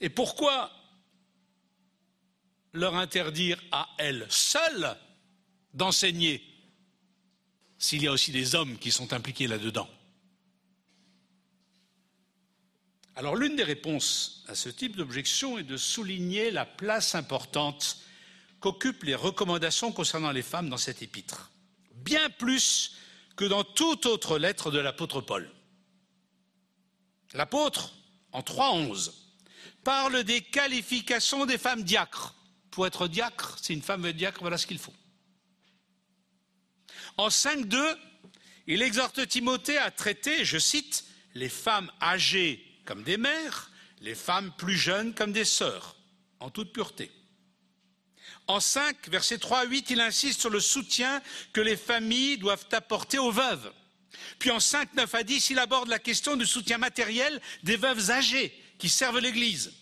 Et 0.00 0.08
pourquoi 0.08 0.72
leur 2.72 2.96
interdire 2.96 3.62
à 3.70 3.88
elles 3.98 4.26
seules 4.28 4.96
d'enseigner 5.74 6.42
s'il 7.78 8.02
y 8.02 8.08
a 8.08 8.12
aussi 8.12 8.32
des 8.32 8.54
hommes 8.54 8.78
qui 8.78 8.90
sont 8.90 9.12
impliqués 9.12 9.46
là-dedans? 9.46 9.88
Alors 13.14 13.36
l'une 13.36 13.56
des 13.56 13.62
réponses 13.62 14.42
à 14.48 14.54
ce 14.54 14.70
type 14.70 14.96
d'objection 14.96 15.58
est 15.58 15.64
de 15.64 15.76
souligner 15.76 16.50
la 16.50 16.64
place 16.64 17.14
importante 17.14 18.01
qu'occupent 18.62 19.02
les 19.02 19.14
recommandations 19.14 19.92
concernant 19.92 20.30
les 20.30 20.42
femmes 20.42 20.70
dans 20.70 20.78
cet 20.78 21.02
épître, 21.02 21.50
bien 21.96 22.30
plus 22.30 22.96
que 23.36 23.44
dans 23.44 23.64
toute 23.64 24.06
autre 24.06 24.38
lettre 24.38 24.70
de 24.70 24.78
l'apôtre 24.78 25.20
Paul. 25.20 25.50
L'apôtre, 27.34 27.92
en 28.30 28.40
3.11, 28.40 29.12
parle 29.84 30.22
des 30.22 30.40
qualifications 30.40 31.44
des 31.44 31.58
femmes 31.58 31.82
diacres. 31.82 32.34
Pour 32.70 32.86
être 32.86 33.08
diacre, 33.08 33.58
si 33.60 33.74
une 33.74 33.82
femme 33.82 34.02
veut 34.02 34.10
être 34.10 34.16
diacre, 34.16 34.40
voilà 34.40 34.56
ce 34.56 34.66
qu'il 34.66 34.78
faut. 34.78 34.94
En 37.16 37.28
5.2, 37.28 37.96
il 38.68 38.80
exhorte 38.80 39.26
Timothée 39.26 39.78
à 39.78 39.90
traiter, 39.90 40.44
je 40.44 40.58
cite, 40.58 41.04
les 41.34 41.48
femmes 41.48 41.90
âgées 42.00 42.64
comme 42.84 43.02
des 43.02 43.16
mères, 43.16 43.70
les 44.00 44.14
femmes 44.14 44.52
plus 44.56 44.76
jeunes 44.76 45.14
comme 45.14 45.32
des 45.32 45.44
sœurs, 45.44 45.96
en 46.38 46.50
toute 46.50 46.72
pureté. 46.72 47.10
En 48.46 48.60
5, 48.60 49.08
versets 49.08 49.38
3 49.38 49.60
à 49.60 49.64
8, 49.64 49.90
il 49.90 50.00
insiste 50.00 50.40
sur 50.40 50.50
le 50.50 50.60
soutien 50.60 51.22
que 51.52 51.60
les 51.60 51.76
familles 51.76 52.38
doivent 52.38 52.66
apporter 52.72 53.18
aux 53.18 53.30
veuves. 53.30 53.72
Puis 54.38 54.50
en 54.50 54.60
5, 54.60 54.94
9 54.94 55.14
à 55.14 55.22
10, 55.22 55.50
il 55.50 55.58
aborde 55.58 55.88
la 55.88 55.98
question 55.98 56.36
du 56.36 56.46
soutien 56.46 56.78
matériel 56.78 57.40
des 57.62 57.76
veuves 57.76 58.10
âgées 58.10 58.52
qui 58.78 58.88
servent 58.88 59.20
l'Église. 59.20 59.72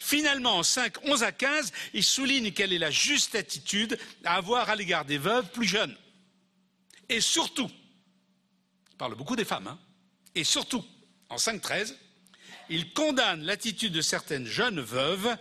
Finalement, 0.00 0.58
en 0.58 0.62
5, 0.62 1.04
11 1.04 1.22
à 1.22 1.32
15, 1.32 1.72
il 1.92 2.02
souligne 2.02 2.52
quelle 2.52 2.72
est 2.72 2.78
la 2.78 2.90
juste 2.90 3.34
attitude 3.34 3.98
à 4.24 4.36
avoir 4.36 4.70
à 4.70 4.76
l'égard 4.76 5.04
des 5.04 5.18
veuves 5.18 5.48
plus 5.50 5.66
jeunes. 5.66 5.96
Et 7.08 7.20
surtout, 7.20 7.70
il 8.90 8.96
parle 8.96 9.14
beaucoup 9.14 9.36
des 9.36 9.44
femmes, 9.44 9.68
hein, 9.68 9.78
et 10.34 10.44
surtout, 10.44 10.84
en 11.28 11.38
5, 11.38 11.60
13, 11.60 11.96
il 12.70 12.92
condamne 12.92 13.42
l'attitude 13.42 13.92
de 13.92 14.00
certaines 14.00 14.46
jeunes 14.46 14.80
veuves 14.80 15.36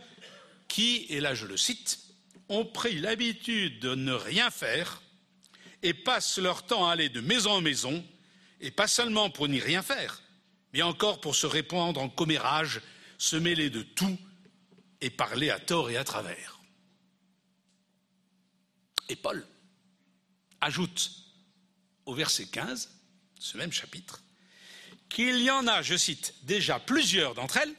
qui, 0.67 1.05
et 1.09 1.19
là 1.19 1.33
je 1.35 1.45
le 1.45 1.55
cite, 1.55 2.02
ont 2.53 2.65
pris 2.65 2.99
l'habitude 2.99 3.79
de 3.79 3.95
ne 3.95 4.13
rien 4.13 4.51
faire 4.51 5.01
et 5.81 5.93
passent 5.93 6.37
leur 6.37 6.65
temps 6.65 6.87
à 6.87 6.93
aller 6.93 7.09
de 7.09 7.21
maison 7.21 7.51
en 7.51 7.61
maison, 7.61 8.05
et 8.61 8.71
pas 8.71 8.87
seulement 8.87 9.29
pour 9.29 9.47
n'y 9.47 9.59
rien 9.59 9.81
faire, 9.81 10.21
mais 10.71 10.81
encore 10.81 11.19
pour 11.19 11.35
se 11.35 11.45
répandre 11.45 12.01
en 12.01 12.09
commérage, 12.09 12.81
se 13.17 13.35
mêler 13.35 13.69
de 13.69 13.83
tout 13.83 14.17
et 15.01 15.09
parler 15.09 15.49
à 15.49 15.59
tort 15.59 15.89
et 15.89 15.97
à 15.97 16.03
travers. 16.03 16.61
Et 19.09 19.17
Paul 19.17 19.45
ajoute 20.61 21.11
au 22.05 22.13
verset 22.13 22.47
15, 22.47 22.89
ce 23.39 23.57
même 23.57 23.73
chapitre, 23.73 24.23
qu'il 25.09 25.41
y 25.41 25.51
en 25.51 25.67
a, 25.67 25.81
je 25.81 25.97
cite, 25.97 26.33
déjà 26.43 26.79
plusieurs 26.79 27.35
d'entre 27.35 27.57
elles 27.57 27.75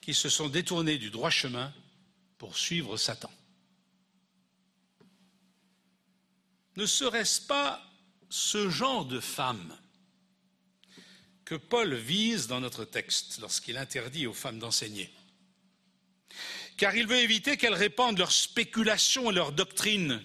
qui 0.00 0.14
se 0.14 0.28
sont 0.28 0.48
détournées 0.48 0.98
du 0.98 1.10
droit 1.10 1.30
chemin 1.30 1.72
pour 2.38 2.56
suivre 2.56 2.96
Satan. 2.96 3.30
Ne 6.76 6.86
serait-ce 6.86 7.40
pas 7.40 7.82
ce 8.28 8.68
genre 8.68 9.04
de 9.04 9.20
femmes 9.20 9.76
que 11.44 11.54
Paul 11.54 11.94
vise 11.94 12.46
dans 12.46 12.60
notre 12.60 12.84
texte 12.84 13.38
lorsqu'il 13.40 13.76
interdit 13.76 14.26
aux 14.26 14.32
femmes 14.32 14.58
d'enseigner? 14.58 15.12
Car 16.76 16.96
il 16.96 17.06
veut 17.06 17.18
éviter 17.18 17.56
qu'elles 17.56 17.74
répandent 17.74 18.18
leurs 18.18 18.32
spéculations 18.32 19.30
et 19.30 19.34
leurs 19.34 19.52
doctrines 19.52 20.22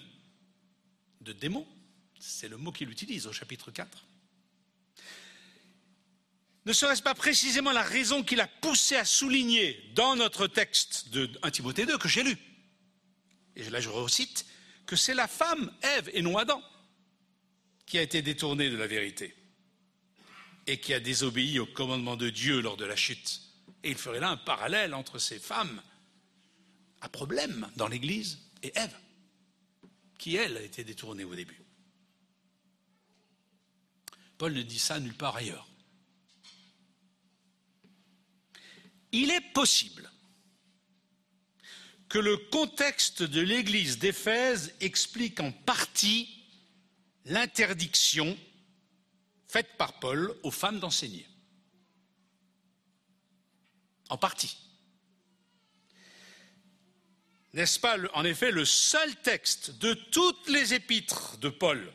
de 1.20 1.32
démons. 1.32 1.68
C'est 2.18 2.48
le 2.48 2.56
mot 2.56 2.72
qu'il 2.72 2.90
utilise 2.90 3.26
au 3.26 3.32
chapitre 3.32 3.70
4. 3.70 4.04
Ne 6.70 6.74
serait-ce 6.74 7.02
pas 7.02 7.16
précisément 7.16 7.72
la 7.72 7.82
raison 7.82 8.22
qui 8.22 8.36
l'a 8.36 8.46
poussé 8.46 8.94
à 8.94 9.04
souligner 9.04 9.90
dans 9.96 10.14
notre 10.14 10.46
texte 10.46 11.08
de 11.08 11.28
1 11.42 11.50
Timothée 11.50 11.84
2 11.84 11.98
que 11.98 12.06
j'ai 12.06 12.22
lu 12.22 12.38
Et 13.56 13.68
là 13.70 13.80
je 13.80 13.88
recite 13.88 14.46
que 14.86 14.94
c'est 14.94 15.14
la 15.14 15.26
femme, 15.26 15.74
Ève 15.82 16.08
et 16.12 16.22
non 16.22 16.38
Adam, 16.38 16.62
qui 17.86 17.98
a 17.98 18.02
été 18.02 18.22
détournée 18.22 18.70
de 18.70 18.76
la 18.76 18.86
vérité. 18.86 19.34
et 20.68 20.78
qui 20.78 20.94
a 20.94 21.00
désobéi 21.00 21.58
au 21.58 21.66
commandement 21.66 22.16
de 22.16 22.30
Dieu 22.30 22.60
lors 22.60 22.76
de 22.76 22.84
la 22.84 22.94
chute. 22.94 23.40
Et 23.82 23.90
il 23.90 23.96
ferait 23.98 24.20
là 24.20 24.28
un 24.28 24.36
parallèle 24.36 24.94
entre 24.94 25.18
ces 25.18 25.40
femmes 25.40 25.82
à 27.00 27.08
problème 27.08 27.68
dans 27.74 27.88
l'Église 27.88 28.38
et 28.62 28.70
Ève, 28.76 28.96
qui 30.18 30.36
elle 30.36 30.56
a 30.56 30.62
été 30.62 30.84
détournée 30.84 31.24
au 31.24 31.34
début. 31.34 31.64
Paul 34.38 34.52
ne 34.52 34.62
dit 34.62 34.78
ça 34.78 35.00
nulle 35.00 35.16
part 35.16 35.34
ailleurs. 35.34 35.69
Il 39.12 39.30
est 39.30 39.52
possible 39.52 40.10
que 42.08 42.18
le 42.18 42.36
contexte 42.36 43.22
de 43.22 43.40
l'Église 43.40 43.98
d'Éphèse 43.98 44.74
explique 44.80 45.40
en 45.40 45.52
partie 45.52 46.44
l'interdiction 47.24 48.36
faite 49.48 49.76
par 49.76 49.98
Paul 50.00 50.36
aux 50.42 50.50
femmes 50.50 50.80
d'enseigner. 50.80 51.26
En 54.08 54.18
partie. 54.18 54.56
N'est-ce 57.52 57.78
pas, 57.80 57.96
en 58.14 58.24
effet, 58.24 58.50
le 58.50 58.64
seul 58.64 59.14
texte 59.22 59.70
de 59.78 59.94
toutes 59.94 60.48
les 60.48 60.74
épîtres 60.74 61.36
de 61.38 61.48
Paul 61.48 61.92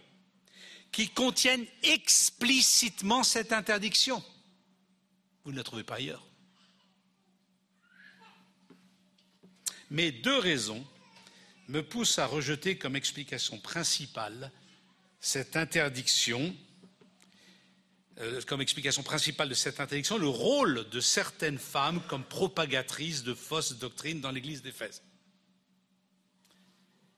qui 0.92 1.10
contiennent 1.10 1.66
explicitement 1.84 3.24
cette 3.24 3.54
interdiction? 3.54 4.24
Vous 5.44 5.52
ne 5.52 5.58
la 5.58 5.64
trouvez 5.64 5.84
pas 5.84 5.96
ailleurs. 5.96 6.26
Mais 9.92 10.12
deux 10.12 10.38
raisons 10.38 10.86
me 11.68 11.82
poussent 11.82 12.20
à 12.20 12.26
rejeter 12.26 12.78
comme 12.78 12.96
explication 12.96 13.60
principale 13.60 14.52
cette 15.20 15.56
interdiction, 15.56 16.56
euh, 18.20 18.42
comme 18.44 18.62
explication 18.62 19.02
principale 19.02 19.50
de 19.50 19.56
cette 19.56 19.80
interdiction, 19.80 20.18
le 20.18 20.28
rôle 20.28 20.88
de 20.90 21.00
certaines 21.00 21.58
femmes 21.58 22.02
comme 22.08 22.24
propagatrices 22.24 23.24
de 23.24 23.34
fausses 23.34 23.74
doctrines 23.74 24.22
dans 24.22 24.32
l'Église 24.32 24.62
d'Éphèse. 24.62 25.02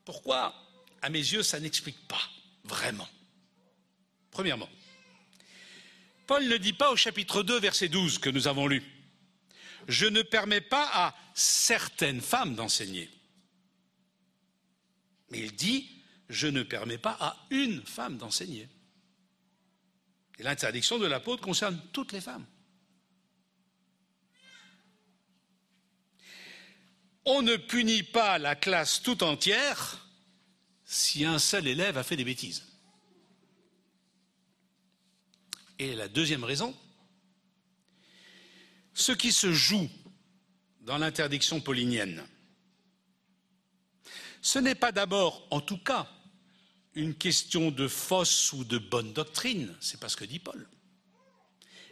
Pourquoi, 0.06 0.56
à 1.02 1.10
mes 1.10 1.20
yeux, 1.20 1.44
ça 1.44 1.60
n'explique 1.60 2.08
pas 2.08 2.22
vraiment? 2.64 3.10
Premièrement, 4.32 4.70
Paul 6.28 6.48
ne 6.48 6.58
dit 6.58 6.74
pas 6.74 6.92
au 6.92 6.96
chapitre 6.96 7.44
2, 7.44 7.60
verset 7.60 7.90
12 7.90 8.20
que 8.20 8.30
nous 8.30 8.48
avons 8.48 8.68
lu, 8.68 8.84
je 9.88 10.06
ne 10.06 10.22
permets 10.22 10.62
pas 10.62 10.90
à 10.94 11.16
certaines 11.34 12.22
femmes 12.22 12.56
d'enseigner. 12.56 13.10
Mais 15.30 15.40
il 15.40 15.56
dit, 15.56 16.04
je 16.30 16.48
ne 16.48 16.64
permets 16.64 16.98
pas 16.98 17.18
à 17.20 17.38
une 17.50 17.82
femme 17.86 18.18
d'enseigner. 18.18 18.68
Et 20.40 20.44
l'interdiction 20.44 21.00
de 21.00 21.08
l'apôtre 21.08 21.42
concerne 21.42 21.82
toutes 21.94 22.12
les 22.12 22.22
femmes. 22.22 22.46
On 27.26 27.42
ne 27.42 27.56
punit 27.56 28.04
pas 28.04 28.38
la 28.38 28.56
classe 28.56 29.02
tout 29.02 29.24
entière 29.24 30.06
si 30.86 31.26
un 31.26 31.40
seul 31.40 31.68
élève 31.68 31.98
a 31.98 32.04
fait 32.04 32.16
des 32.16 32.24
bêtises. 32.24 32.66
Et 35.80 35.94
la 35.96 36.08
deuxième 36.08 36.44
raison, 36.44 36.76
ce 38.98 39.12
qui 39.12 39.32
se 39.32 39.54
joue 39.54 39.88
dans 40.82 40.98
l'interdiction 40.98 41.62
paulinienne, 41.62 42.26
ce 44.42 44.58
n'est 44.58 44.76
pas 44.76 44.92
d'abord, 44.92 45.48
en 45.52 45.62
tout 45.62 45.78
cas, 45.78 46.12
une 46.96 47.14
question 47.14 47.70
de 47.70 47.88
fausse 47.88 48.52
ou 48.54 48.64
de 48.64 48.80
bonne 48.80 49.14
doctrine, 49.14 49.76
c'est 49.80 50.00
pas 50.00 50.10
ce 50.10 50.18
que 50.18 50.26
dit 50.26 50.40
Paul, 50.40 50.68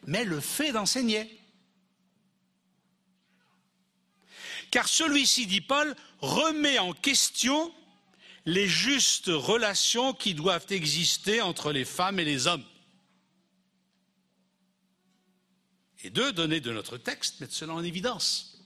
mais 0.08 0.26
le 0.26 0.40
fait 0.40 0.72
d'enseigner. 0.72 1.40
Car 4.72 4.88
celui-ci, 4.88 5.46
dit 5.46 5.62
Paul, 5.62 5.96
remet 6.22 6.80
en 6.80 6.94
question 6.94 7.72
les 8.46 8.68
justes 8.68 9.28
relations 9.28 10.14
qui 10.14 10.34
doivent 10.34 10.66
exister 10.72 11.40
entre 11.42 11.72
les 11.72 11.86
femmes 11.86 12.20
et 12.20 12.26
les 12.26 12.48
hommes. 12.48 12.66
Et 16.06 16.12
deux 16.12 16.32
données 16.32 16.60
de 16.60 16.72
notre 16.72 16.98
texte 16.98 17.40
mettent 17.40 17.52
cela 17.52 17.74
en 17.74 17.84
évidence. 17.84 18.60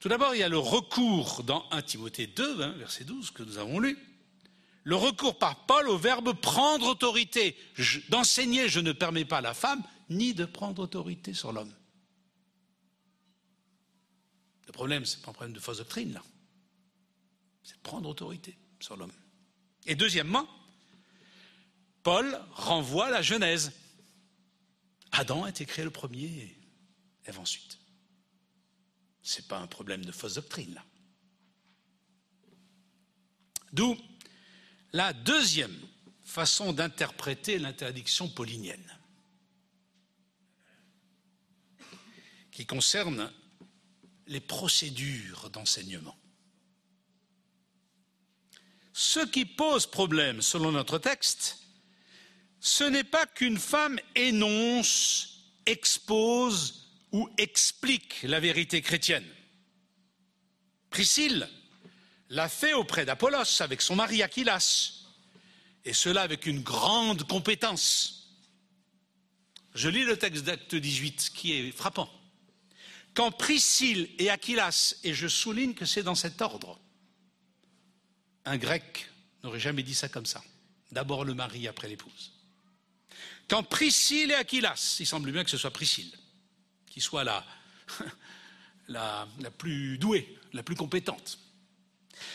Tout 0.00 0.08
d'abord, 0.08 0.34
il 0.34 0.38
y 0.38 0.42
a 0.42 0.48
le 0.48 0.58
recours 0.58 1.44
dans 1.44 1.64
1 1.70 1.82
Timothée 1.82 2.26
2, 2.26 2.60
hein, 2.60 2.74
verset 2.76 3.04
12, 3.04 3.30
que 3.30 3.44
nous 3.44 3.56
avons 3.56 3.78
lu. 3.78 3.96
Le 4.82 4.96
recours 4.96 5.38
par 5.38 5.66
Paul 5.66 5.88
au 5.88 5.96
verbe 5.96 6.32
prendre 6.32 6.88
autorité. 6.88 7.56
D'enseigner, 8.08 8.68
je 8.68 8.80
ne 8.80 8.90
permets 8.90 9.24
pas 9.24 9.38
à 9.38 9.42
la 9.42 9.54
femme, 9.54 9.80
ni 10.08 10.34
de 10.34 10.44
prendre 10.44 10.82
autorité 10.82 11.34
sur 11.34 11.52
l'homme. 11.52 11.72
Le 14.66 14.72
problème, 14.72 15.04
ce 15.04 15.18
n'est 15.18 15.22
pas 15.22 15.30
un 15.30 15.34
problème 15.34 15.54
de 15.54 15.60
fausse 15.60 15.78
doctrine, 15.78 16.14
là. 16.14 16.22
C'est 17.62 17.76
de 17.76 17.82
prendre 17.82 18.08
autorité 18.08 18.58
sur 18.80 18.96
l'homme. 18.96 19.12
Et 19.86 19.94
deuxièmement, 19.94 20.48
Paul 22.02 22.40
renvoie 22.54 23.08
la 23.10 23.22
Genèse. 23.22 23.70
Adam 25.12 25.44
a 25.44 25.50
été 25.50 25.66
créé 25.66 25.84
le 25.84 25.90
premier 25.90 26.24
et 26.24 26.56
Ève 27.24 27.38
ensuite. 27.38 27.78
Ce 29.22 29.40
n'est 29.40 29.46
pas 29.46 29.58
un 29.58 29.66
problème 29.66 30.04
de 30.04 30.12
fausse 30.12 30.34
doctrine, 30.34 30.74
là. 30.74 30.84
D'où 33.72 33.96
la 34.92 35.12
deuxième 35.12 35.78
façon 36.24 36.72
d'interpréter 36.72 37.58
l'interdiction 37.58 38.28
paulinienne, 38.28 38.98
qui 42.50 42.66
concerne 42.66 43.32
les 44.26 44.40
procédures 44.40 45.50
d'enseignement. 45.50 46.16
Ce 48.92 49.20
qui 49.20 49.44
pose 49.44 49.86
problème, 49.86 50.42
selon 50.42 50.72
notre 50.72 50.98
texte, 50.98 51.58
ce 52.60 52.84
n'est 52.84 53.04
pas 53.04 53.26
qu'une 53.26 53.58
femme 53.58 53.98
énonce, 54.14 55.40
expose 55.66 56.88
ou 57.12 57.28
explique 57.38 58.22
la 58.22 58.38
vérité 58.38 58.82
chrétienne. 58.82 59.26
Priscille 60.90 61.48
l'a 62.28 62.48
fait 62.48 62.74
auprès 62.74 63.04
d'Apollos 63.04 63.60
avec 63.60 63.80
son 63.80 63.96
mari 63.96 64.22
Aquilas, 64.22 65.06
et 65.84 65.94
cela 65.94 66.22
avec 66.22 66.46
une 66.46 66.60
grande 66.60 67.26
compétence. 67.26 68.36
Je 69.74 69.88
lis 69.88 70.04
le 70.04 70.18
texte 70.18 70.44
d'acte 70.44 70.74
18 70.74 71.30
qui 71.34 71.52
est 71.52 71.72
frappant. 71.72 72.10
Quand 73.14 73.30
Priscille 73.30 74.10
et 74.18 74.30
Aquilas, 74.30 74.96
et 75.02 75.14
je 75.14 75.26
souligne 75.26 75.74
que 75.74 75.86
c'est 75.86 76.02
dans 76.02 76.14
cet 76.14 76.42
ordre, 76.42 76.78
un 78.44 78.56
grec 78.56 79.10
n'aurait 79.42 79.60
jamais 79.60 79.82
dit 79.82 79.94
ça 79.94 80.08
comme 80.08 80.26
ça. 80.26 80.42
D'abord 80.92 81.24
le 81.24 81.34
mari, 81.34 81.66
après 81.66 81.88
l'épouse. 81.88 82.39
Quand 83.50 83.64
Priscille 83.64 84.30
et 84.30 84.34
Aquilas, 84.34 84.96
il 85.00 85.06
semble 85.06 85.32
bien 85.32 85.42
que 85.42 85.50
ce 85.50 85.58
soit 85.58 85.72
Priscille, 85.72 86.12
qui 86.88 87.00
soit 87.00 87.24
la, 87.24 87.44
la, 88.86 89.50
plus 89.50 89.98
douée, 89.98 90.38
la 90.52 90.62
plus 90.62 90.76
compétente. 90.76 91.40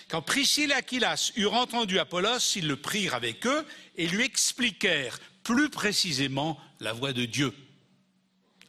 Quand 0.09 0.21
Priscille 0.21 0.71
et 0.71 0.73
Aquilas 0.73 1.31
eurent 1.37 1.53
entendu 1.53 1.99
Apollos, 1.99 2.57
ils 2.57 2.67
le 2.67 2.75
prirent 2.75 3.13
avec 3.13 3.47
eux 3.47 3.65
et 3.95 4.07
lui 4.07 4.25
expliquèrent 4.25 5.17
plus 5.43 5.69
précisément 5.69 6.59
la 6.81 6.91
voix 6.91 7.13
de 7.13 7.23
Dieu. 7.23 7.55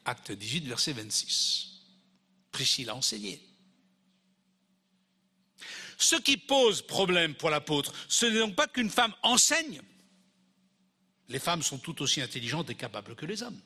Acte 0.04 0.30
18, 0.30 0.68
verset 0.68 0.92
26. 0.92 1.82
Priscille 2.52 2.90
a 2.90 2.94
enseigné. 2.94 3.42
Ce 5.98 6.14
qui 6.14 6.36
pose 6.36 6.82
problème 6.82 7.34
pour 7.34 7.50
l'apôtre, 7.50 7.92
ce 8.06 8.26
n'est 8.26 8.38
donc 8.38 8.54
pas 8.54 8.68
qu'une 8.68 8.90
femme 8.90 9.14
enseigne, 9.24 9.82
les 11.28 11.38
femmes 11.38 11.62
sont 11.62 11.78
tout 11.78 12.02
aussi 12.02 12.20
intelligentes 12.20 12.70
et 12.70 12.74
capables 12.74 13.14
que 13.14 13.26
les 13.26 13.42
hommes. 13.42 13.60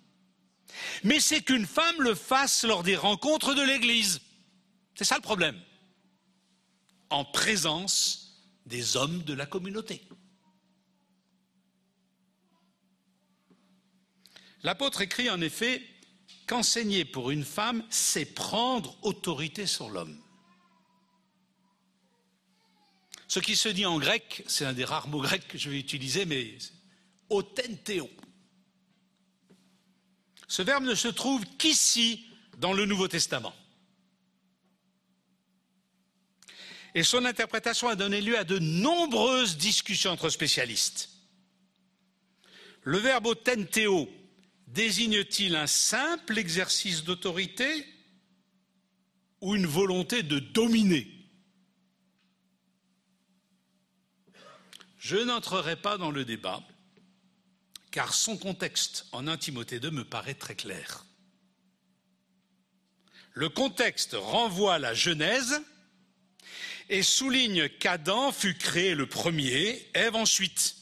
Mais 1.04 1.20
c'est 1.20 1.42
qu'une 1.42 1.66
femme 1.66 2.00
le 2.00 2.14
fasse 2.14 2.64
lors 2.64 2.82
des 2.82 2.96
rencontres 2.96 3.54
de 3.54 3.62
l'Église. 3.62 4.20
C'est 4.94 5.04
ça 5.04 5.16
le 5.16 5.22
problème. 5.22 5.60
En 7.10 7.24
présence 7.24 8.44
des 8.66 8.96
hommes 8.96 9.22
de 9.24 9.34
la 9.34 9.46
communauté. 9.46 10.02
L'apôtre 14.62 15.00
écrit 15.00 15.30
en 15.30 15.40
effet 15.40 15.82
qu'enseigner 16.46 17.04
pour 17.04 17.30
une 17.30 17.44
femme, 17.44 17.84
c'est 17.90 18.26
prendre 18.26 18.96
autorité 19.02 19.66
sur 19.66 19.88
l'homme. 19.88 20.20
Ce 23.26 23.38
qui 23.38 23.56
se 23.56 23.68
dit 23.68 23.86
en 23.86 23.98
grec, 23.98 24.42
c'est 24.48 24.64
un 24.64 24.72
des 24.72 24.84
rares 24.84 25.08
mots 25.08 25.20
grecs 25.22 25.46
que 25.48 25.58
je 25.58 25.70
vais 25.70 25.78
utiliser, 25.78 26.24
mais 26.26 26.58
authenteo. 27.30 28.10
Ce 30.46 30.62
verbe 30.62 30.84
ne 30.84 30.94
se 30.94 31.08
trouve 31.08 31.44
qu'ici 31.56 32.26
dans 32.58 32.72
le 32.72 32.84
Nouveau 32.84 33.08
Testament. 33.08 33.54
Et 36.94 37.04
son 37.04 37.24
interprétation 37.24 37.88
a 37.88 37.94
donné 37.94 38.20
lieu 38.20 38.36
à 38.36 38.44
de 38.44 38.58
nombreuses 38.58 39.56
discussions 39.56 40.10
entre 40.10 40.28
spécialistes. 40.28 41.10
Le 42.82 42.98
verbe 42.98 43.26
authenteo 43.26 44.08
désigne-t-il 44.66 45.54
un 45.54 45.66
simple 45.66 46.38
exercice 46.38 47.04
d'autorité 47.04 47.86
ou 49.40 49.54
une 49.54 49.66
volonté 49.66 50.22
de 50.22 50.38
dominer? 50.38 51.06
Je 54.98 55.16
n'entrerai 55.16 55.76
pas 55.76 55.96
dans 55.96 56.10
le 56.10 56.24
débat, 56.24 56.62
car 57.90 58.14
son 58.14 58.36
contexte 58.36 59.06
en 59.12 59.26
1 59.26 59.36
Timothée 59.36 59.80
2 59.80 59.90
me 59.90 60.04
paraît 60.04 60.34
très 60.34 60.54
clair. 60.54 61.04
Le 63.32 63.48
contexte 63.48 64.16
renvoie 64.18 64.74
à 64.74 64.78
la 64.78 64.94
Genèse 64.94 65.60
et 66.88 67.02
souligne 67.02 67.68
qu'Adam 67.68 68.32
fut 68.32 68.56
créé 68.56 68.94
le 68.94 69.06
premier, 69.06 69.88
Ève 69.94 70.16
ensuite. 70.16 70.76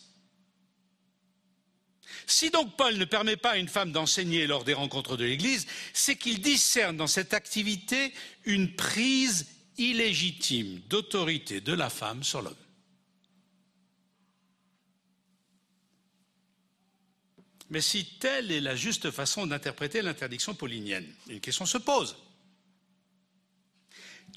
Si 2.27 2.51
donc 2.51 2.77
Paul 2.77 2.97
ne 2.97 3.05
permet 3.05 3.37
pas 3.37 3.53
à 3.53 3.57
une 3.57 3.69
femme 3.69 3.93
d'enseigner 3.93 4.47
lors 4.47 4.65
des 4.65 4.75
rencontres 4.75 5.17
de 5.17 5.25
l'Église, 5.25 5.67
c'est 5.95 6.17
qu'il 6.17 6.41
discerne 6.41 6.97
dans 6.97 7.07
cette 7.07 7.33
activité 7.33 8.13
une 8.45 8.75
prise 8.75 9.47
illégitime 9.79 10.81
d'autorité 10.89 11.61
de 11.61 11.73
la 11.73 11.89
femme 11.89 12.23
sur 12.23 12.43
l'homme. 12.43 12.55
Mais 17.71 17.81
si 17.81 18.05
telle 18.19 18.51
est 18.51 18.61
la 18.61 18.77
juste 18.77 19.11
façon 19.11 19.47
d'interpréter 19.47 20.01
l'interdiction 20.01 20.55
paulinienne, 20.55 21.07
une 21.29 21.41
question 21.41 21.67
se 21.67 21.79
pose. 21.79 22.17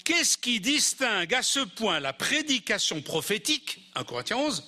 Qu'est-ce 0.04 0.36
qui 0.36 0.60
distingue 0.60 1.32
à 1.34 1.42
ce 1.42 1.60
point 1.60 2.00
la 2.00 2.12
prédication 2.12 3.00
prophétique, 3.02 3.90
1 3.94 4.04
Corinthiens 4.04 4.36
11, 4.36 4.64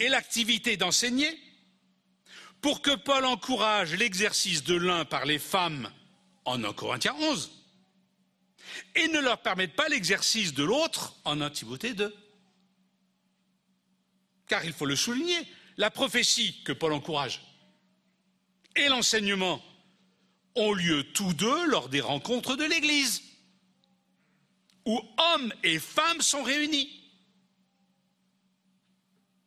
et 0.00 0.08
l'activité 0.08 0.76
d'enseigner 0.76 1.38
pour 2.60 2.82
que 2.82 2.94
Paul 2.96 3.24
encourage 3.24 3.94
l'exercice 3.94 4.64
de 4.64 4.74
l'un 4.74 5.04
par 5.04 5.24
les 5.24 5.38
femmes 5.38 5.90
en 6.44 6.62
1 6.62 6.72
Corinthiens 6.72 7.14
11 7.20 7.50
et 8.96 9.08
ne 9.08 9.20
leur 9.20 9.40
permette 9.40 9.74
pas 9.74 9.88
l'exercice 9.88 10.52
de 10.52 10.64
l'autre 10.64 11.14
en 11.24 11.40
1 11.40 11.50
Timothée 11.50 11.94
2 11.94 12.14
Car 14.48 14.64
il 14.64 14.72
faut 14.72 14.86
le 14.86 14.96
souligner, 14.96 15.38
la 15.76 15.90
prophétie 15.90 16.62
que 16.64 16.72
Paul 16.72 16.92
encourage 16.92 17.40
et 18.76 18.88
l'enseignement 18.88 19.62
ont 20.54 20.72
lieu 20.72 21.04
tous 21.12 21.32
deux 21.34 21.66
lors 21.66 21.88
des 21.88 22.00
rencontres 22.00 22.56
de 22.56 22.64
l'Église, 22.64 23.22
où 24.84 25.00
hommes 25.18 25.52
et 25.62 25.78
femmes 25.78 26.20
sont 26.20 26.42
réunis. 26.42 27.00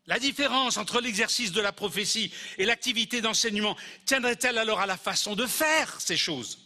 La 0.05 0.19
différence 0.19 0.77
entre 0.77 1.01
l'exercice 1.01 1.51
de 1.51 1.59
la 1.59 1.73
prophétie 1.73 2.31
et 2.57 2.65
l'activité 2.65 3.21
d'enseignement 3.21 3.75
tiendrait-elle 4.05 4.57
alors 4.57 4.79
à 4.79 4.85
la 4.85 4.97
façon 4.97 5.35
de 5.35 5.45
faire 5.45 5.99
ces 5.99 6.15
choses? 6.15 6.59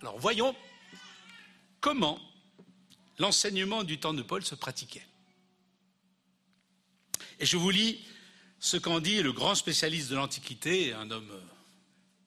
Alors 0.00 0.18
voyons 0.18 0.54
comment 1.80 2.20
l'enseignement 3.18 3.84
du 3.84 3.98
temps 3.98 4.14
de 4.14 4.22
Paul 4.22 4.44
se 4.44 4.54
pratiquait. 4.54 5.06
Et 7.40 7.46
je 7.46 7.56
vous 7.56 7.70
lis 7.70 7.98
ce 8.60 8.76
qu'en 8.76 9.00
dit 9.00 9.22
le 9.22 9.32
grand 9.32 9.54
spécialiste 9.54 10.10
de 10.10 10.16
l'Antiquité, 10.16 10.92
un 10.92 11.10
homme 11.10 11.30
euh, 11.30 11.40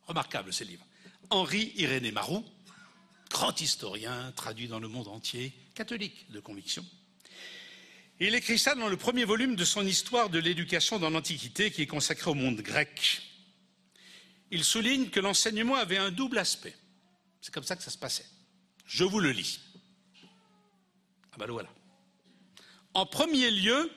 remarquable, 0.07 0.53
ce 0.53 0.63
livre, 0.63 0.85
Henri 1.29 1.73
Irénée 1.75 2.11
Marou, 2.11 2.45
grand 3.29 3.59
historien, 3.59 4.31
traduit 4.35 4.67
dans 4.67 4.79
le 4.79 4.87
monde 4.87 5.07
entier, 5.07 5.53
catholique 5.75 6.29
de 6.31 6.39
conviction. 6.39 6.85
Il 8.19 8.35
écrit 8.35 8.59
ça 8.59 8.75
dans 8.75 8.87
le 8.87 8.97
premier 8.97 9.23
volume 9.23 9.55
de 9.55 9.65
son 9.65 9.85
Histoire 9.85 10.29
de 10.29 10.37
l'éducation 10.37 10.99
dans 10.99 11.09
l'Antiquité, 11.09 11.71
qui 11.71 11.81
est 11.81 11.87
consacré 11.87 12.29
au 12.29 12.35
monde 12.35 12.61
grec. 12.61 13.23
Il 14.51 14.63
souligne 14.63 15.09
que 15.09 15.19
l'enseignement 15.19 15.75
avait 15.75 15.97
un 15.97 16.11
double 16.11 16.37
aspect. 16.37 16.75
C'est 17.41 17.53
comme 17.53 17.63
ça 17.63 17.75
que 17.75 17.83
ça 17.83 17.89
se 17.89 17.97
passait. 17.97 18.27
Je 18.85 19.03
vous 19.03 19.19
le 19.19 19.31
lis. 19.31 19.59
Ah 21.31 21.37
ben 21.39 21.47
voilà. 21.47 21.69
En 22.93 23.05
premier 23.05 23.49
lieu, 23.49 23.89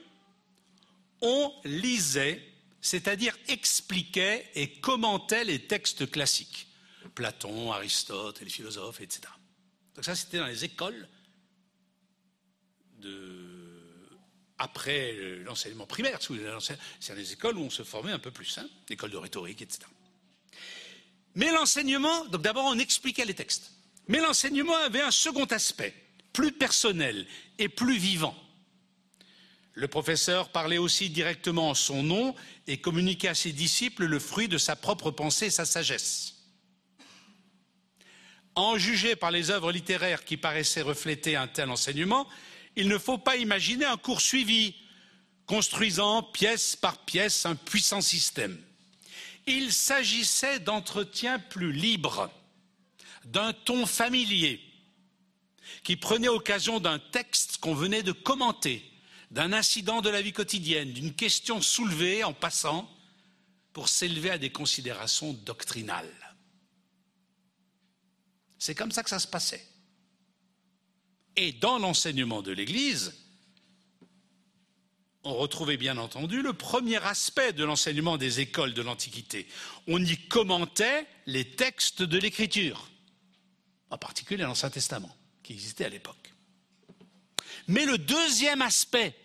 on 1.25 1.53
lisait, 1.65 2.41
c'est-à-dire 2.81 3.37
expliquait 3.49 4.49
et 4.55 4.71
commentait 4.81 5.45
les 5.45 5.67
textes 5.67 6.11
classiques. 6.11 6.69
Platon, 7.15 7.73
Aristote, 7.73 8.41
les 8.41 8.51
philosophes, 8.51 9.01
etc. 9.01 9.23
Donc 9.95 10.05
ça, 10.05 10.15
c'était 10.15 10.39
dans 10.39 10.47
les 10.47 10.65
écoles 10.65 11.09
après 14.59 15.15
l'enseignement 15.45 15.87
primaire. 15.87 16.19
C'est 17.01 17.15
des 17.15 17.33
écoles 17.33 17.59
où 17.59 17.63
on 17.63 17.71
se 17.71 17.83
formait 17.83 18.13
un 18.13 18.19
peu 18.19 18.31
plus, 18.31 18.59
hein, 18.59 18.69
de 18.89 19.17
rhétorique, 19.17 19.63
etc. 19.63 19.81
Mais 21.35 21.51
l'enseignement, 21.51 22.25
donc 22.27 22.43
d'abord 22.43 22.67
on 22.67 22.79
expliquait 22.79 23.25
les 23.25 23.35
textes. 23.35 23.73
Mais 24.09 24.21
l'enseignement 24.21 24.77
avait 24.77 25.01
un 25.01 25.11
second 25.11 25.47
aspect, 25.47 25.95
plus 26.33 26.53
personnel 26.53 27.27
et 27.59 27.69
plus 27.69 27.99
vivant. 27.99 28.37
Le 29.75 29.89
professeur 29.89 30.51
parlait 30.51 30.79
aussi 30.79 31.11
directement 31.11 31.71
en 31.71 31.75
son 31.75 32.05
nom 32.05 32.35
et 32.69 32.79
communiquait 32.79 33.29
à 33.29 33.35
ses 33.35 33.53
disciples 33.53 34.05
le 34.05 34.21
fruit 34.21 34.47
de 34.47 34.57
sa 34.57 34.77
propre 34.77 35.11
pensée 35.11 35.47
et 35.47 35.51
sa 35.51 35.65
sagesse. 35.65 36.37
En 38.55 38.79
juger 38.79 39.17
par 39.17 39.33
les 39.33 39.51
œuvres 39.51 39.73
littéraires 39.73 40.25
qui 40.25 40.37
paraissaient 40.37 40.81
refléter 40.81 41.35
un 41.35 41.49
tel 41.49 41.71
enseignement, 41.71 42.29
il 42.77 42.87
ne 42.87 42.99
faut 42.99 43.19
pas 43.19 43.37
imaginer 43.37 43.85
un 43.85 43.97
cours 43.97 44.21
suivi, 44.21 44.77
construisant 45.47 46.23
pièce 46.23 46.77
par 46.77 47.05
pièce 47.05 47.45
un 47.45 47.57
puissant 47.57 48.01
système. 48.01 48.57
Il 49.49 49.73
s'agissait 49.73 50.61
d'entretiens 50.61 51.41
plus 51.41 51.73
libres, 51.73 52.31
d'un 53.25 53.53
ton 53.53 53.87
familier, 53.87 54.61
qui 55.83 55.97
prenait 55.97 56.29
occasion 56.29 56.79
d'un 56.79 57.01
texte 57.01 57.59
qu'on 57.59 57.75
venait 57.75 58.05
de 58.05 58.13
commenter 58.13 58.89
d'un 59.35 59.53
incident 59.53 60.01
de 60.01 60.11
la 60.11 60.23
vie 60.23 60.33
quotidienne, 60.33 60.93
d'une 60.93 61.13
question 61.13 61.61
soulevée 61.61 62.23
en 62.23 62.33
passant 62.33 62.89
pour 63.73 63.89
s'élever 63.89 64.31
à 64.31 64.39
des 64.39 64.51
considérations 64.51 65.33
doctrinales. 65.33 66.37
C'est 68.61 68.77
comme 68.77 68.93
ça 68.93 69.03
que 69.03 69.11
ça 69.11 69.19
se 69.19 69.27
passait. 69.27 69.67
Et 71.35 71.51
dans 71.51 71.81
l'enseignement 71.81 72.43
de 72.43 72.53
l'Église, 72.53 73.13
on 75.25 75.35
retrouvait 75.35 75.79
bien 75.79 75.99
entendu 75.99 76.41
le 76.41 76.53
premier 76.53 77.03
aspect 77.05 77.53
de 77.53 77.65
l'enseignement 77.65 78.17
des 78.17 78.39
écoles 78.39 78.73
de 78.73 78.83
l'Antiquité. 78.83 79.49
On 79.89 80.03
y 80.03 80.17
commentait 80.29 81.09
les 81.27 81.57
textes 81.57 82.03
de 82.03 82.19
l'Écriture, 82.19 82.89
en 83.91 83.99
particulier 83.99 84.45
l'Ancien 84.45 84.71
Testament, 84.71 85.15
qui 85.43 85.55
existait 85.55 85.87
à 85.87 85.89
l'époque. 85.89 86.33
Mais 87.67 87.85
le 87.85 87.99
deuxième 87.99 88.63
aspect 88.63 89.17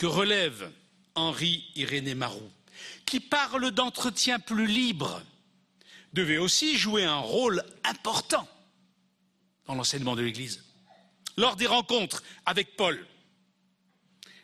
que 0.00 0.06
relève 0.06 0.72
Henri 1.14 1.62
Irénée 1.74 2.14
Marou, 2.14 2.50
qui 3.04 3.20
parle 3.20 3.70
d'entretien 3.70 4.40
plus 4.40 4.66
libre, 4.66 5.22
devait 6.14 6.38
aussi 6.38 6.78
jouer 6.78 7.04
un 7.04 7.18
rôle 7.18 7.62
important 7.84 8.48
dans 9.66 9.74
l'enseignement 9.74 10.16
de 10.16 10.22
l'Église. 10.22 10.64
Lors 11.36 11.54
des 11.54 11.66
rencontres 11.66 12.22
avec 12.46 12.76
Paul, 12.76 13.06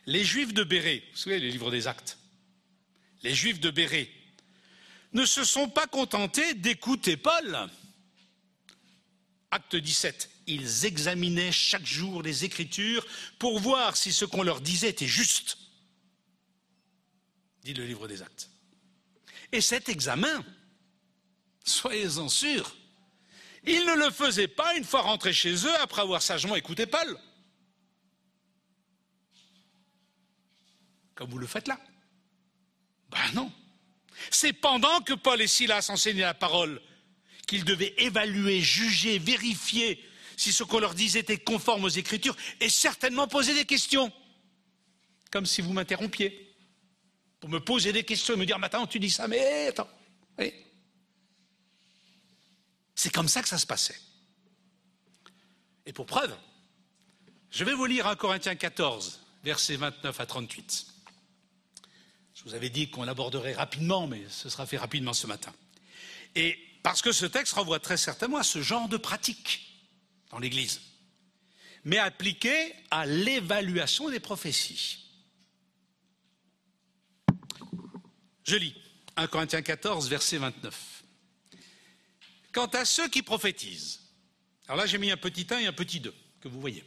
les 0.05 0.23
Juifs 0.23 0.53
de 0.53 0.63
Béret, 0.63 1.01
vous 1.13 1.17
savez 1.17 1.39
les 1.39 1.49
livres 1.49 1.71
des 1.71 1.87
actes, 1.87 2.19
les 3.23 3.33
Juifs 3.33 3.59
de 3.59 3.71
Béret 3.71 4.11
ne 5.13 5.25
se 5.25 5.43
sont 5.43 5.69
pas 5.69 5.87
contentés 5.87 6.53
d'écouter 6.53 7.17
Paul. 7.17 7.67
Acte 9.49 9.75
17 9.75 10.29
ils 10.47 10.85
examinaient 10.85 11.51
chaque 11.51 11.85
jour 11.85 12.23
les 12.23 12.45
Écritures 12.45 13.05
pour 13.37 13.59
voir 13.59 13.97
si 13.97 14.13
ce 14.13 14.25
qu'on 14.25 14.43
leur 14.43 14.61
disait 14.61 14.89
était 14.89 15.07
juste, 15.07 15.57
dit 17.63 17.73
le 17.73 17.85
livre 17.85 18.07
des 18.07 18.21
actes. 18.21 18.49
Et 19.51 19.61
cet 19.61 19.89
examen, 19.89 20.43
soyez-en 21.65 22.29
sûrs, 22.29 22.75
ils 23.65 23.85
ne 23.85 24.05
le 24.05 24.09
faisaient 24.09 24.47
pas 24.47 24.75
une 24.75 24.85
fois 24.85 25.01
rentrés 25.01 25.33
chez 25.33 25.53
eux 25.53 25.75
après 25.81 26.01
avoir 26.01 26.21
sagement 26.21 26.55
écouté 26.55 26.85
Paul. 26.85 27.17
Comme 31.15 31.29
vous 31.29 31.39
le 31.39 31.47
faites 31.47 31.67
là. 31.67 31.79
Ben 33.09 33.31
non. 33.33 33.51
C'est 34.31 34.53
pendant 34.53 35.01
que 35.01 35.13
Paul 35.13 35.41
et 35.41 35.47
Silas 35.47 35.87
enseignaient 35.89 36.21
la 36.21 36.33
parole 36.33 36.81
qu'ils 37.47 37.65
devaient 37.65 37.95
évaluer, 37.97 38.61
juger, 38.61 39.17
vérifier 39.17 40.03
si 40.37 40.53
ce 40.53 40.63
qu'on 40.63 40.79
leur 40.79 40.93
disait 40.93 41.19
était 41.19 41.39
conforme 41.39 41.83
aux 41.83 41.89
Écritures, 41.89 42.37
et 42.61 42.69
certainement 42.69 43.27
poser 43.27 43.53
des 43.55 43.65
questions, 43.65 44.13
comme 45.31 45.47
si 45.47 45.61
vous 45.61 45.73
m'interrompiez, 45.73 46.55
pour 47.39 47.49
me 47.49 47.59
poser 47.59 47.91
des 47.91 48.03
questions 48.03 48.35
et 48.35 48.37
me 48.37 48.45
dire, 48.45 48.59
maintenant 48.59 48.87
tu 48.87 48.99
dis 48.99 49.09
ça, 49.09 49.27
mais 49.27 49.67
attends. 49.67 49.89
C'est 52.95 53.11
comme 53.11 53.27
ça 53.27 53.41
que 53.41 53.49
ça 53.49 53.57
se 53.57 53.65
passait. 53.65 53.99
Et 55.85 55.93
pour 55.93 56.05
preuve, 56.05 56.35
je 57.51 57.63
vais 57.63 57.73
vous 57.73 57.85
lire 57.85 58.07
1 58.07 58.15
Corinthiens 58.15 58.55
14, 58.55 59.19
versets 59.43 59.75
29 59.75 60.19
à 60.19 60.25
38. 60.25 60.87
Je 62.33 62.39
Je 62.39 62.43
vous 62.43 62.53
avais 62.55 62.69
dit 62.69 62.89
qu'on 62.89 63.03
l'aborderait 63.03 63.53
rapidement, 63.53 64.07
mais 64.07 64.23
ce 64.29 64.49
sera 64.49 64.65
fait 64.65 64.77
rapidement 64.77 65.13
ce 65.13 65.27
matin. 65.27 65.53
Et 66.35 66.57
parce 66.83 67.01
que 67.01 67.11
ce 67.11 67.25
texte 67.25 67.53
renvoie 67.53 67.79
très 67.79 67.97
certainement 67.97 68.37
à 68.37 68.43
ce 68.43 68.61
genre 68.61 68.87
de 68.87 68.97
pratique 68.97 69.66
dans 70.29 70.39
l'Église, 70.39 70.81
mais 71.83 71.97
appliqué 71.97 72.73
à 72.91 73.05
l'évaluation 73.05 74.09
des 74.09 74.19
prophéties. 74.19 75.05
Je 78.43 78.55
lis 78.55 78.75
1 79.15 79.27
Corinthiens 79.27 79.61
14, 79.61 80.09
verset 80.09 80.37
29. 80.37 81.03
Quant 82.53 82.67
à 82.67 82.85
ceux 82.85 83.07
qui 83.09 83.21
prophétisent, 83.21 84.01
alors 84.67 84.77
là 84.77 84.85
j'ai 84.85 84.97
mis 84.97 85.11
un 85.11 85.17
petit 85.17 85.45
1 85.49 85.59
et 85.59 85.67
un 85.67 85.73
petit 85.73 85.99
2, 85.99 86.13
que 86.41 86.47
vous 86.47 86.59
voyez. 86.59 86.83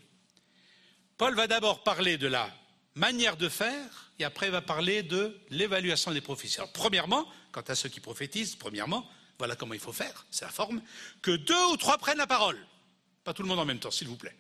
Paul 1.17 1.35
va 1.35 1.47
d'abord 1.47 1.83
parler 1.83 2.17
de 2.17 2.27
la 2.27 2.51
manière 2.95 3.37
de 3.37 3.49
faire 3.49 4.13
et 4.19 4.25
après 4.25 4.47
il 4.47 4.53
va 4.53 4.63
parler 4.63 5.03
de 5.03 5.39
l'évaluation 5.51 6.13
des 6.13 6.21
prophéties. 6.21 6.57
Alors, 6.59 6.73
premièrement, 6.73 7.27
quant 7.53 7.63
à 7.63 7.75
ceux 7.75 7.89
qui 7.89 8.01
prophétisent, 8.01 8.57
premièrement, 8.57 9.09
voilà 9.39 9.57
comment 9.57 9.75
il 9.75 9.81
faut 9.81 9.93
faire, 9.93 10.27
c'est 10.31 10.45
la 10.45 10.51
forme, 10.51 10.83
que 11.23 11.31
deux 11.31 11.65
ou 11.73 11.77
trois 11.77 11.99
prennent 11.99 12.19
la 12.19 12.27
parole. 12.27 12.59
Pas 13.25 13.35
tout 13.35 13.43
le 13.43 13.49
monde 13.49 13.59
en 13.59 13.65
même 13.65 13.79
temps, 13.79 13.91
s'il 13.91 14.09
vous 14.09 14.17
plaît. 14.17 14.37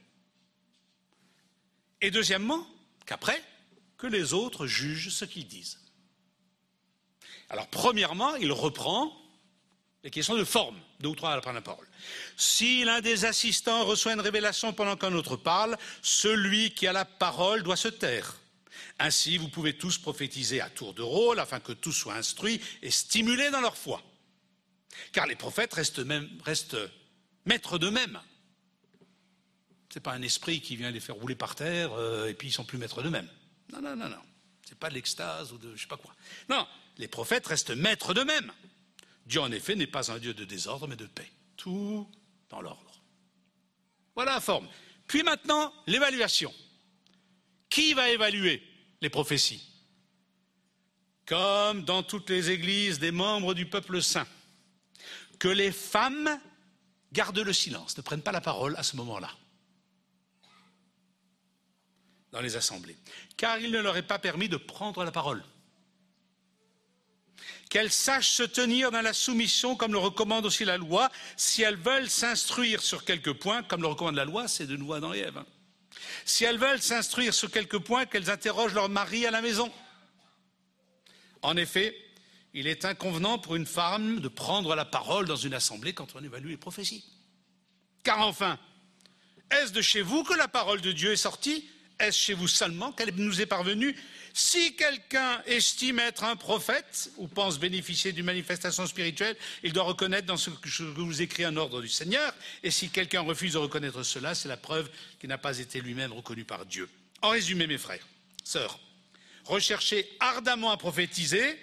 Et 2.01 2.11
deuxièmement, 2.11 2.67
qu'après, 3.07 3.43
que 3.99 4.07
les 4.07 4.33
autres 4.33 4.67
jugent 4.67 5.11
ce 5.11 5.25
qu'ils 5.25 5.47
disent. 5.47 5.79
Alors, 7.51 7.69
premièrement, 7.69 8.37
il 8.37 8.53
reprend 8.53 9.15
les 10.03 10.11
questions 10.11 10.37
de 10.37 10.45
forme, 10.45 10.79
deux 11.01 11.11
ou 11.11 11.15
trois 11.15 11.39
prendre 11.41 11.57
la 11.57 11.63
parole. 11.63 11.87
Si 12.37 12.85
l'un 12.85 13.01
des 13.01 13.27
assistants 13.27 13.85
reçoit 13.85 14.15
une 14.15 14.21
révélation 14.21 14.73
pendant 14.73 14.97
qu'un 14.97 15.13
autre 15.13 15.37
parle, 15.37 15.77
celui 16.01 16.73
qui 16.73 16.87
a 16.87 16.93
la 16.93 17.05
parole 17.05 17.63
doit 17.63 17.77
se 17.77 17.89
taire. 17.89 18.37
Ainsi, 18.99 19.37
vous 19.37 19.49
pouvez 19.49 19.77
tous 19.77 19.99
prophétiser 19.99 20.61
à 20.61 20.71
tour 20.71 20.95
de 20.95 21.03
rôle 21.03 21.39
afin 21.39 21.61
que 21.61 21.73
tous 21.73 21.93
soient 21.93 22.15
instruits 22.15 22.61
et 22.83 22.91
stimulés 22.91 23.51
dans 23.51 23.61
leur 23.61 23.77
foi. 23.77 24.03
Car 25.13 25.27
les 25.27 25.37
prophètes 25.37 25.75
restent, 25.75 25.99
même, 25.99 26.31
restent 26.45 26.79
maîtres 27.45 27.79
d'eux-mêmes. 27.79 28.21
Ce 29.91 29.99
n'est 29.99 30.03
pas 30.03 30.13
un 30.13 30.23
esprit 30.23 30.61
qui 30.61 30.77
vient 30.77 30.91
les 30.91 31.01
faire 31.01 31.17
rouler 31.17 31.35
par 31.35 31.57
terre 31.57 31.93
euh, 31.93 32.29
et 32.29 32.35
puis 32.35 32.49
ils 32.49 32.53
sont 32.53 32.65
plus 32.65 32.79
maîtres 32.79 33.03
d'eux-mêmes. 33.03 33.29
Non, 33.73 33.83
non, 33.83 33.97
non, 33.97 34.09
non. 34.09 34.23
Ce 34.65 34.71
n'est 34.71 34.79
pas 34.79 34.89
de 34.89 34.95
l'extase 34.95 35.53
ou 35.53 35.59
de 35.59 35.75
je 35.75 35.83
sais 35.83 35.89
pas 35.89 35.97
quoi. 35.97 36.15
Non, 36.49 36.67
les 36.99 37.09
prophètes 37.09 37.47
restent 37.49 37.75
maîtres 37.75 38.15
d'eux-mêmes. 38.15 38.53
Dieu, 39.27 39.41
en 39.41 39.51
effet, 39.51 39.75
n'est 39.75 39.89
pas 39.89 40.13
un 40.13 40.19
Dieu 40.19 40.33
de 40.33 40.45
désordre, 40.45 40.87
mais 40.87 40.97
de 40.97 41.07
paix. 41.07 41.31
Tout 41.57 42.09
dans 42.49 42.63
l'ordre. 42.63 43.03
Voilà 44.15 44.35
la 44.35 44.41
forme. 44.41 44.69
Puis 45.09 45.25
maintenant, 45.25 45.73
l'évaluation. 45.89 46.55
Qui 47.69 47.95
va 47.95 48.11
évaluer 48.11 48.63
les 49.01 49.11
prophéties? 49.11 49.67
Comme 51.27 51.85
dans 51.85 52.03
toutes 52.03 52.31
les 52.31 52.51
églises 52.51 52.99
des 52.99 53.13
membres 53.13 53.55
du 53.55 53.67
peuple 53.67 54.03
saint, 54.03 54.27
que 55.39 55.49
les 55.49 55.73
femmes 55.73 56.41
gardent 57.13 57.39
le 57.39 57.53
silence, 57.53 57.97
ne 57.97 58.03
prennent 58.03 58.23
pas 58.23 58.33
la 58.33 58.41
parole 58.41 58.77
à 58.77 58.83
ce 58.83 58.97
moment-là 58.97 59.31
dans 62.33 62.41
les 62.41 62.57
assemblées, 62.57 62.97
car 63.37 63.59
il 63.59 63.71
ne 63.71 63.81
leur 63.81 63.97
est 63.97 64.03
pas 64.03 64.19
permis 64.19 64.49
de 64.49 64.57
prendre 64.57 65.05
la 65.05 65.11
parole 65.11 65.43
qu'elles 67.71 67.93
sachent 67.93 68.31
se 68.31 68.43
tenir 68.43 68.91
dans 68.91 69.01
la 69.01 69.15
soumission 69.15 69.77
comme 69.77 69.93
le 69.93 69.99
recommande 69.99 70.45
aussi 70.45 70.65
la 70.65 70.77
loi, 70.77 71.09
si 71.37 71.63
elles 71.63 71.77
veulent 71.77 72.11
s'instruire 72.11 72.83
sur 72.83 73.05
quelques 73.05 73.33
points, 73.33 73.63
comme 73.63 73.81
le 73.81 73.87
recommande 73.87 74.17
la 74.17 74.25
loi, 74.25 74.49
c'est 74.49 74.67
de 74.67 74.77
nous 74.77 74.99
dans 74.99 75.13
Ève. 75.13 75.39
Hein. 75.39 75.47
Si 76.25 76.45
elles 76.45 76.59
veulent 76.59 76.83
s'instruire 76.83 77.33
sur 77.33 77.51
quelques 77.51 77.79
points, 77.79 78.07
qu'elles 78.07 78.29
interrogent 78.29 78.75
leur 78.75 78.89
mari 78.89 79.25
à 79.25 79.31
la 79.31 79.41
maison. 79.41 79.73
En 81.43 81.57
effet, 81.57 81.97
il 82.55 82.67
est 82.67 82.85
inconvenant 82.85 83.39
pour 83.39 83.55
une 83.55 83.67
femme 83.67 84.19
de 84.19 84.29
prendre 84.29 84.75
la 84.75 84.85
parole 84.85 85.27
dans 85.27 85.37
une 85.37 85.55
assemblée 85.55 85.93
quand 85.93 86.17
on 86.17 86.25
évalue 86.25 86.49
les 86.49 86.57
prophéties. 86.57 87.05
Car 88.03 88.21
enfin, 88.27 88.59
est-ce 89.53 89.73
de 89.73 89.81
chez 89.81 90.03
vous 90.03 90.25
que 90.25 90.35
la 90.35 90.49
parole 90.49 90.81
de 90.81 90.91
Dieu 90.91 91.13
est 91.13 91.17
sortie 91.17 91.69
Est-ce 92.01 92.19
chez 92.19 92.35
vous 92.35 92.49
seulement 92.49 92.93
qu'elle 92.93 93.15
nous 93.15 93.41
est 93.41 93.47
parvenue 93.47 93.95
si 94.33 94.77
quelqu'un 94.77 95.43
estime 95.47 95.99
être 95.99 96.25
un 96.25 96.37
prophète 96.37 97.11
ou 97.17 97.27
pense 97.27 97.59
bénéficier 97.59 98.13
d'une 98.13 98.27
manifestation 98.27 98.87
spirituelle, 98.87 99.37
il 99.63 99.73
doit 99.73 99.83
reconnaître 99.83 100.27
dans 100.27 100.37
ce 100.37 100.51
que 100.51 100.83
vous 100.83 101.21
écris 101.21 101.45
un 101.45 101.57
ordre 101.57 101.81
du 101.81 101.89
Seigneur. 101.89 102.33
Et 102.63 102.71
si 102.71 102.91
quelqu'un 102.91 103.23
refuse 103.23 103.55
de 103.55 103.59
reconnaître 103.59 104.03
cela, 104.03 104.35
c'est 104.35 104.49
la 104.49 104.57
preuve 104.57 104.89
qu'il 105.19 105.29
n'a 105.29 105.39
pas 105.39 105.59
été 105.59 105.81
lui-même 105.81 106.13
reconnu 106.13 106.45
par 106.45 106.65
Dieu. 106.65 106.89
En 107.23 107.31
résumé, 107.31 107.67
mes 107.67 107.79
frères, 107.79 108.07
sœurs, 108.45 108.79
recherchez 109.45 110.09
ardemment 110.21 110.71
à 110.71 110.77
prophétiser, 110.77 111.59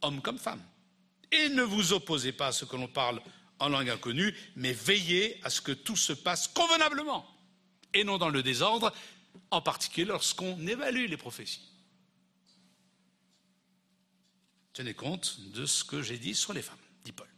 hommes 0.00 0.22
comme 0.22 0.38
femmes. 0.38 0.62
Et 1.30 1.50
ne 1.50 1.62
vous 1.62 1.92
opposez 1.92 2.32
pas 2.32 2.48
à 2.48 2.52
ce 2.52 2.64
que 2.64 2.76
l'on 2.76 2.88
parle 2.88 3.20
en 3.58 3.68
langue 3.68 3.90
inconnue, 3.90 4.34
mais 4.54 4.72
veillez 4.72 5.38
à 5.42 5.50
ce 5.50 5.60
que 5.60 5.72
tout 5.72 5.96
se 5.96 6.12
passe 6.14 6.48
convenablement 6.48 7.35
et 7.96 8.04
non 8.04 8.18
dans 8.18 8.28
le 8.28 8.42
désordre, 8.42 8.92
en 9.50 9.60
particulier 9.60 10.06
lorsqu'on 10.06 10.66
évalue 10.66 11.06
les 11.06 11.16
prophéties. 11.16 11.60
Tenez 14.72 14.94
compte 14.94 15.40
de 15.52 15.64
ce 15.64 15.84
que 15.84 16.02
j'ai 16.02 16.18
dit 16.18 16.34
sur 16.34 16.52
les 16.52 16.62
femmes, 16.62 16.76
dit 17.04 17.12
Paul. 17.12 17.28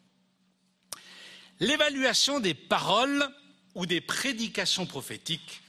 L'évaluation 1.61 2.41
des 2.41 2.55
paroles 2.55 3.29
ou 3.75 3.87
des 3.87 4.01
prédications 4.01 4.87
prophétiques 4.87 5.63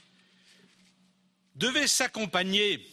devait 1.54 1.86
s'accompagner 1.86 2.86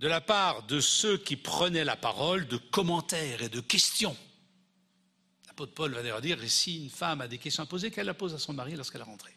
de 0.00 0.08
la 0.08 0.20
part 0.20 0.64
de 0.64 0.80
ceux 0.80 1.16
qui 1.16 1.36
prenaient 1.36 1.84
la 1.84 1.96
parole 1.96 2.48
de 2.48 2.56
commentaires 2.56 3.42
et 3.42 3.48
de 3.48 3.60
questions. 3.60 4.16
L'apôtre 5.46 5.74
Paul 5.74 5.92
va 5.92 6.02
d'ailleurs 6.02 6.20
dire, 6.20 6.38
si 6.48 6.82
une 6.82 6.90
femme 6.90 7.20
a 7.20 7.28
des 7.28 7.38
questions 7.38 7.62
à 7.62 7.66
poser, 7.66 7.92
qu'elle 7.92 8.06
la 8.06 8.14
pose 8.14 8.34
à 8.34 8.38
son 8.38 8.52
mari 8.52 8.74
lorsqu'elle 8.74 9.02
est 9.02 9.04
rentrée. 9.04 9.36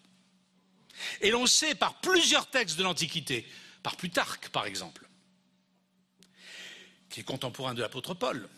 Et 1.21 1.31
l'on 1.31 1.45
sait 1.45 1.75
par 1.75 1.99
plusieurs 2.01 2.49
textes 2.49 2.77
de 2.77 2.83
l'Antiquité, 2.83 3.47
par 3.83 3.95
Plutarque 3.95 4.49
par 4.49 4.65
exemple, 4.65 5.07
qui 7.09 7.21
est 7.21 7.23
contemporain 7.23 7.73
de 7.73 7.81
l'apôtre 7.81 8.13
Paul, 8.13 8.49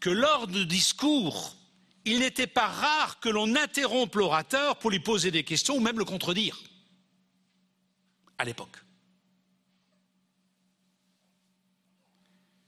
que 0.00 0.10
lors 0.10 0.46
de 0.46 0.64
discours, 0.64 1.56
il 2.04 2.18
n'était 2.18 2.46
pas 2.46 2.66
rare 2.66 3.20
que 3.20 3.28
l'on 3.28 3.54
interrompe 3.54 4.14
l'orateur 4.16 4.78
pour 4.78 4.90
lui 4.90 5.00
poser 5.00 5.30
des 5.30 5.44
questions 5.44 5.76
ou 5.76 5.80
même 5.80 5.98
le 5.98 6.04
contredire, 6.04 6.60
à 8.38 8.44
l'époque. 8.44 8.76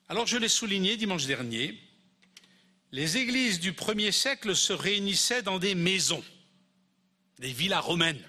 Alors 0.09 0.27
je 0.27 0.37
l'ai 0.37 0.49
souligné 0.49 0.97
dimanche 0.97 1.27
dernier, 1.27 1.81
les 2.93 3.17
églises 3.17 3.59
du 3.59 3.73
premier 3.73 4.13
siècle 4.13 4.55
se 4.55 4.73
réunissaient 4.73 5.43
dans 5.43 5.59
des 5.59 5.75
maisons 5.75 6.23
des 7.45 7.53
villas 7.53 7.83
romaines. 7.83 8.27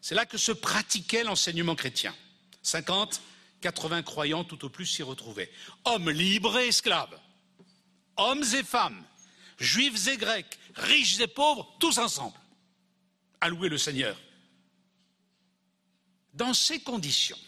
C'est 0.00 0.14
là 0.14 0.24
que 0.24 0.38
se 0.38 0.52
pratiquait 0.52 1.24
l'enseignement 1.24 1.74
chrétien. 1.74 2.14
50, 2.62 3.20
80 3.62 4.04
croyants 4.04 4.44
tout 4.44 4.64
au 4.64 4.68
plus 4.68 4.86
s'y 4.86 5.02
retrouvaient. 5.02 5.50
Hommes 5.84 6.10
libres 6.10 6.56
et 6.60 6.68
esclaves, 6.68 7.18
hommes 8.16 8.44
et 8.54 8.62
femmes, 8.62 9.04
juifs 9.58 10.06
et 10.06 10.16
grecs, 10.16 10.56
riches 10.76 11.18
et 11.18 11.26
pauvres, 11.26 11.68
tous 11.80 11.98
ensemble. 11.98 12.36
À 13.40 13.48
louer 13.48 13.68
le 13.68 13.76
Seigneur. 13.76 14.16
Dans 16.32 16.54
ces 16.54 16.78
conditions, 16.78 17.38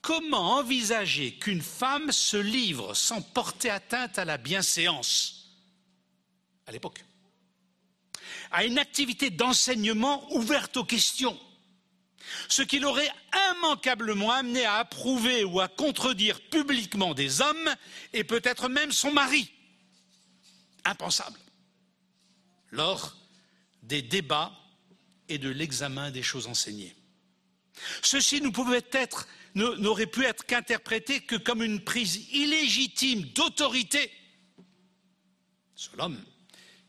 comment 0.00 0.56
envisager 0.56 1.34
qu'une 1.34 1.60
femme 1.60 2.12
se 2.12 2.38
livre 2.38 2.94
sans 2.94 3.20
porter 3.20 3.68
atteinte 3.68 4.18
à 4.18 4.24
la 4.24 4.38
bienséance? 4.38 5.50
À 6.66 6.72
l'époque 6.72 7.04
à 8.52 8.64
une 8.64 8.78
activité 8.78 9.30
d'enseignement 9.30 10.30
ouverte 10.34 10.76
aux 10.76 10.84
questions, 10.84 11.38
ce 12.48 12.62
qui 12.62 12.78
l'aurait 12.78 13.10
immanquablement 13.50 14.30
amené 14.30 14.64
à 14.64 14.76
approuver 14.76 15.42
ou 15.44 15.60
à 15.60 15.68
contredire 15.68 16.40
publiquement 16.50 17.14
des 17.14 17.40
hommes 17.40 17.74
et 18.12 18.24
peut-être 18.24 18.68
même 18.68 18.92
son 18.92 19.10
mari. 19.10 19.50
Impensable. 20.84 21.38
Lors 22.70 23.16
des 23.82 24.02
débats 24.02 24.52
et 25.28 25.38
de 25.38 25.48
l'examen 25.48 26.10
des 26.10 26.22
choses 26.22 26.46
enseignées. 26.46 26.94
Ceci 28.02 28.42
n'aurait 28.42 30.06
pu 30.06 30.24
être 30.24 30.46
qu'interprété 30.46 31.20
que 31.20 31.36
comme 31.36 31.62
une 31.62 31.82
prise 31.82 32.28
illégitime 32.32 33.22
d'autorité 33.32 34.10
sur 35.74 35.96
l'homme 35.96 36.22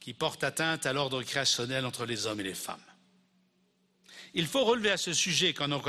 qui 0.04 0.14
porte 0.14 0.43
atteinte 0.43 0.86
à 0.86 0.91
l'ordre 0.91 1.24
créationnel 1.24 1.86
entre 1.86 2.06
les 2.06 2.28
hommes 2.28 2.41
et 2.41 2.43
les 2.43 2.54
femmes. 2.54 2.84
Il 4.34 4.47
faut 4.47 4.66
relever 4.66 4.91
à 4.91 4.97
ce 4.97 5.14
sujet 5.14 5.54
qu'en 5.54 5.72
1 5.72 5.80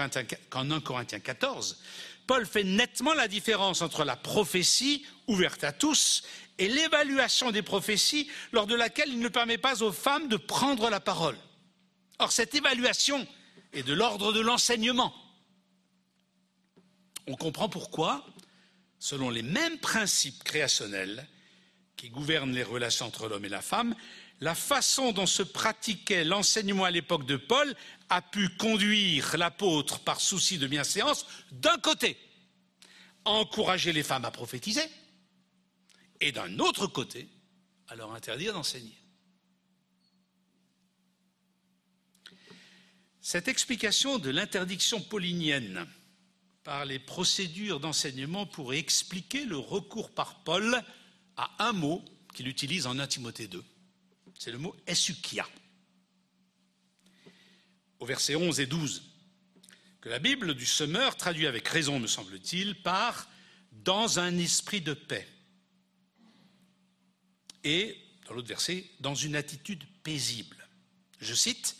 Corinthiens 0.81 1.19
14, 1.19 1.83
Paul 2.29 2.47
fait 2.47 2.62
nettement 2.62 3.12
la 3.12 3.27
différence 3.27 3.83
entre 3.83 4.05
la 4.05 4.15
prophétie 4.15 5.05
ouverte 5.27 5.65
à 5.65 5.73
tous 5.73 6.23
et 6.59 6.69
l'évaluation 6.69 7.51
des 7.51 7.62
prophéties 7.62 8.31
lors 8.53 8.69
de 8.69 8.77
laquelle 8.77 9.09
il 9.09 9.19
ne 9.19 9.27
permet 9.27 9.59
pas 9.59 9.83
aux 9.83 9.91
femmes 9.91 10.29
de 10.29 10.37
prendre 10.37 10.91
la 10.91 11.01
parole. 11.01 11.37
Or, 12.21 12.31
cette 12.31 12.55
évaluation 12.55 13.27
est 13.73 13.83
de 13.83 13.95
l'ordre 13.95 14.33
de 14.33 14.39
l'enseignement. 14.39 15.12
On 17.27 17.35
comprend 17.35 17.69
pourquoi, 17.69 18.25
selon 19.01 19.29
les 19.29 19.43
mêmes 19.43 19.79
principes 19.79 20.45
créationnels 20.45 21.27
qui 21.97 22.11
gouvernent 22.11 22.55
les 22.55 22.63
relations 22.63 23.07
entre 23.07 23.29
l'homme 23.29 23.45
et 23.45 23.51
la 23.51 23.63
femme, 23.63 23.95
la 24.41 24.55
façon 24.55 25.13
dont 25.13 25.27
se 25.27 25.43
pratiquait 25.43 26.25
l'enseignement 26.25 26.85
à 26.85 26.91
l'époque 26.91 27.27
de 27.27 27.37
Paul 27.37 27.75
a 28.09 28.21
pu 28.21 28.49
conduire 28.51 29.37
l'apôtre, 29.37 30.01
par 30.01 30.21
souci 30.21 30.59
de 30.59 30.67
bienséance, 30.67 31.27
d'un 31.53 31.79
côté, 31.79 32.17
à 33.25 33.31
encourager 33.31 33.93
les 33.93 34.03
femmes 34.03 34.25
à 34.25 34.31
prophétiser, 34.31 34.85
et 36.21 36.33
d'un 36.33 36.59
autre 36.59 36.87
côté, 36.87 37.29
à 37.89 37.97
leur 37.97 38.13
interdire 38.13 38.53
d'enseigner. 38.53 38.97
Cette 43.21 43.49
explication 43.49 44.19
de 44.19 44.31
l'interdiction 44.31 45.01
paulinienne 45.01 45.87
par 46.63 46.85
les 46.85 46.99
procédures 46.99 47.81
d'enseignement 47.81 48.47
pourrait 48.47 48.79
expliquer 48.79 49.45
le 49.45 49.57
recours 49.57 50.11
par 50.11 50.43
Paul 50.45 50.83
à 51.37 51.68
un 51.68 51.72
mot 51.72 52.05
qu'il 52.35 52.49
utilise 52.49 52.87
en 52.87 52.99
1 52.99 53.07
Timothée 53.07 53.47
2. 53.47 53.64
C'est 54.39 54.53
le 54.53 54.59
mot 54.59 54.74
esukia. 54.87 55.49
Au 58.01 58.07
verset 58.07 58.35
11 58.35 58.61
et 58.61 58.66
12, 58.66 59.03
que 60.01 60.09
la 60.09 60.18
Bible 60.18 60.55
du 60.55 60.66
semeur 60.66 61.16
traduit 61.16 61.47
avec 61.47 61.66
raison, 61.66 61.99
me 61.99 62.07
semble-t-il, 62.07 62.82
par 62.82 63.28
dans 63.72 64.18
un 64.18 64.37
esprit 64.39 64.80
de 64.80 64.95
paix. 64.95 65.26
Et, 67.62 67.97
dans 68.26 68.35
l'autre 68.35 68.49
verset, 68.49 68.85
dans 69.01 69.14
une 69.14 69.37
attitude 69.37 69.85
paisible. 70.03 70.68
Je 71.20 71.35
cite, 71.35 71.76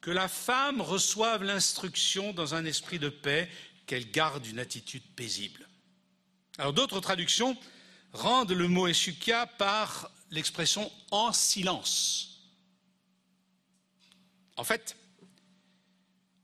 que 0.00 0.10
la 0.10 0.28
femme 0.28 0.80
reçoive 0.80 1.42
l'instruction 1.42 2.32
dans 2.32 2.54
un 2.54 2.64
esprit 2.64 2.98
de 2.98 3.08
paix, 3.08 3.48
qu'elle 3.86 4.10
garde 4.10 4.46
une 4.46 4.58
attitude 4.58 5.02
paisible. 5.16 5.66
Alors 6.58 6.72
d'autres 6.72 7.00
traductions 7.00 7.56
rendent 8.12 8.52
le 8.52 8.68
mot 8.68 8.86
esukia 8.88 9.46
par 9.46 10.10
l'expression 10.30 10.90
en 11.10 11.32
silence. 11.32 12.40
En 14.56 14.64
fait, 14.64 14.96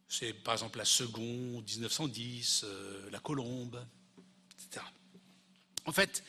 c'est 0.09 0.33
par 0.33 0.55
exemple 0.55 0.79
la 0.79 0.85
Seconde, 0.85 1.65
1910, 1.65 2.63
euh, 2.65 3.11
la 3.11 3.19
Colombe, 3.19 3.85
etc. 4.53 4.85
En 5.85 5.93
fait, 5.93 6.25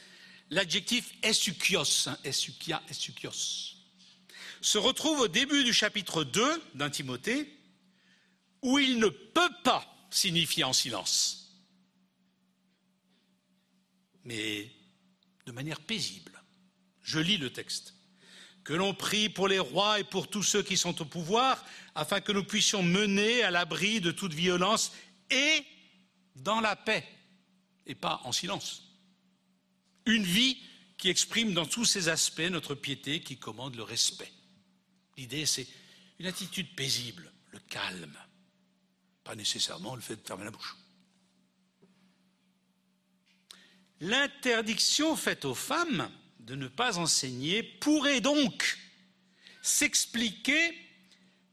l'adjectif 0.50 1.14
esukios, 1.24 2.08
hein, 2.08 2.18
se 4.62 4.78
retrouve 4.78 5.22
au 5.22 5.28
début 5.28 5.64
du 5.64 5.74
chapitre 5.74 6.24
2 6.24 6.64
d'un 6.76 6.90
Timothée, 6.90 7.54
où 8.64 8.80
il 8.80 9.00
ne 9.00 9.08
peut 9.08 9.54
pas 9.64 9.86
signifier 10.10 10.64
en 10.64 10.74
silence, 10.74 11.54
mais 14.24 14.70
de 15.48 15.54
manière 15.54 15.80
paisible. 15.80 16.44
Je 17.02 17.20
lis 17.20 17.38
le 17.38 17.52
texte. 17.52 17.96
Que 18.66 18.74
l'on 18.74 18.94
prie 18.94 19.30
pour 19.30 19.48
les 19.48 19.60
rois 19.60 19.98
et 20.00 20.04
pour 20.04 20.30
tous 20.30 20.44
ceux 20.44 20.62
qui 20.62 20.76
sont 20.76 21.02
au 21.02 21.06
pouvoir, 21.06 21.66
afin 21.96 22.20
que 22.20 22.34
nous 22.34 22.44
puissions 22.44 22.84
mener 22.84 23.42
à 23.44 23.50
l'abri 23.50 24.02
de 24.02 24.12
toute 24.12 24.34
violence 24.34 24.92
et 25.32 25.66
dans 26.36 26.60
la 26.60 26.76
paix, 26.76 27.08
et 27.86 27.96
pas 27.96 28.20
en 28.26 28.34
silence. 28.34 28.84
Une 30.06 30.26
vie 30.26 30.58
qui 30.98 31.08
exprime 31.08 31.54
dans 31.54 31.66
tous 31.66 31.86
ses 31.86 32.10
aspects 32.10 32.42
notre 32.42 32.76
piété, 32.76 33.22
qui 33.22 33.38
commande 33.38 33.76
le 33.76 33.84
respect. 33.84 34.32
L'idée, 35.16 35.46
c'est 35.46 35.68
une 36.20 36.26
attitude 36.26 36.76
paisible, 36.76 37.32
le 37.52 37.60
calme, 37.70 38.18
pas 39.24 39.36
nécessairement 39.36 39.96
le 39.96 40.02
fait 40.02 40.18
de 40.18 40.28
fermer 40.28 40.44
la 40.44 40.52
bouche. 40.52 40.76
L'interdiction 44.00 45.16
faite 45.16 45.46
aux 45.46 45.56
femmes 45.56 46.10
de 46.40 46.56
ne 46.56 46.68
pas 46.68 47.00
enseigner 47.00 47.64
pourrait 47.64 48.22
donc 48.22 48.78
s'expliquer 49.62 50.78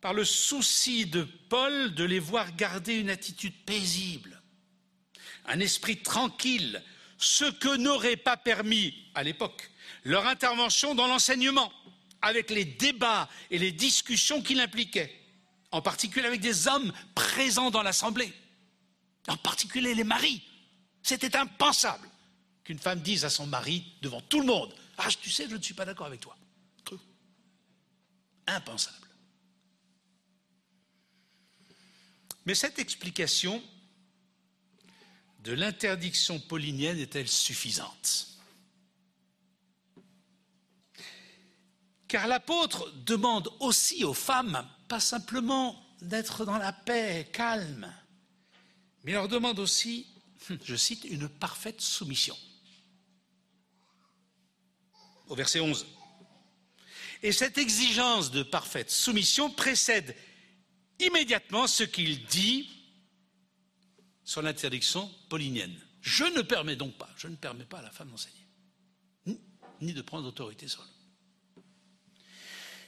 par 0.00 0.12
le 0.12 0.24
souci 0.24 1.06
de 1.06 1.22
Paul 1.48 1.94
de 1.94 2.04
les 2.04 2.18
voir 2.18 2.54
garder 2.54 2.96
une 2.96 3.08
attitude 3.08 3.54
paisible, 3.64 4.42
un 5.46 5.58
esprit 5.60 6.02
tranquille, 6.02 6.82
ce 7.16 7.46
que 7.46 7.76
n'aurait 7.76 8.16
pas 8.16 8.36
permis 8.36 8.94
à 9.14 9.22
l'époque 9.22 9.70
leur 10.04 10.26
intervention 10.26 10.94
dans 10.94 11.06
l'enseignement, 11.06 11.72
avec 12.20 12.50
les 12.50 12.64
débats 12.64 13.28
et 13.50 13.58
les 13.58 13.72
discussions 13.72 14.42
qu'il 14.42 14.60
impliquait, 14.60 15.14
en 15.70 15.80
particulier 15.80 16.26
avec 16.26 16.40
des 16.40 16.68
hommes 16.68 16.92
présents 17.14 17.70
dans 17.70 17.82
l'Assemblée, 17.82 18.32
en 19.28 19.36
particulier 19.36 19.94
les 19.94 20.04
maris. 20.04 20.42
C'était 21.02 21.36
impensable 21.36 22.08
qu'une 22.64 22.78
femme 22.78 23.00
dise 23.00 23.24
à 23.24 23.30
son 23.30 23.46
mari 23.46 23.84
devant 24.00 24.22
tout 24.22 24.40
le 24.40 24.46
monde 24.46 24.74
Ah, 24.96 25.08
tu 25.20 25.30
sais, 25.30 25.48
je 25.48 25.56
ne 25.56 25.62
suis 25.62 25.74
pas 25.74 25.84
d'accord 25.84 26.06
avec 26.06 26.20
toi. 26.20 26.36
Impensable. 28.46 29.08
Mais 32.44 32.54
cette 32.54 32.78
explication 32.78 33.62
de 35.38 35.52
l'interdiction 35.52 36.38
paulinienne 36.40 36.98
est-elle 36.98 37.28
suffisante? 37.28 38.28
Car 42.06 42.26
l'apôtre 42.26 42.92
demande 43.06 43.50
aussi 43.60 44.04
aux 44.04 44.14
femmes, 44.14 44.68
pas 44.88 45.00
simplement 45.00 45.82
d'être 46.02 46.44
dans 46.44 46.58
la 46.58 46.72
paix, 46.72 47.30
calme, 47.32 47.90
mais 49.04 49.12
leur 49.12 49.28
demande 49.28 49.58
aussi, 49.58 50.06
je 50.64 50.76
cite, 50.76 51.04
une 51.04 51.28
parfaite 51.28 51.80
soumission 51.80 52.36
au 55.28 55.34
verset 55.34 55.60
11. 55.60 55.86
Et 57.22 57.32
cette 57.32 57.58
exigence 57.58 58.30
de 58.30 58.42
parfaite 58.42 58.90
soumission 58.90 59.50
précède 59.50 60.14
immédiatement 61.00 61.66
ce 61.66 61.84
qu'il 61.84 62.24
dit 62.26 62.68
sur 64.24 64.42
l'interdiction 64.42 65.10
paulinienne. 65.28 65.74
Je 66.00 66.24
ne 66.24 66.42
permets 66.42 66.76
donc 66.76 66.96
pas, 66.98 67.10
je 67.16 67.28
ne 67.28 67.36
permets 67.36 67.64
pas 67.64 67.78
à 67.78 67.82
la 67.82 67.90
femme 67.90 68.10
d'enseigner, 68.10 68.46
ni 69.80 69.94
de 69.94 70.02
prendre 70.02 70.28
autorité 70.28 70.68
sur 70.68 70.82
elle. 70.82 71.62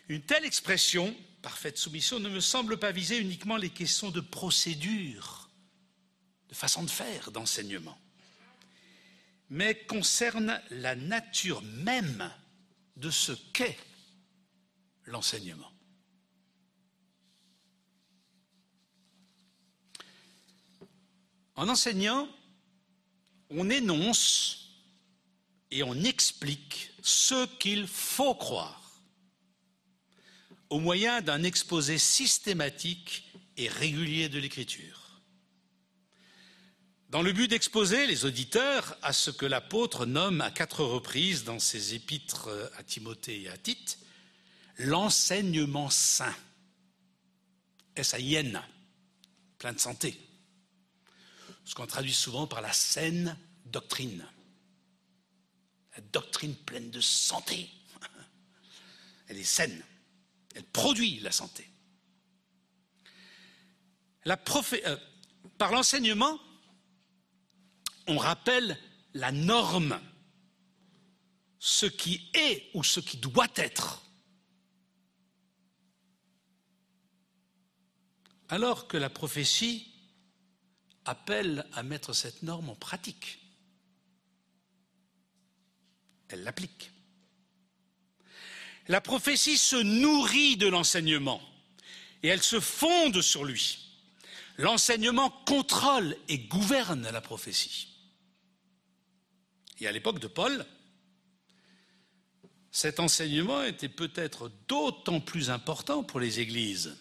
Une 0.08 0.22
telle 0.22 0.44
expression, 0.44 1.16
parfaite 1.42 1.78
soumission, 1.78 2.20
ne 2.20 2.28
me 2.28 2.40
semble 2.40 2.78
pas 2.78 2.92
viser 2.92 3.18
uniquement 3.18 3.56
les 3.56 3.70
questions 3.70 4.10
de 4.10 4.20
procédure, 4.20 5.50
de 6.48 6.54
façon 6.54 6.82
de 6.82 6.90
faire, 6.90 7.32
d'enseignement 7.32 7.98
mais 9.48 9.74
concerne 9.86 10.60
la 10.70 10.96
nature 10.96 11.62
même 11.62 12.30
de 12.96 13.10
ce 13.10 13.32
qu'est 13.52 13.78
l'enseignement. 15.04 15.70
En 21.54 21.68
enseignant, 21.68 22.28
on 23.50 23.70
énonce 23.70 24.66
et 25.70 25.82
on 25.82 25.94
explique 25.94 26.90
ce 27.02 27.46
qu'il 27.58 27.86
faut 27.86 28.34
croire 28.34 29.00
au 30.68 30.80
moyen 30.80 31.22
d'un 31.22 31.42
exposé 31.44 31.96
systématique 31.96 33.32
et 33.56 33.68
régulier 33.68 34.28
de 34.28 34.38
l'écriture 34.38 35.05
dans 37.16 37.22
le 37.22 37.32
but 37.32 37.48
d'exposer 37.48 38.06
les 38.06 38.26
auditeurs 38.26 38.94
à 39.00 39.14
ce 39.14 39.30
que 39.30 39.46
l'apôtre 39.46 40.04
nomme 40.04 40.42
à 40.42 40.50
quatre 40.50 40.84
reprises 40.84 41.44
dans 41.44 41.58
ses 41.58 41.94
épîtres 41.94 42.50
à 42.76 42.82
Timothée 42.82 43.40
et 43.40 43.48
à 43.48 43.56
Tite 43.56 43.98
l'enseignement 44.80 45.88
saint. 45.88 46.36
S-A-I-N, 47.94 48.60
plein 49.56 49.72
de 49.72 49.78
santé. 49.78 50.20
Ce 51.64 51.74
qu'on 51.74 51.86
traduit 51.86 52.12
souvent 52.12 52.46
par 52.46 52.60
la 52.60 52.74
saine 52.74 53.38
doctrine. 53.64 54.22
La 55.96 56.02
doctrine 56.12 56.54
pleine 56.54 56.90
de 56.90 57.00
santé. 57.00 57.70
Elle 59.28 59.38
est 59.38 59.42
saine. 59.42 59.82
Elle 60.54 60.64
produit 60.64 61.20
la 61.20 61.32
santé. 61.32 61.66
Euh, 64.26 64.96
par 65.56 65.72
l'enseignement, 65.72 66.38
on 68.06 68.18
rappelle 68.18 68.78
la 69.14 69.32
norme, 69.32 70.00
ce 71.58 71.86
qui 71.86 72.30
est 72.34 72.70
ou 72.74 72.84
ce 72.84 73.00
qui 73.00 73.16
doit 73.16 73.48
être. 73.56 74.02
Alors 78.48 78.86
que 78.86 78.96
la 78.96 79.10
prophétie 79.10 79.92
appelle 81.04 81.66
à 81.72 81.82
mettre 81.82 82.12
cette 82.12 82.42
norme 82.42 82.70
en 82.70 82.74
pratique. 82.76 83.38
Elle 86.28 86.42
l'applique. 86.42 86.90
La 88.88 89.00
prophétie 89.00 89.58
se 89.58 89.76
nourrit 89.76 90.56
de 90.56 90.68
l'enseignement 90.68 91.42
et 92.22 92.28
elle 92.28 92.42
se 92.42 92.60
fonde 92.60 93.20
sur 93.20 93.44
lui. 93.44 93.78
L'enseignement 94.58 95.30
contrôle 95.30 96.16
et 96.28 96.38
gouverne 96.38 97.08
la 97.10 97.20
prophétie. 97.20 97.95
Et 99.78 99.86
à 99.86 99.92
l'époque 99.92 100.18
de 100.18 100.26
Paul, 100.26 100.64
cet 102.70 103.00
enseignement 103.00 103.62
était 103.62 103.88
peut-être 103.88 104.50
d'autant 104.68 105.20
plus 105.20 105.50
important 105.50 106.02
pour 106.04 106.20
les 106.20 106.40
églises 106.40 106.96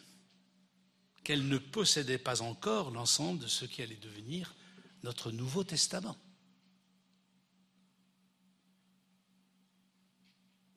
qu'elles 1.23 1.47
ne 1.47 1.57
possédaient 1.57 2.17
pas 2.17 2.41
encore 2.41 2.91
l'ensemble 2.91 3.39
de 3.39 3.47
ce 3.47 3.65
qui 3.65 3.81
allait 3.81 3.95
devenir 3.95 4.55
notre 5.03 5.31
Nouveau 5.31 5.63
Testament. 5.63 6.15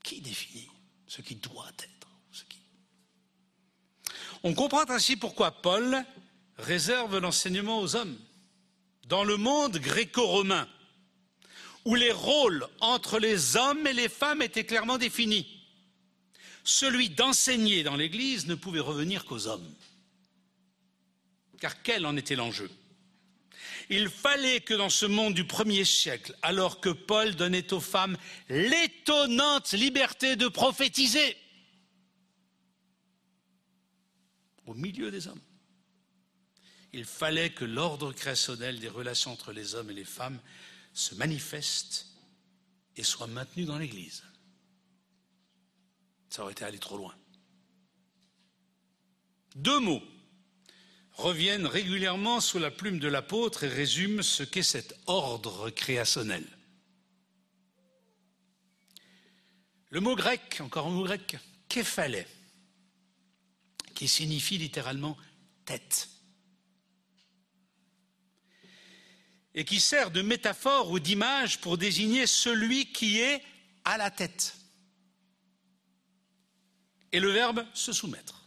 Qui 0.03 0.21
définit 0.21 0.69
ce 1.07 1.21
qui 1.21 1.37
doit 1.37 1.71
être. 1.79 1.99
On 4.45 4.55
comprend 4.55 4.89
ainsi 4.89 5.17
pourquoi 5.17 5.63
Paul 5.63 6.05
réserve 6.57 7.19
l'enseignement 7.19 7.81
aux 7.81 7.97
hommes. 7.97 8.19
Dans 9.07 9.25
le 9.25 9.37
monde 9.37 9.79
gréco-romain, 9.79 10.69
où 11.89 11.95
les 11.95 12.13
rôles 12.13 12.69
entre 12.81 13.19
les 13.19 13.57
hommes 13.57 13.87
et 13.87 13.95
les 13.95 14.11
femmes 14.11 14.43
étaient 14.43 14.67
clairement 14.67 14.99
définis, 14.99 15.47
celui 16.63 17.09
d'enseigner 17.09 17.83
dans 17.83 17.97
l'Église 17.97 18.47
ne 18.47 18.55
pouvait 18.55 18.79
revenir 18.79 19.25
qu'aux 19.25 19.47
hommes. 19.47 19.75
Car 21.59 21.83
quel 21.83 22.05
en 22.05 22.15
était 22.19 22.37
l'enjeu? 22.37 22.71
Il 23.89 24.11
fallait 24.11 24.61
que 24.61 24.75
dans 24.75 24.91
ce 24.91 25.07
monde 25.07 25.33
du 25.33 25.47
premier 25.47 25.87
siècle, 25.87 26.37
alors 26.43 26.81
que 26.81 26.91
Paul 26.91 27.35
donnait 27.37 27.73
aux 27.73 27.81
femmes 27.81 28.19
l'étonnante 28.51 29.73
liberté 29.73 30.37
de 30.37 30.49
prophétiser, 30.49 31.39
au 34.67 34.75
milieu 34.75 35.11
des 35.11 35.27
hommes, 35.27 35.41
il 36.93 37.07
fallait 37.07 37.49
que 37.49 37.65
l'ordre 37.65 38.13
créationnel 38.13 38.79
des 38.79 38.91
relations 38.91 39.33
entre 39.33 39.53
les 39.53 39.75
hommes 39.75 39.89
et 39.89 39.95
les 39.95 40.05
femmes 40.05 40.39
se 40.99 41.15
manifeste 41.15 42.07
et 42.97 43.05
soit 43.05 43.29
maintenu 43.29 43.65
dans 43.65 43.79
l'Église. 43.79 44.25
Ça 46.29 46.43
aurait 46.43 46.53
été 46.53 46.65
aller 46.65 46.81
trop 46.81 46.97
loin. 46.97 47.15
Deux 49.55 49.79
mots 49.79 50.03
reviennent 51.13 51.67
régulièrement 51.67 52.41
sous 52.41 52.59
la 52.59 52.73
plume 52.73 52.99
de 52.99 53.07
l'apôtre 53.07 53.63
et 53.63 53.69
résument 53.69 54.23
ce 54.23 54.43
qu'est 54.43 54.65
cet 54.65 54.99
ordre 55.07 55.71
créationnel. 55.71 56.45
Le 59.91 60.01
mot 60.01 60.17
grec, 60.17 60.61
encore 60.61 60.89
un 60.89 60.91
mot 60.91 61.05
grec, 61.05 61.37
képhalé, 61.69 62.27
qui 63.95 64.09
signifie 64.09 64.59
littéralement 64.59 65.17
tête, 65.65 66.09
et 69.59 69.65
qui 69.65 69.81
sert 69.81 70.13
de 70.13 70.23
métaphore 70.23 70.89
ou 70.93 71.01
d'image 71.01 71.61
pour 71.61 71.79
désigner 71.79 72.29
celui 72.29 72.93
qui 72.93 73.19
est 73.19 73.43
à 73.85 73.99
la 73.99 74.09
tête. 74.09 74.55
Et 77.11 77.19
le 77.19 77.33
verbe 77.33 77.67
se 77.75 77.93
soumettre. 77.93 78.45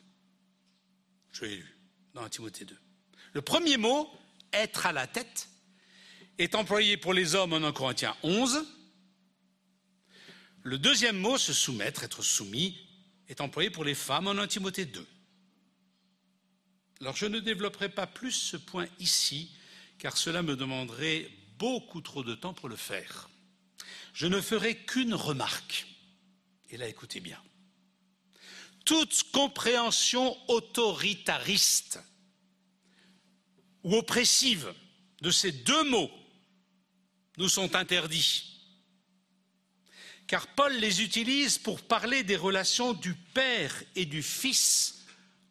Je 1.34 1.44
l'ai 1.44 1.58
lu 1.58 1.78
dans 2.14 2.30
Timothée 2.30 2.64
2. 2.64 2.78
Le 3.34 3.42
premier 3.42 3.76
mot, 3.76 4.10
être 4.54 4.86
à 4.86 4.94
la 4.94 5.06
tête, 5.06 5.50
est 6.38 6.56
employé 6.56 6.96
pour 6.96 7.14
les 7.14 7.36
hommes 7.36 7.52
en 7.52 7.62
1 7.62 7.74
Corinthiens 7.74 8.16
11. 8.24 8.66
Le 10.64 10.78
deuxième 10.78 11.18
mot, 11.18 11.38
se 11.38 11.52
soumettre, 11.52 12.06
être 12.06 12.22
soumis, 12.22 12.88
est 13.28 13.42
employé 13.42 13.70
pour 13.70 13.84
les 13.84 13.96
femmes 13.96 14.28
en 14.28 14.38
1 14.38 14.48
Timothée 14.48 14.86
2. 14.86 15.06
Alors 17.02 17.18
je 17.18 17.26
ne 17.26 17.42
développerai 17.42 17.90
pas 17.90 18.08
plus 18.08 18.32
ce 18.32 18.56
point 18.56 18.88
ici, 18.98 19.52
car 20.02 20.18
cela 20.18 20.42
me 20.42 20.56
demanderait 20.56 21.30
beaucoup 21.60 22.02
trop 22.02 22.24
de 22.24 22.34
temps 22.34 22.56
pour 22.56 22.68
le 22.68 22.76
faire. 22.76 23.30
Je 24.14 24.26
ne 24.26 24.42
ferai 24.42 24.76
qu'une 24.76 25.14
remarque. 25.14 25.86
Et 26.72 26.78
là, 26.78 26.88
écoutez 26.88 27.20
bien. 27.20 27.40
Toute 28.84 29.32
compréhension 29.32 30.36
autoritariste 30.50 32.00
ou 33.84 33.96
oppressive 33.96 34.74
de 35.22 35.30
ces 35.30 35.52
deux 35.52 35.84
mots 35.84 36.10
nous 37.38 37.50
sont 37.50 37.76
interdits. 37.76 38.60
Car 40.26 40.48
Paul 40.56 40.74
les 40.78 41.04
utilise 41.04 41.60
pour 41.60 41.80
parler 41.80 42.24
des 42.24 42.38
relations 42.38 42.94
du 42.94 43.14
Père 43.14 43.84
et 43.96 44.06
du 44.06 44.24
Fils 44.24 45.06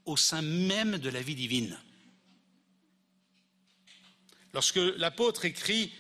au 0.07 0.17
sein 0.17 0.43
même 0.43 0.99
de 0.99 1.09
la 1.09 1.23
vie 1.23 1.37
divine. 1.37 1.79
Lorsque 4.53 4.77
l'apôtre 4.97 5.45
écrit 5.45 5.93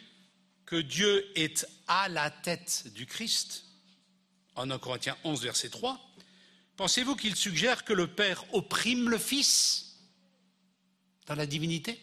que 0.66 0.76
Dieu 0.76 1.26
est 1.36 1.66
à 1.86 2.08
la 2.08 2.30
tête 2.30 2.84
du 2.94 3.06
Christ, 3.06 3.64
en 4.56 4.70
1 4.70 4.78
Corinthiens 4.78 5.16
11, 5.24 5.42
verset 5.42 5.68
3, 5.68 6.00
pensez-vous 6.76 7.14
qu'il 7.14 7.36
suggère 7.36 7.84
que 7.84 7.92
le 7.92 8.08
Père 8.08 8.44
opprime 8.52 9.08
le 9.08 9.18
Fils 9.18 9.96
dans 11.26 11.36
la 11.36 11.46
divinité? 11.46 12.00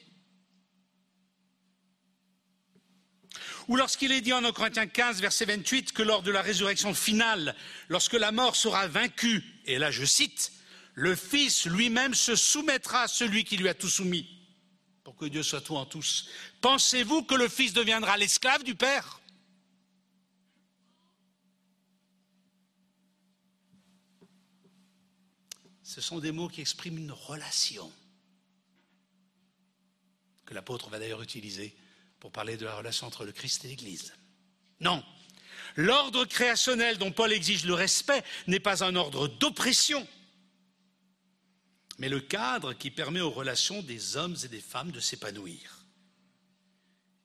Ou 3.68 3.76
lorsqu'il 3.76 4.14
est 4.14 4.22
dit 4.22 4.32
en 4.32 4.46
1 4.46 4.52
Corinthiens 4.54 4.88
15, 4.88 5.20
verset 5.20 5.44
28, 5.44 5.92
que 5.92 6.02
lors 6.02 6.24
de 6.24 6.32
la 6.32 6.42
résurrection 6.42 6.94
finale, 6.94 7.54
lorsque 7.90 8.14
la 8.14 8.32
mort 8.32 8.56
sera 8.56 8.88
vaincue, 8.88 9.44
et 9.66 9.78
là 9.78 9.92
je 9.92 10.06
cite, 10.06 10.54
le 10.94 11.16
Fils 11.16 11.66
lui-même 11.66 12.14
se 12.14 12.38
soumettra 12.38 13.04
à 13.04 13.08
celui 13.10 13.44
qui 13.44 13.58
lui 13.58 13.68
a 13.68 13.74
tout 13.74 13.90
soumis 13.90 14.37
pour 15.08 15.16
que 15.16 15.24
Dieu 15.24 15.42
soit 15.42 15.62
tout 15.62 15.78
en 15.78 15.86
tous. 15.86 16.28
Pensez-vous 16.60 17.24
que 17.24 17.36
le 17.36 17.48
Fils 17.48 17.72
deviendra 17.72 18.18
l'esclave 18.18 18.66
du 18.66 18.76
Père? 18.76 19.22
Ce 25.82 26.02
sont 26.02 26.20
des 26.20 26.34
mots 26.34 26.50
qui 26.50 26.60
expriment 26.60 26.98
une 26.98 27.14
relation 27.14 27.90
que 30.46 30.54
l'apôtre 30.54 30.90
va 30.90 31.00
d'ailleurs 31.00 31.22
utiliser 31.22 31.74
pour 32.20 32.34
parler 32.34 32.58
de 32.58 32.66
la 32.66 32.76
relation 32.76 33.08
entre 33.08 33.24
le 33.24 33.32
Christ 33.32 33.64
et 33.64 33.70
l'Église. 33.70 34.14
Non, 34.82 35.02
l'ordre 35.78 36.26
créationnel 36.26 36.98
dont 36.98 37.14
Paul 37.14 37.32
exige 37.32 37.64
le 37.64 37.76
respect 37.76 38.26
n'est 38.48 38.60
pas 38.60 38.84
un 38.84 38.94
ordre 38.98 39.30
d'oppression, 39.30 40.06
mais 41.98 42.10
le 42.10 42.20
cadre 42.20 42.74
qui 42.74 42.92
permet 42.92 43.22
aux 43.22 43.32
relations 43.32 43.82
des 43.82 44.18
hommes 44.18 44.36
et 44.44 44.48
des 44.48 44.62
femmes 44.62 44.92
de 44.92 45.00
s'épanouir. 45.00 45.86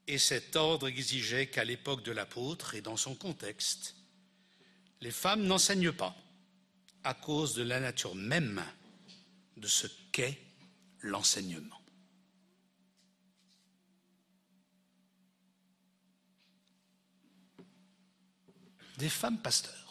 Et 0.06 0.18
cet 0.18 0.56
ordre 0.56 0.88
exigeait 0.88 1.48
qu'à 1.48 1.64
l'époque 1.64 2.02
de 2.02 2.12
l'apôtre 2.12 2.74
et 2.74 2.80
dans 2.80 2.96
son 2.96 3.14
contexte, 3.14 3.94
les 5.00 5.10
femmes 5.10 5.44
n'enseignent 5.44 5.92
pas 5.92 6.16
à 7.04 7.14
cause 7.14 7.54
de 7.54 7.62
la 7.62 7.80
nature 7.80 8.14
même 8.14 8.62
de 9.56 9.66
ce 9.66 9.86
qu'est 10.12 10.40
l'enseignement. 11.00 11.80
Des 18.98 19.08
femmes 19.08 19.40
pasteurs. 19.40 19.81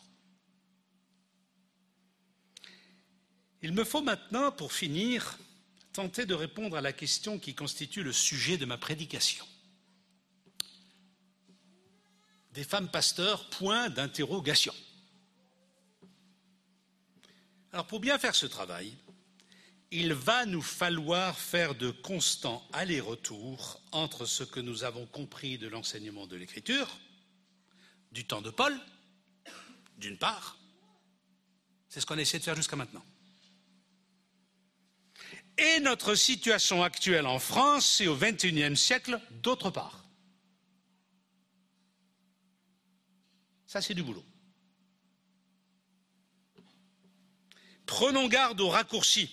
Il 3.61 3.73
me 3.73 3.83
faut 3.83 4.01
maintenant, 4.01 4.51
pour 4.51 4.73
finir, 4.73 5.37
tenter 5.93 6.25
de 6.25 6.33
répondre 6.33 6.77
à 6.77 6.81
la 6.81 6.93
question 6.93 7.37
qui 7.39 7.53
constitue 7.53 8.03
le 8.03 8.13
sujet 8.13 8.57
de 8.57 8.65
ma 8.65 8.77
prédication. 8.77 9.45
Des 12.53 12.63
femmes 12.63 12.89
pasteurs, 12.89 13.49
point 13.49 13.89
d'interrogation. 13.89 14.73
Alors 17.71 17.87
pour 17.87 17.99
bien 17.99 18.17
faire 18.19 18.35
ce 18.35 18.45
travail, 18.45 18.97
il 19.91 20.13
va 20.13 20.45
nous 20.45 20.61
falloir 20.61 21.37
faire 21.37 21.75
de 21.75 21.91
constants 21.91 22.65
allers-retours 22.73 23.81
entre 23.91 24.25
ce 24.25 24.43
que 24.43 24.59
nous 24.59 24.83
avons 24.83 25.05
compris 25.05 25.57
de 25.57 25.67
l'enseignement 25.67 26.27
de 26.27 26.35
l'Écriture, 26.35 26.99
du 28.11 28.25
temps 28.25 28.41
de 28.41 28.49
Paul, 28.49 28.77
d'une 29.97 30.17
part, 30.17 30.57
c'est 31.87 31.99
ce 31.99 32.05
qu'on 32.05 32.17
a 32.17 32.21
essayé 32.21 32.39
de 32.39 32.43
faire 32.43 32.55
jusqu'à 32.55 32.75
maintenant, 32.75 33.03
et 35.61 35.79
notre 35.79 36.15
situation 36.15 36.83
actuelle 36.83 37.27
en 37.27 37.37
France 37.37 38.01
et 38.01 38.07
au 38.07 38.15
XXIe 38.15 38.75
siècle, 38.75 39.19
d'autre 39.43 39.69
part. 39.69 40.03
Ça, 43.67 43.79
c'est 43.79 43.93
du 43.93 44.01
boulot. 44.01 44.25
Prenons 47.85 48.27
garde 48.27 48.59
aux 48.59 48.69
raccourcis 48.69 49.29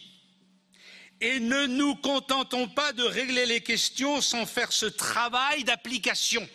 et 1.21 1.41
ne 1.41 1.67
nous 1.67 1.97
contentons 1.97 2.69
pas 2.69 2.93
de 2.93 3.03
régler 3.03 3.47
les 3.47 3.63
questions 3.63 4.21
sans 4.21 4.45
faire 4.45 4.73
ce 4.73 4.87
travail 4.87 5.65
d'application 5.65 6.47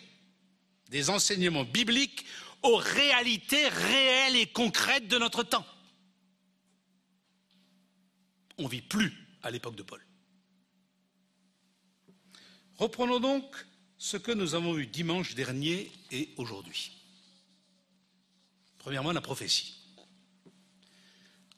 des 0.88 1.10
enseignements 1.10 1.64
bibliques 1.64 2.24
aux 2.62 2.76
réalités 2.76 3.68
réelles 3.68 4.36
et 4.36 4.46
concrètes 4.46 5.08
de 5.08 5.18
notre 5.18 5.42
temps. 5.42 5.66
On 8.58 8.68
vit 8.68 8.82
plus 8.82 9.23
à 9.44 9.50
l'époque 9.50 9.76
de 9.76 9.82
Paul. 9.82 10.04
Reprenons 12.76 13.20
donc 13.20 13.44
ce 13.98 14.16
que 14.16 14.32
nous 14.32 14.54
avons 14.54 14.72
vu 14.72 14.86
dimanche 14.86 15.34
dernier 15.34 15.92
et 16.10 16.30
aujourd'hui. 16.36 16.90
Premièrement, 18.78 19.12
la 19.12 19.20
prophétie. 19.20 19.76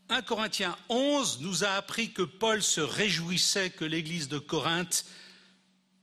1 0.08 0.22
Corinthiens 0.22 0.76
11 0.88 1.40
nous 1.40 1.64
a 1.64 1.70
appris 1.70 2.12
que 2.12 2.22
Paul 2.22 2.62
se 2.62 2.80
réjouissait 2.80 3.70
que 3.70 3.84
l'église 3.84 4.28
de 4.28 4.38
Corinthe 4.38 5.04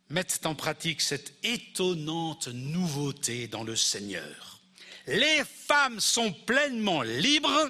mette 0.10 0.46
en 0.46 0.56
pratique 0.56 1.02
cette 1.02 1.34
étonnante 1.44 2.48
nouveauté 2.48 3.48
dans 3.48 3.64
le 3.64 3.76
Seigneur. 3.76 4.62
Les 5.08 5.44
femmes 5.46 6.00
sont 6.00 6.34
pleinement 6.34 7.02
libres 7.02 7.70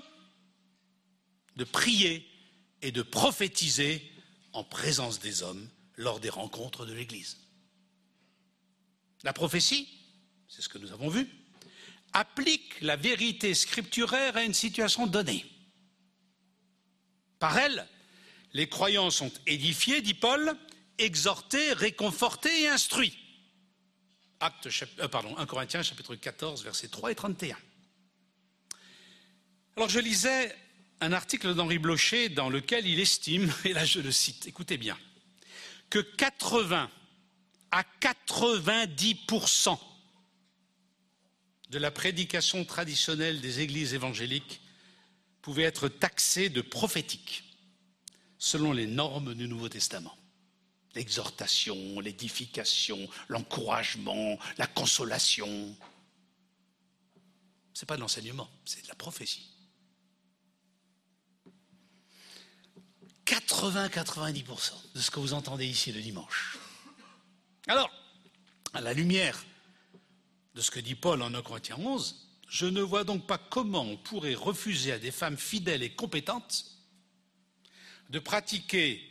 de 1.56 1.64
prier 1.64 2.27
et 2.84 2.92
de 2.92 3.02
prophétiser 3.02 4.12
en 4.52 4.64
présence 4.64 5.20
des 5.20 5.42
hommes 5.42 5.68
lors 5.96 6.20
des 6.20 6.30
rencontres 6.30 6.86
de 6.86 6.94
l'Église. 6.94 7.38
La 9.24 9.34
prophétie, 9.34 9.88
c'est 10.50 10.62
ce 10.62 10.70
que 10.70 10.78
nous 10.78 10.92
avons 10.92 11.08
vu, 11.08 11.28
applique 12.12 12.80
la 12.82 12.98
vérité 12.98 13.54
scripturaire 13.56 14.36
à 14.36 14.44
une 14.44 14.54
situation 14.54 15.08
donnée. 15.08 15.46
Par 17.40 17.58
elle, 17.58 17.88
les 18.52 18.68
croyants 18.68 19.10
sont 19.10 19.32
édifiés, 19.48 20.02
dit 20.02 20.14
Paul, 20.14 20.56
exhortés, 20.98 21.74
réconfortés 21.74 22.64
et 22.64 22.68
instruits. 22.68 23.18
Acte, 24.42 24.68
euh, 25.00 25.08
pardon, 25.08 25.38
1 25.38 25.46
Corinthiens 25.46 25.84
chapitre 25.84 26.16
14, 26.16 26.64
versets 26.64 26.90
3 26.90 27.12
et 27.12 27.16
31. 27.16 27.58
Alors 29.78 29.90
je 29.90 30.00
lisais 30.00 30.56
un 31.04 31.12
article 31.12 31.54
d'Henri 31.54 31.80
Blocher 31.80 32.30
dans 32.30 32.50
lequel 32.50 32.88
il 32.88 33.00
estime, 33.00 33.54
et 33.66 33.74
là 33.74 33.86
je 33.86 34.00
le 34.00 34.12
cite, 34.12 34.48
écoutez 34.48 34.78
bien, 34.78 34.98
que 35.90 36.00
80 36.00 36.90
à 37.72 37.84
90% 38.02 39.78
de 41.70 41.78
la 41.78 41.92
prédication 41.92 42.64
traditionnelle 42.66 43.42
des 43.42 43.60
églises 43.60 43.94
évangéliques 43.94 44.62
pouvait 45.42 45.64
être 45.64 45.90
taxée 45.90 46.50
de 46.50 46.62
prophétique 46.62 47.44
selon 48.38 48.72
les 48.72 48.88
normes 48.88 49.34
du 49.34 49.48
Nouveau 49.48 49.70
Testament. 49.70 50.16
L'exhortation, 50.96 52.00
l'édification, 52.00 53.10
l'encouragement, 53.28 54.38
la 54.58 54.68
consolation. 54.68 55.76
Ce 57.74 57.84
n'est 57.84 57.88
pas 57.88 57.96
de 57.96 58.02
l'enseignement, 58.02 58.50
c'est 58.66 58.84
de 58.84 58.88
la 58.88 58.96
prophétie. 58.96 59.53
80-90% 63.34 64.72
de 64.94 65.00
ce 65.00 65.10
que 65.10 65.20
vous 65.20 65.34
entendez 65.34 65.66
ici 65.66 65.92
le 65.92 66.02
dimanche. 66.02 66.58
Alors, 67.68 67.90
à 68.74 68.82
la 68.82 68.94
lumière 68.94 69.44
de 70.54 70.62
ce 70.62 70.70
que 70.70 70.80
dit 70.80 70.96
Paul 70.96 71.22
en 71.22 71.34
1 71.34 71.42
Corinthiens 71.42 71.78
11, 71.80 72.30
je 72.48 72.68
ne 72.68 72.82
vois 72.82 73.04
donc 73.04 73.26
pas 73.26 73.40
comment 73.40 73.82
on 73.82 73.98
pourrait 73.98 74.36
refuser 74.36 74.92
à 74.92 75.00
des 75.00 75.12
femmes 75.12 75.38
fidèles 75.38 75.82
et 75.82 75.96
compétentes 75.96 76.66
de 78.10 78.20
pratiquer 78.20 79.02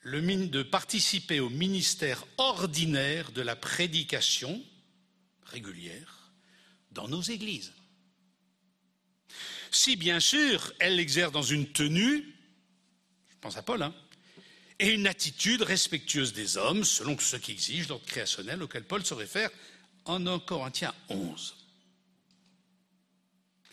le, 0.00 0.20
de 0.46 0.62
participer 0.62 1.40
au 1.40 1.48
ministère 1.48 2.26
ordinaire 2.36 3.32
de 3.32 3.40
la 3.40 3.56
prédication 3.56 4.62
régulière 5.44 6.32
dans 6.92 7.08
nos 7.08 7.22
églises. 7.22 7.72
Si 9.70 9.96
bien 9.96 10.20
sûr 10.20 10.74
elles 10.80 10.96
l'exercent 10.96 11.32
dans 11.32 11.42
une 11.42 11.72
tenue 11.72 12.39
pense 13.40 13.56
à 13.56 13.62
Paul, 13.62 13.82
hein, 13.82 13.94
et 14.78 14.88
une 14.88 15.06
attitude 15.06 15.62
respectueuse 15.62 16.32
des 16.32 16.56
hommes, 16.56 16.84
selon 16.84 17.18
ce 17.18 17.36
qui 17.36 17.52
exige 17.52 17.88
l'ordre 17.88 18.06
créationnel 18.06 18.62
auquel 18.62 18.84
Paul 18.84 19.04
se 19.04 19.14
réfère 19.14 19.50
en 20.06 20.26
1 20.26 20.38
Corinthiens 20.40 20.94
11. 21.08 21.56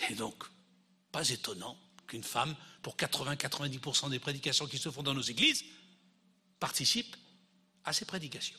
Et 0.10 0.16
donc, 0.16 0.44
pas 1.12 1.30
étonnant 1.30 1.78
qu'une 2.08 2.24
femme, 2.24 2.56
pour 2.82 2.96
80-90% 2.96 4.10
des 4.10 4.20
prédications 4.20 4.68
qui 4.68 4.78
se 4.78 4.92
font 4.92 5.04
dans 5.04 5.14
nos 5.14 5.22
églises, 5.22 5.64
participe 6.60 7.16
à 7.84 7.94
ces 7.94 8.06
prédications. 8.06 8.58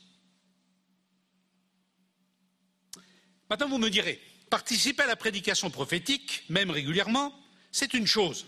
Maintenant, 3.50 3.68
vous 3.68 3.78
me 3.78 3.90
direz, 3.90 4.20
participer 4.50 5.02
à 5.02 5.06
la 5.06 5.16
prédication 5.16 5.70
prophétique, 5.70 6.44
même 6.48 6.70
régulièrement, 6.70 7.34
c'est 7.72 7.94
une 7.94 8.06
chose. 8.06 8.46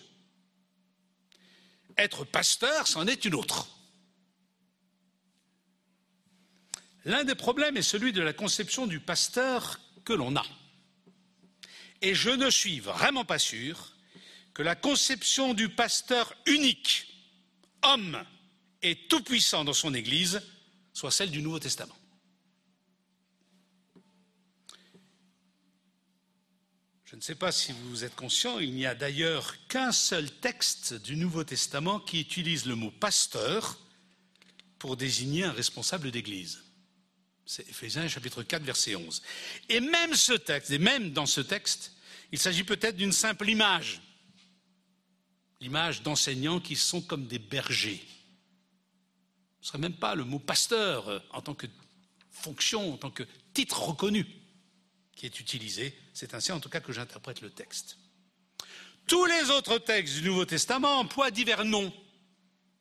Être 2.01 2.25
pasteur, 2.25 2.89
c'en 2.89 3.07
est 3.07 3.27
une 3.27 3.35
autre. 3.35 3.69
L'un 7.05 7.25
des 7.25 7.35
problèmes 7.35 7.77
est 7.77 7.83
celui 7.83 8.15
de 8.15 8.23
la 8.23 8.33
conception 8.33 8.87
du 8.87 9.01
pasteur 9.01 9.79
que 10.07 10.15
l'on 10.15 10.35
a. 10.35 10.47
Et 12.01 12.15
je 12.15 12.31
ne 12.31 12.49
suis 12.49 12.81
vraiment 12.81 13.27
pas 13.27 13.39
sûr 13.39 13.93
que 14.55 14.63
la 14.63 14.75
conception 14.75 15.53
du 15.53 15.69
pasteur 15.69 16.33
unique, 16.47 17.07
homme 17.83 18.25
et 18.81 18.97
tout-puissant 19.09 19.65
dans 19.65 19.75
son 19.75 19.93
Église, 19.93 20.41
soit 20.95 21.11
celle 21.11 21.31
du 21.31 21.43
Nouveau 21.43 21.59
Testament. 21.59 22.00
Je 27.11 27.17
ne 27.17 27.21
sais 27.21 27.35
pas 27.35 27.51
si 27.51 27.73
vous 27.73 28.05
êtes 28.05 28.15
conscient, 28.15 28.61
il 28.61 28.73
n'y 28.73 28.87
a 28.87 28.95
d'ailleurs 28.95 29.57
qu'un 29.67 29.91
seul 29.91 30.31
texte 30.31 30.95
du 30.95 31.17
Nouveau 31.17 31.43
Testament 31.43 31.99
qui 31.99 32.21
utilise 32.21 32.67
le 32.67 32.77
mot 32.77 32.93
pasteur 32.93 33.81
pour 34.79 34.97
désigner 34.97 35.43
un 35.43 35.51
responsable 35.51 36.13
d'Église. 36.13 36.63
C'est 37.45 37.69
Éphésiens 37.69 38.07
chapitre 38.07 38.45
4 38.45 38.63
verset 38.63 38.95
11. 38.95 39.23
Et 39.69 39.81
même 39.81 40.15
ce 40.15 40.35
texte, 40.35 40.71
et 40.71 40.79
même 40.79 41.11
dans 41.11 41.27
ce 41.27 41.41
texte, 41.41 41.97
il 42.31 42.39
s'agit 42.39 42.63
peut-être 42.63 42.97
d'une 42.97 43.11
simple 43.11 43.51
image, 43.51 44.01
l'image 45.61 46.03
d'enseignants 46.03 46.61
qui 46.61 46.77
sont 46.77 47.01
comme 47.01 47.27
des 47.27 47.41
bergers. 47.41 48.07
Ce 49.61 49.67
ne 49.67 49.67
serait 49.67 49.79
même 49.79 49.97
pas 49.97 50.15
le 50.15 50.23
mot 50.23 50.39
pasteur 50.39 51.09
euh, 51.09 51.19
en 51.31 51.43
tant 51.43 51.55
que 51.57 51.67
fonction, 52.31 52.95
en 52.95 52.99
tant 52.99 53.11
que 53.11 53.25
titre 53.53 53.83
reconnu 53.83 54.25
qui 55.21 55.27
est 55.27 55.39
utilisé. 55.39 55.95
C'est 56.15 56.33
ainsi 56.33 56.51
en 56.51 56.61
tout 56.61 56.71
cas 56.71 56.81
que 56.81 56.95
j'interprète 56.95 57.43
le 57.43 57.51
texte. 57.51 57.99
Tous 59.07 59.27
les 59.27 59.51
autres 59.51 59.77
textes 59.77 60.15
du 60.15 60.23
Nouveau 60.23 60.47
Testament 60.47 60.99
emploient 60.99 61.31
divers 61.31 61.67
noms 61.67 61.93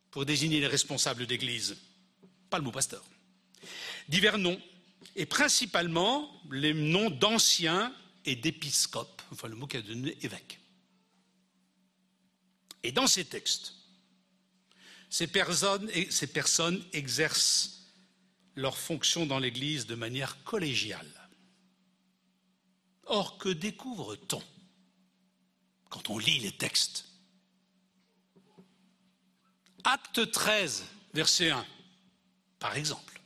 pour 0.10 0.26
désigner 0.26 0.61
les 0.61 0.68
responsables 0.68 1.28
d'Église. 1.28 1.76
Pas 2.49 2.57
le 2.57 2.64
mot 2.64 2.72
pasteur. 2.72 3.03
Divers 4.07 4.38
noms, 4.38 4.60
et 5.18 5.26
principalement 5.26 6.32
les 6.49 6.74
noms 6.74 7.10
d'anciens 7.10 7.94
et 8.24 8.38
d'épiscopes, 8.38 9.22
enfin 9.34 9.49
le 9.49 9.56
mot 9.56 9.68
qui 9.68 9.76
a 9.76 9.82
donné 9.82 10.18
évêque. 10.22 10.61
Et 12.84 12.94
dans 12.94 13.07
ces 13.07 13.26
textes, 13.26 13.74
ces 15.10 15.28
personnes, 15.28 15.91
ces 16.10 16.28
personnes 16.28 16.82
exercent 16.94 17.84
leur 18.56 18.78
fonction 18.78 19.26
dans 19.26 19.40
l'Église 19.40 19.88
de 19.88 19.95
manière 19.95 20.41
collégiale. 20.45 21.18
Or, 23.10 23.40
que 23.40 23.49
découvre-t-on 23.49 24.41
quand 25.90 26.11
on 26.11 26.19
lit 26.19 26.40
les 26.40 26.52
textes? 26.52 27.06
Acte 29.84 30.30
13, 30.31 30.86
verset 31.15 31.49
1, 31.49 31.65
par 32.60 32.76
exemple, 32.76 33.19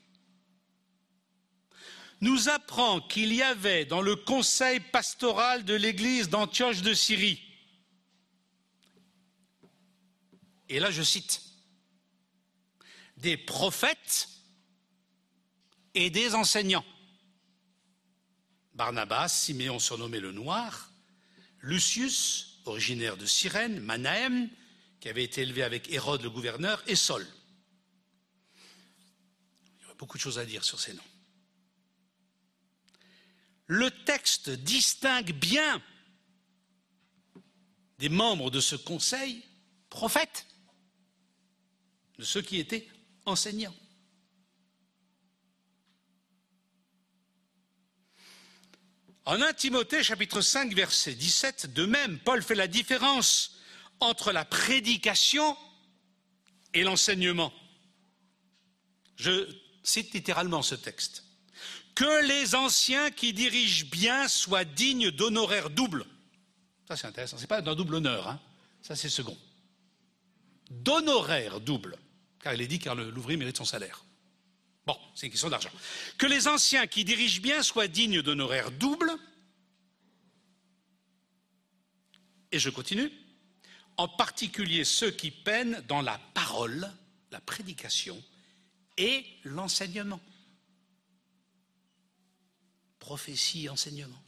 nous 2.21 2.47
apprend 2.47 3.01
qu'il 3.01 3.33
y 3.33 3.41
avait 3.41 3.83
dans 3.83 4.01
le 4.01 4.15
conseil 4.15 4.79
pastoral 4.79 5.65
de 5.65 5.73
l'église 5.73 6.29
d'Antioche 6.29 6.81
de 6.81 6.93
Syrie, 6.93 7.41
et 10.69 10.79
là 10.79 10.91
je 10.91 11.03
cite, 11.03 11.41
des 13.17 13.35
prophètes 13.35 14.29
et 15.93 16.09
des 16.09 16.35
enseignants. 16.35 16.85
Barnabas, 18.83 19.29
Siméon 19.29 19.79
surnommé 19.79 20.19
le 20.19 20.33
Noir, 20.33 20.91
Lucius, 21.61 22.59
originaire 22.65 23.15
de 23.15 23.25
Cyrène, 23.25 23.79
Manahem, 23.79 24.49
qui 24.99 25.07
avait 25.07 25.23
été 25.23 25.41
élevé 25.41 25.63
avec 25.63 25.89
Hérode 25.89 26.21
le 26.21 26.29
gouverneur, 26.29 26.83
et 26.85 26.97
Saul. 26.97 27.25
Il 29.77 29.83
y 29.83 29.85
aurait 29.85 29.95
beaucoup 29.95 30.17
de 30.17 30.21
choses 30.21 30.37
à 30.37 30.43
dire 30.43 30.65
sur 30.65 30.81
ces 30.81 30.93
noms. 30.93 31.01
Le 33.67 33.89
texte 33.89 34.49
distingue 34.49 35.31
bien 35.31 35.81
des 37.99 38.09
membres 38.09 38.51
de 38.51 38.59
ce 38.59 38.75
conseil 38.75 39.45
prophètes, 39.89 40.45
de 42.19 42.25
ceux 42.25 42.41
qui 42.41 42.57
étaient 42.57 42.89
enseignants. 43.25 43.75
En 49.25 49.41
1 49.41 49.53
Timothée 49.53 50.03
chapitre 50.03 50.41
5 50.41 50.73
verset 50.73 51.15
17, 51.15 51.73
de 51.73 51.85
même, 51.85 52.19
Paul 52.19 52.43
fait 52.43 52.55
la 52.55 52.67
différence 52.67 53.55
entre 54.01 54.33
la 54.33 54.43
prédication 54.43 55.55
et 56.73 56.83
l'enseignement. 56.83 57.53
Je 59.15 59.47
cite 59.83 60.13
littéralement 60.13 60.61
ce 60.61 60.75
texte. 60.75 61.23
Que 61.95 62.27
les 62.27 62.55
anciens 62.55 63.11
qui 63.11 63.31
dirigent 63.31 63.85
bien 63.85 64.27
soient 64.27 64.65
dignes 64.65 65.11
d'honoraires 65.11 65.69
doubles. 65.69 66.05
Ça, 66.87 66.97
c'est 66.97 67.07
intéressant. 67.07 67.37
Ce 67.37 67.41
n'est 67.43 67.47
pas 67.47 67.61
d'un 67.61 67.75
double 67.75 67.95
honneur, 67.95 68.27
hein. 68.27 68.41
ça, 68.81 68.95
c'est 68.95 69.09
second. 69.09 69.37
D'honoraires 70.69 71.61
doubles, 71.61 71.97
car 72.41 72.53
il 72.55 72.61
est 72.61 72.67
dit 72.67 72.79
car 72.79 72.95
l'ouvrier 72.95 73.37
mérite 73.37 73.57
son 73.57 73.65
salaire. 73.65 74.03
Bon, 74.85 74.97
c'est 75.15 75.27
une 75.27 75.31
question 75.31 75.49
d'argent. 75.49 75.69
Que 76.17 76.25
les 76.25 76.47
anciens 76.47 76.87
qui 76.87 77.05
dirigent 77.05 77.41
bien 77.41 77.63
soient 77.63 77.87
dignes 77.87 78.21
d'honoraires 78.21 78.71
doubles. 78.71 79.11
Et 82.51 82.59
je 82.59 82.69
continue. 82.69 83.11
En 83.95 84.07
particulier 84.07 84.83
ceux 84.83 85.11
qui 85.11 85.31
peinent 85.31 85.81
dans 85.87 86.01
la 86.01 86.19
parole, 86.33 86.91
la 87.31 87.39
prédication 87.39 88.21
et 88.97 89.25
l'enseignement. 89.43 90.19
Prophétie, 92.99 93.69
enseignement. 93.69 94.21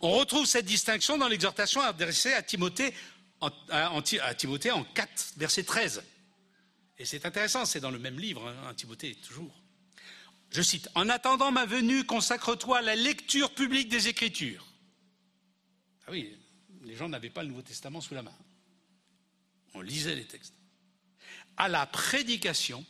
On 0.00 0.10
retrouve 0.10 0.46
cette 0.46 0.66
distinction 0.66 1.16
dans 1.16 1.28
l'exhortation 1.28 1.80
adressée 1.80 2.32
à 2.32 2.42
Timothée 2.42 2.94
en, 3.40 3.50
à, 3.70 3.96
à 4.22 4.34
Timothée 4.34 4.70
en 4.70 4.84
4, 4.84 5.34
verset 5.36 5.64
13. 5.64 6.02
Et 6.98 7.04
c'est 7.04 7.26
intéressant, 7.26 7.64
c'est 7.64 7.80
dans 7.80 7.90
le 7.90 7.98
même 7.98 8.18
livre, 8.18 8.46
hein, 8.48 8.68
à 8.68 8.74
Timothée, 8.74 9.14
toujours. 9.16 9.54
Je 10.50 10.62
cite 10.62 10.88
En 10.94 11.08
attendant 11.08 11.50
ma 11.50 11.66
venue, 11.66 12.04
consacre-toi 12.04 12.78
à 12.78 12.82
la 12.82 12.94
lecture 12.94 13.52
publique 13.54 13.88
des 13.88 14.08
Écritures. 14.08 14.64
Ah 16.06 16.12
oui, 16.12 16.36
les 16.84 16.94
gens 16.94 17.08
n'avaient 17.08 17.30
pas 17.30 17.42
le 17.42 17.48
Nouveau 17.48 17.62
Testament 17.62 18.00
sous 18.00 18.14
la 18.14 18.22
main. 18.22 18.36
On 19.74 19.80
lisait 19.80 20.14
les 20.14 20.26
textes. 20.26 20.54
À 21.56 21.68
la 21.68 21.86
prédication 21.86 22.84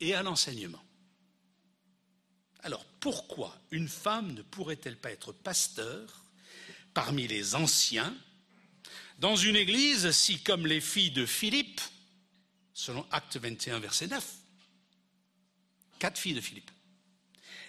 et 0.00 0.14
à 0.14 0.22
l'enseignement. 0.22 0.82
Alors 2.62 2.84
pourquoi 3.00 3.58
une 3.70 3.88
femme 3.88 4.32
ne 4.32 4.42
pourrait-elle 4.42 4.96
pas 4.96 5.10
être 5.10 5.32
pasteur 5.32 6.24
parmi 6.92 7.26
les 7.26 7.54
anciens 7.54 8.14
dans 9.18 9.36
une 9.36 9.56
église 9.56 10.10
si, 10.10 10.42
comme 10.42 10.66
les 10.66 10.80
filles 10.80 11.10
de 11.10 11.26
Philippe, 11.26 11.80
selon 12.74 13.06
Acte 13.10 13.36
21, 13.36 13.78
verset 13.78 14.08
9, 14.08 14.36
quatre 15.98 16.18
filles 16.18 16.34
de 16.34 16.40
Philippe, 16.40 16.70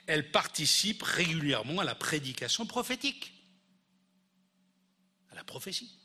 elles 0.07 0.31
participent 0.31 1.03
régulièrement 1.03 1.79
à 1.79 1.83
la 1.83 1.95
prédication 1.95 2.65
prophétique, 2.65 3.33
à 5.31 5.35
la 5.35 5.43
prophétie, 5.43 5.97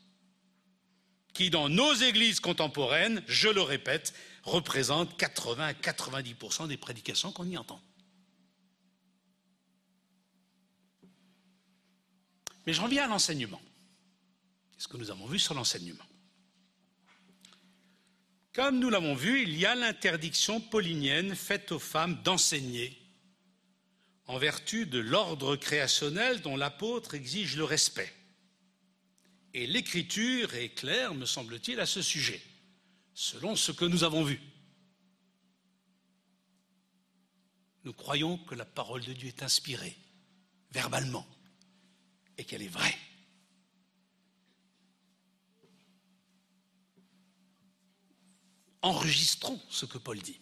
qui 1.33 1.49
dans 1.49 1.69
nos 1.69 1.93
églises 1.93 2.39
contemporaines, 2.39 3.23
je 3.27 3.49
le 3.49 3.61
répète, 3.61 4.13
représente 4.43 5.17
80 5.17 5.65
à 5.65 5.73
90% 5.73 6.67
des 6.67 6.77
prédications 6.77 7.31
qu'on 7.31 7.45
y 7.45 7.57
entend. 7.57 7.81
Mais 12.65 12.73
j'en 12.73 12.87
viens 12.87 13.05
à 13.05 13.07
l'enseignement. 13.07 13.61
Ce 14.77 14.87
que 14.87 14.97
nous 14.97 15.09
avons 15.09 15.25
vu 15.25 15.39
sur 15.39 15.53
l'enseignement? 15.53 16.03
Comme 18.53 18.79
nous 18.79 18.89
l'avons 18.89 19.15
vu, 19.15 19.43
il 19.43 19.57
y 19.57 19.65
a 19.65 19.75
l'interdiction 19.75 20.59
paulinienne 20.59 21.35
faite 21.35 21.71
aux 21.71 21.79
femmes 21.79 22.21
d'enseigner 22.23 22.97
en 24.31 24.37
vertu 24.37 24.85
de 24.85 24.99
l'ordre 24.99 25.57
créationnel 25.57 26.41
dont 26.41 26.55
l'apôtre 26.55 27.15
exige 27.15 27.57
le 27.57 27.65
respect. 27.65 28.13
Et 29.53 29.67
l'écriture 29.67 30.53
est 30.55 30.69
claire, 30.69 31.13
me 31.13 31.25
semble-t-il, 31.25 31.81
à 31.81 31.85
ce 31.85 32.01
sujet, 32.01 32.41
selon 33.13 33.57
ce 33.57 33.73
que 33.73 33.83
nous 33.83 34.05
avons 34.05 34.23
vu. 34.23 34.39
Nous 37.83 37.93
croyons 37.93 38.37
que 38.37 38.55
la 38.55 38.63
parole 38.63 39.03
de 39.03 39.11
Dieu 39.11 39.27
est 39.27 39.43
inspirée, 39.43 39.97
verbalement, 40.71 41.27
et 42.37 42.45
qu'elle 42.45 42.61
est 42.61 42.67
vraie. 42.67 42.97
Enregistrons 48.81 49.59
ce 49.69 49.85
que 49.85 49.97
Paul 49.97 50.19
dit. 50.19 50.39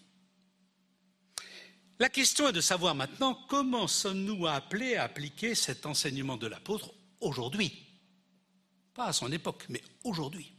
La 1.99 2.09
question 2.09 2.47
est 2.47 2.53
de 2.53 2.61
savoir 2.61 2.95
maintenant 2.95 3.33
comment 3.49 3.87
sommes-nous 3.87 4.47
appelés 4.47 4.95
à 4.95 5.03
appliquer 5.03 5.53
cet 5.53 5.85
enseignement 5.85 6.37
de 6.37 6.47
l'apôtre 6.47 6.93
aujourd'hui. 7.19 7.73
Pas 8.93 9.07
à 9.07 9.13
son 9.13 9.31
époque, 9.31 9.65
mais 9.67 9.83
aujourd'hui. 10.05 10.53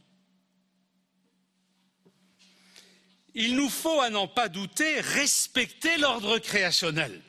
Il 3.33 3.55
nous 3.55 3.69
faut, 3.69 4.01
à 4.01 4.09
n'en 4.09 4.27
pas 4.27 4.49
douter, 4.49 4.99
respecter 4.99 5.97
l'ordre 5.97 6.37
créationnel 6.37 7.21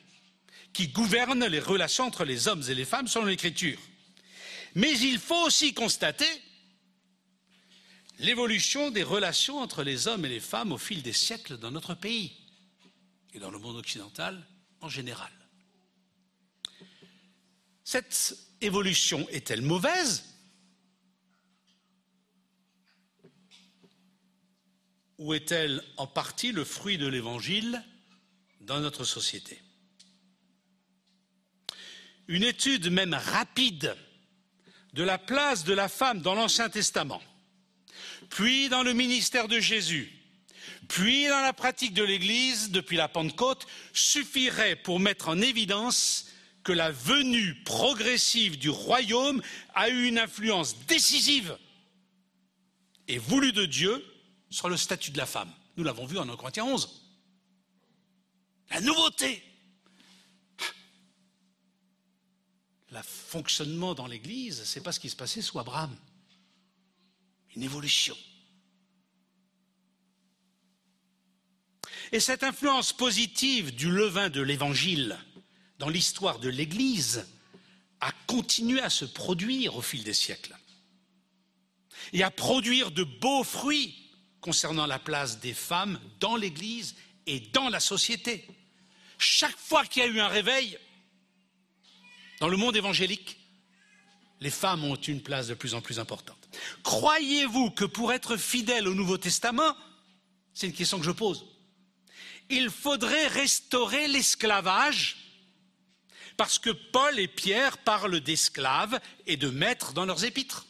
qui 0.73 0.89
gouverne 0.89 1.47
les 1.47 1.61
relations 1.61 2.05
entre 2.05 2.25
les 2.25 2.49
hommes 2.49 2.63
et 2.69 2.75
les 2.75 2.85
femmes 2.85 3.09
selon 3.09 3.27
l'Écriture. 3.27 3.79
Mais 4.75 4.93
il 4.99 5.19
faut 5.19 5.47
aussi 5.47 5.75
constater 5.75 6.27
l'évolution 8.23 8.91
des 8.91 9.03
relations 9.03 9.59
entre 9.59 9.83
les 9.83 10.07
hommes 10.07 10.25
et 10.25 10.29
les 10.29 10.41
femmes 10.41 10.73
au 10.73 10.79
fil 10.79 11.03
des 11.03 11.13
siècles 11.13 11.59
dans 11.59 11.73
notre 11.73 11.95
pays 11.95 12.33
et 13.35 13.41
dans 13.41 13.51
le 13.51 13.59
monde 13.59 13.77
occidental 13.77 14.47
en 14.81 14.89
général. 14.89 15.33
Cette 17.85 18.39
évolution 18.61 19.29
est-elle 19.31 19.63
mauvaise? 19.63 20.25
Ou 25.19 25.35
est-elle 25.35 25.85
en 25.97 26.07
partie 26.07 26.53
le 26.53 26.65
fruit 26.65 26.99
de 26.99 27.07
l'Évangile 27.07 27.85
dans 28.61 28.81
notre 28.81 29.05
société? 29.05 29.61
Une 32.29 32.45
étude 32.45 32.89
même 32.91 33.15
rapide 33.15 33.97
de 34.93 35.03
la 35.03 35.19
place 35.19 35.65
de 35.65 35.73
la 35.73 35.89
femme 35.89 36.23
dans 36.23 36.35
l'Ancien 36.35 36.71
Testament, 36.71 37.23
puis 38.33 38.71
dans 38.71 38.83
le 38.83 38.95
ministère 38.95 39.47
de 39.47 39.61
Jésus, 39.61 40.11
puis 40.89 41.27
dans 41.29 41.43
la 41.43 41.53
pratique 41.53 41.93
de 41.93 42.03
l'Église 42.03 42.71
depuis 42.71 42.97
la 42.97 43.07
Pentecôte, 43.07 43.67
suffirait 43.93 44.75
pour 44.77 45.01
mettre 45.01 45.29
en 45.29 45.39
évidence 45.41 46.29
que 46.65 46.73
la 46.73 46.91
venue 46.91 47.63
progressive 47.65 48.59
du 48.59 48.71
royaume 48.71 49.43
a 49.75 49.91
eu 49.91 50.07
une 50.07 50.19
influence 50.19 50.79
décisive 50.87 51.59
et 53.07 53.19
voulue 53.19 53.53
de 53.53 53.67
Dieu 53.67 54.03
sur 54.49 54.71
le 54.71 54.79
statut 54.79 55.11
de 55.11 55.19
la 55.19 55.27
femme. 55.27 55.53
Nous 55.77 55.85
l'avons 55.85 56.07
vu 56.07 56.17
en 56.19 56.27
1 56.27 56.37
Corinthiens 56.37 56.65
11. 56.65 57.03
La 58.71 58.81
nouveauté. 58.81 59.43
Le 62.93 63.03
fonctionnement 63.03 63.95
dans 63.95 64.07
l'Église, 64.07 64.65
ce 64.65 64.79
n'est 64.79 64.83
pas 64.83 64.93
ce 64.93 65.01
qui 65.01 65.11
se 65.11 65.17
passait 65.17 65.43
sous 65.43 65.59
Abraham. 65.59 65.95
Une 67.55 67.63
évolution. 67.63 68.17
Et 72.13 72.21
cette 72.21 72.43
influence 72.43 72.93
positive 72.93 73.75
du 73.75 73.91
levain 73.91 74.29
de 74.29 74.43
l'Évangile 74.43 75.19
dans 75.79 75.89
l'histoire 75.89 76.39
de 76.39 76.49
l'Église 76.49 77.27
a 78.01 78.13
continué 78.27 78.81
à 78.81 78.91
se 78.91 79.05
produire 79.05 79.77
au 79.77 79.83
fil 79.83 80.05
des 80.05 80.15
siècles 80.15 80.57
et 82.13 82.23
à 82.23 82.31
produire 82.31 82.91
de 82.91 83.05
beaux 83.05 83.45
fruits 83.45 84.11
concernant 84.41 84.87
la 84.87 84.99
place 84.99 85.41
des 85.41 85.55
femmes 85.55 86.01
dans 86.21 86.37
l'Église 86.37 86.97
et 87.27 87.41
dans 87.41 87.69
la 87.69 87.81
société. 87.81 88.47
Chaque 89.19 89.57
fois 89.57 89.87
qu'il 89.87 90.03
y 90.03 90.07
a 90.07 90.09
eu 90.09 90.21
un 90.21 90.29
réveil 90.29 90.79
dans 92.41 92.49
le 92.49 92.57
monde 92.57 92.77
évangélique, 92.77 93.39
les 94.41 94.51
femmes 94.51 94.85
ont 94.85 94.97
une 94.97 95.23
place 95.23 95.47
de 95.47 95.55
plus 95.55 95.75
en 95.75 95.81
plus 95.81 96.01
importante. 96.01 96.42
Croyez-vous 96.83 97.71
que 97.71 97.85
pour 97.85 98.13
être 98.13 98.37
fidèle 98.37 98.89
au 98.89 98.95
Nouveau 98.95 99.19
Testament, 99.19 99.77
c'est 100.55 100.67
une 100.67 100.73
question 100.73 100.99
que 100.99 101.05
je 101.05 101.11
pose, 101.11 101.47
il 102.49 102.71
faudrait 102.71 103.29
restaurer 103.29 104.09
l'esclavage 104.09 105.17
parce 106.37 106.59
que 106.59 106.71
Paul 106.71 107.19
et 107.19 107.29
Pierre 107.29 107.79
parlent 107.79 108.21
d'esclaves 108.21 109.01
et 109.27 109.37
de 109.37 109.49
maîtres 109.49 109.93
dans 109.93 110.05
leurs 110.05 110.25
épîtres? 110.25 110.67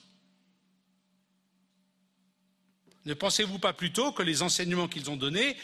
Ne 3.04 3.14
pensez-vous 3.14 3.58
pas 3.58 3.72
plutôt 3.72 4.12
que 4.12 4.22
les 4.22 4.42
enseignements 4.42 4.88
qu'ils 4.88 5.10
ont 5.10 5.16
donnés 5.16 5.56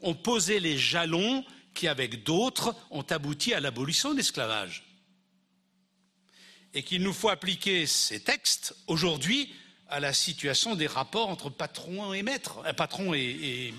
ont 0.00 0.14
posé 0.14 0.60
les 0.60 0.78
jalons 0.78 1.44
qui, 1.74 1.86
avec 1.86 2.22
d'autres, 2.24 2.74
ont 2.90 3.02
abouti 3.02 3.52
à 3.52 3.60
l'abolition 3.60 4.12
de 4.12 4.16
l'esclavage 4.16 4.87
Et 6.74 6.82
qu'il 6.82 7.02
nous 7.02 7.12
faut 7.12 7.28
appliquer 7.28 7.86
ces 7.86 8.20
textes 8.20 8.76
aujourd'hui 8.86 9.54
à 9.88 10.00
la 10.00 10.12
situation 10.12 10.74
des 10.74 10.86
rapports 10.86 11.28
entre 11.28 11.50
patron 11.50 12.12
et 12.12 12.22
maître, 12.22 12.58
euh, 12.66 12.72
patron 12.72 13.14
et, 13.14 13.20
et, 13.20 13.74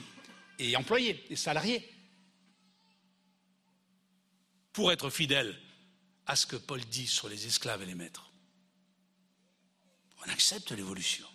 et 0.60 0.76
employés, 0.76 1.24
et 1.30 1.36
salariés, 1.36 1.88
pour 4.74 4.92
être 4.92 5.10
fidèle 5.10 5.58
à 6.26 6.36
ce 6.36 6.46
que 6.46 6.56
Paul 6.56 6.80
dit 6.86 7.08
sur 7.08 7.30
les 7.30 7.48
esclaves 7.48 7.82
et 7.84 7.86
les 7.86 7.96
maîtres. 7.96 8.32
On 10.26 10.30
accepte 10.30 10.72
l'évolution. 10.72 11.26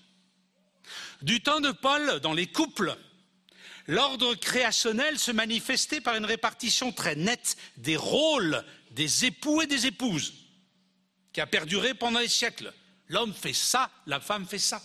Du 1.22 1.40
temps 1.40 1.60
de 1.60 1.70
Paul, 1.70 2.20
dans 2.20 2.32
les 2.32 2.46
couples, 2.46 2.96
l'ordre 3.86 4.34
créationnel 4.34 5.18
se 5.18 5.30
manifestait 5.30 6.00
par 6.00 6.16
une 6.16 6.24
répartition 6.24 6.92
très 6.92 7.16
nette 7.16 7.56
des 7.76 7.96
rôles 7.96 8.64
des 8.90 9.24
époux 9.24 9.62
et 9.62 9.66
des 9.66 9.86
épouses, 9.86 10.34
qui 11.34 11.40
a 11.40 11.46
perduré 11.46 11.92
pendant 11.92 12.20
des 12.20 12.28
siècles. 12.28 12.72
L'homme 13.08 13.34
fait 13.34 13.52
ça, 13.52 13.90
la 14.06 14.20
femme 14.20 14.46
fait 14.46 14.58
ça. 14.58 14.80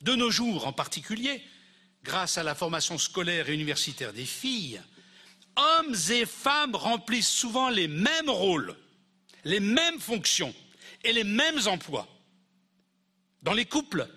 De 0.00 0.16
nos 0.16 0.30
jours 0.30 0.66
en 0.66 0.72
particulier, 0.72 1.44
grâce 2.02 2.38
à 2.38 2.42
la 2.42 2.54
formation 2.54 2.98
scolaire 2.98 3.48
et 3.48 3.54
universitaire 3.54 4.12
des 4.12 4.24
filles, 4.24 4.80
hommes 5.54 5.94
et 6.10 6.24
femmes 6.24 6.74
remplissent 6.74 7.28
souvent 7.28 7.68
les 7.68 7.86
mêmes 7.86 8.30
rôles, 8.30 8.74
les 9.44 9.60
mêmes 9.60 10.00
fonctions 10.00 10.54
et 11.04 11.12
les 11.12 11.24
mêmes 11.24 11.60
emplois. 11.66 12.08
Dans 13.42 13.52
les 13.52 13.66
couples, 13.66 14.08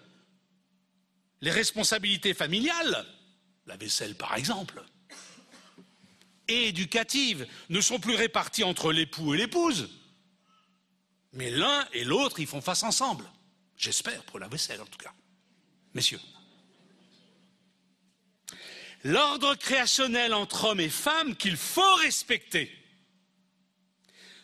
les 1.41 1.51
responsabilités 1.51 2.33
familiales, 2.33 3.05
la 3.67 3.75
vaisselle 3.75 4.15
par 4.15 4.35
exemple, 4.35 4.81
et 6.47 6.69
éducatives 6.69 7.45
ne 7.69 7.81
sont 7.81 7.99
plus 7.99 8.15
réparties 8.15 8.63
entre 8.63 8.91
l'époux 8.91 9.33
et 9.33 9.37
l'épouse, 9.37 9.89
mais 11.33 11.49
l'un 11.49 11.87
et 11.93 12.03
l'autre 12.03 12.39
y 12.39 12.45
font 12.45 12.61
face 12.61 12.83
ensemble. 12.83 13.25
J'espère 13.77 14.23
pour 14.23 14.39
la 14.39 14.47
vaisselle 14.47 14.81
en 14.81 14.85
tout 14.85 14.97
cas. 14.97 15.13
Messieurs. 15.93 16.19
L'ordre 19.03 19.55
créationnel 19.55 20.33
entre 20.33 20.65
hommes 20.65 20.81
et 20.81 20.89
femmes 20.89 21.35
qu'il 21.35 21.55
faut 21.55 21.95
respecter 21.95 22.71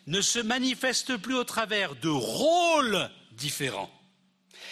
ne 0.06 0.20
se 0.20 0.38
manifeste 0.38 1.16
plus 1.16 1.34
au 1.34 1.44
travers 1.44 1.96
de 1.96 2.08
rôles 2.08 3.10
différents, 3.32 3.90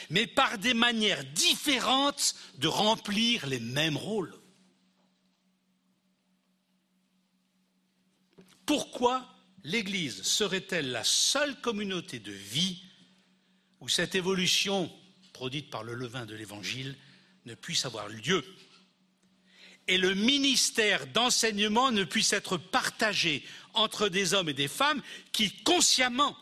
mais 0.09 0.27
par 0.27 0.59
des 0.59 0.75
manières 0.75 1.25
différentes 1.25 2.35
de 2.59 2.69
remplir 2.69 3.47
les 3.47 3.61
mêmes 3.61 3.97
rôles. 3.97 4.35
Pourquoi 8.65 9.34
l'Église 9.65 10.23
serait-elle 10.23 10.91
la 10.91 11.05
seule 11.05 11.61
communauté 11.61 12.19
de 12.19 12.33
vie 12.33 12.83
où 13.81 13.89
cette 13.89 14.15
évolution 14.15 14.93
produite 15.33 15.71
par 15.71 15.83
le 15.83 15.95
levain 15.95 16.27
de 16.27 16.35
l'Évangile 16.35 16.97
ne 17.47 17.55
puisse 17.55 17.85
avoir 17.85 18.09
lieu 18.09 18.45
et 19.87 19.99
le 19.99 20.15
ministère 20.15 21.07
d'enseignement 21.09 21.91
ne 21.91 22.05
puisse 22.05 22.33
être 22.33 22.57
partagé 22.57 23.45
entre 23.75 24.09
des 24.09 24.35
hommes 24.35 24.49
et 24.49 24.55
des 24.55 24.69
femmes 24.69 25.03
qui 25.33 25.51
consciemment 25.63 26.37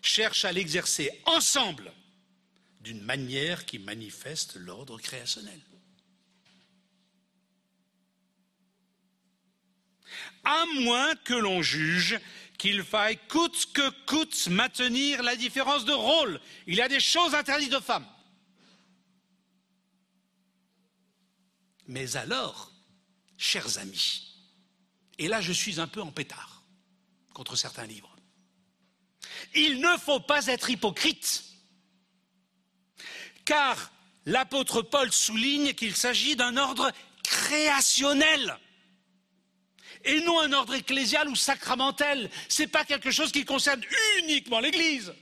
cherchent 0.00 0.44
à 0.44 0.52
l'exercer 0.52 1.10
ensemble 1.26 1.92
d'une 2.80 3.02
manière 3.02 3.66
qui 3.66 3.78
manifeste 3.78 4.56
l'ordre 4.56 4.98
créationnel? 4.98 5.60
À 10.44 10.64
moins 10.80 11.14
que 11.16 11.34
l'on 11.34 11.62
juge 11.62 12.18
qu'il 12.58 12.82
faille 12.82 13.18
coûte 13.28 13.72
que 13.72 13.90
coûte 14.06 14.48
maintenir 14.48 15.22
la 15.22 15.36
différence 15.36 15.84
de 15.84 15.92
rôle. 15.92 16.40
Il 16.66 16.76
y 16.76 16.82
a 16.82 16.88
des 16.88 17.00
choses 17.00 17.34
interdites 17.34 17.74
aux 17.74 17.80
femmes. 17.80 18.06
Mais 21.86 22.16
alors, 22.16 22.72
chers 23.36 23.78
amis, 23.78 24.34
et 25.18 25.28
là 25.28 25.40
je 25.40 25.52
suis 25.52 25.80
un 25.80 25.86
peu 25.86 26.00
en 26.00 26.10
pétard 26.10 26.62
contre 27.34 27.56
certains 27.56 27.86
livres, 27.86 28.16
il 29.54 29.80
ne 29.80 29.98
faut 29.98 30.20
pas 30.20 30.46
être 30.46 30.70
hypocrite, 30.70 31.44
car 33.44 33.92
l'apôtre 34.24 34.80
Paul 34.82 35.12
souligne 35.12 35.74
qu'il 35.74 35.94
s'agit 35.94 36.36
d'un 36.36 36.56
ordre 36.56 36.90
créationnel 37.22 38.58
et 40.04 40.20
non 40.20 40.40
un 40.40 40.52
ordre 40.52 40.74
ecclésial 40.74 41.28
ou 41.28 41.36
sacramentel. 41.36 42.30
Ce 42.48 42.62
n'est 42.62 42.68
pas 42.68 42.84
quelque 42.84 43.10
chose 43.10 43.32
qui 43.32 43.44
concerne 43.44 43.82
uniquement 44.20 44.60
l'Église. 44.60 45.12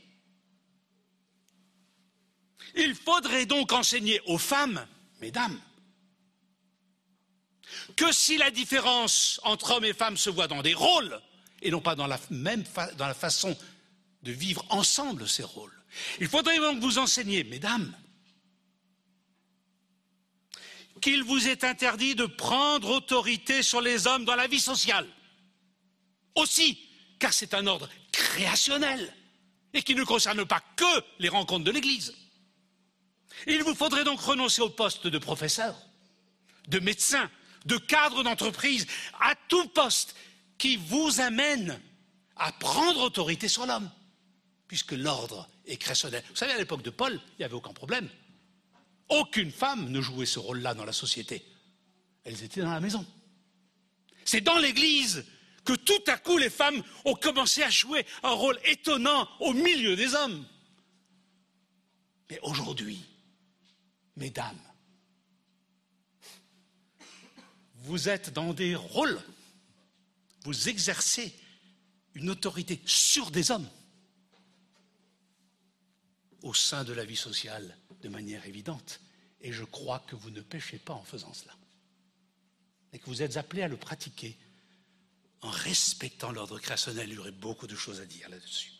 Il 2.74 2.94
faudrait 2.94 3.46
donc 3.46 3.72
enseigner 3.72 4.20
aux 4.26 4.38
femmes, 4.38 4.86
mesdames, 5.20 5.60
que 7.96 8.12
si 8.12 8.38
la 8.38 8.50
différence 8.50 9.40
entre 9.44 9.72
hommes 9.72 9.84
et 9.84 9.92
femmes 9.92 10.16
se 10.16 10.30
voit 10.30 10.48
dans 10.48 10.62
des 10.62 10.74
rôles 10.74 11.20
et 11.60 11.70
non 11.70 11.80
pas 11.80 11.94
dans 11.94 12.06
la 12.06 12.18
même 12.30 12.64
dans 12.96 13.06
la 13.06 13.14
façon 13.14 13.56
de 14.22 14.32
vivre 14.32 14.64
ensemble 14.70 15.28
ces 15.28 15.42
rôles. 15.42 15.72
Il 16.20 16.28
faudrait 16.28 16.58
donc 16.58 16.80
vous 16.80 16.98
enseigner, 16.98 17.44
mesdames, 17.44 17.94
qu'il 21.02 21.22
vous 21.24 21.48
est 21.48 21.64
interdit 21.64 22.14
de 22.14 22.24
prendre 22.24 22.88
autorité 22.90 23.62
sur 23.62 23.82
les 23.82 24.06
hommes 24.06 24.24
dans 24.24 24.36
la 24.36 24.46
vie 24.46 24.60
sociale. 24.60 25.06
Aussi, 26.34 26.78
car 27.18 27.34
c'est 27.34 27.52
un 27.52 27.66
ordre 27.66 27.90
créationnel 28.12 29.12
et 29.74 29.82
qui 29.82 29.94
ne 29.94 30.04
concerne 30.04 30.46
pas 30.46 30.62
que 30.76 31.04
les 31.18 31.28
rencontres 31.28 31.64
de 31.64 31.70
l'Église. 31.70 32.14
Il 33.46 33.62
vous 33.64 33.74
faudrait 33.74 34.04
donc 34.04 34.20
renoncer 34.20 34.62
au 34.62 34.70
poste 34.70 35.06
de 35.06 35.18
professeur, 35.18 35.76
de 36.68 36.78
médecin, 36.78 37.30
de 37.66 37.76
cadre 37.76 38.22
d'entreprise, 38.22 38.86
à 39.20 39.34
tout 39.48 39.68
poste 39.68 40.14
qui 40.56 40.76
vous 40.76 41.20
amène 41.20 41.80
à 42.36 42.52
prendre 42.52 43.00
autorité 43.00 43.48
sur 43.48 43.66
l'homme, 43.66 43.90
puisque 44.68 44.92
l'ordre 44.92 45.48
est 45.66 45.76
créationnel. 45.76 46.22
Vous 46.30 46.36
savez, 46.36 46.52
à 46.52 46.58
l'époque 46.58 46.82
de 46.82 46.90
Paul, 46.90 47.14
il 47.14 47.40
n'y 47.40 47.44
avait 47.44 47.54
aucun 47.54 47.72
problème. 47.72 48.08
Aucune 49.08 49.50
femme 49.50 49.90
ne 49.90 50.00
jouait 50.00 50.26
ce 50.26 50.38
rôle-là 50.38 50.74
dans 50.74 50.84
la 50.84 50.92
société. 50.92 51.44
Elles 52.24 52.42
étaient 52.42 52.62
dans 52.62 52.72
la 52.72 52.80
maison. 52.80 53.04
C'est 54.24 54.40
dans 54.40 54.58
l'Église 54.58 55.24
que 55.64 55.72
tout 55.74 56.02
à 56.06 56.16
coup 56.16 56.38
les 56.38 56.50
femmes 56.50 56.82
ont 57.04 57.14
commencé 57.14 57.62
à 57.62 57.70
jouer 57.70 58.06
un 58.22 58.32
rôle 58.32 58.58
étonnant 58.64 59.28
au 59.40 59.52
milieu 59.52 59.96
des 59.96 60.14
hommes. 60.14 60.44
Mais 62.30 62.38
aujourd'hui, 62.42 62.98
mesdames, 64.16 64.58
vous 67.76 68.08
êtes 68.08 68.32
dans 68.32 68.54
des 68.54 68.74
rôles, 68.74 69.20
vous 70.44 70.68
exercez 70.68 71.34
une 72.14 72.30
autorité 72.30 72.80
sur 72.86 73.30
des 73.30 73.50
hommes 73.50 73.68
au 76.42 76.54
sein 76.54 76.84
de 76.84 76.92
la 76.92 77.04
vie 77.04 77.16
sociale 77.16 77.76
de 78.02 78.08
manière 78.08 78.46
évidente. 78.46 79.00
Et 79.40 79.52
je 79.52 79.64
crois 79.64 80.00
que 80.00 80.14
vous 80.14 80.30
ne 80.30 80.40
péchez 80.40 80.78
pas 80.78 80.94
en 80.94 81.02
faisant 81.02 81.32
cela. 81.32 81.54
Et 82.92 82.98
que 82.98 83.06
vous 83.06 83.22
êtes 83.22 83.36
appelés 83.36 83.62
à 83.62 83.68
le 83.68 83.76
pratiquer 83.76 84.36
en 85.40 85.50
respectant 85.50 86.30
l'ordre 86.30 86.58
créationnel. 86.58 87.08
Il 87.08 87.14
y 87.14 87.18
aurait 87.18 87.32
beaucoup 87.32 87.66
de 87.66 87.74
choses 87.74 88.00
à 88.00 88.06
dire 88.06 88.28
là-dessus. 88.28 88.72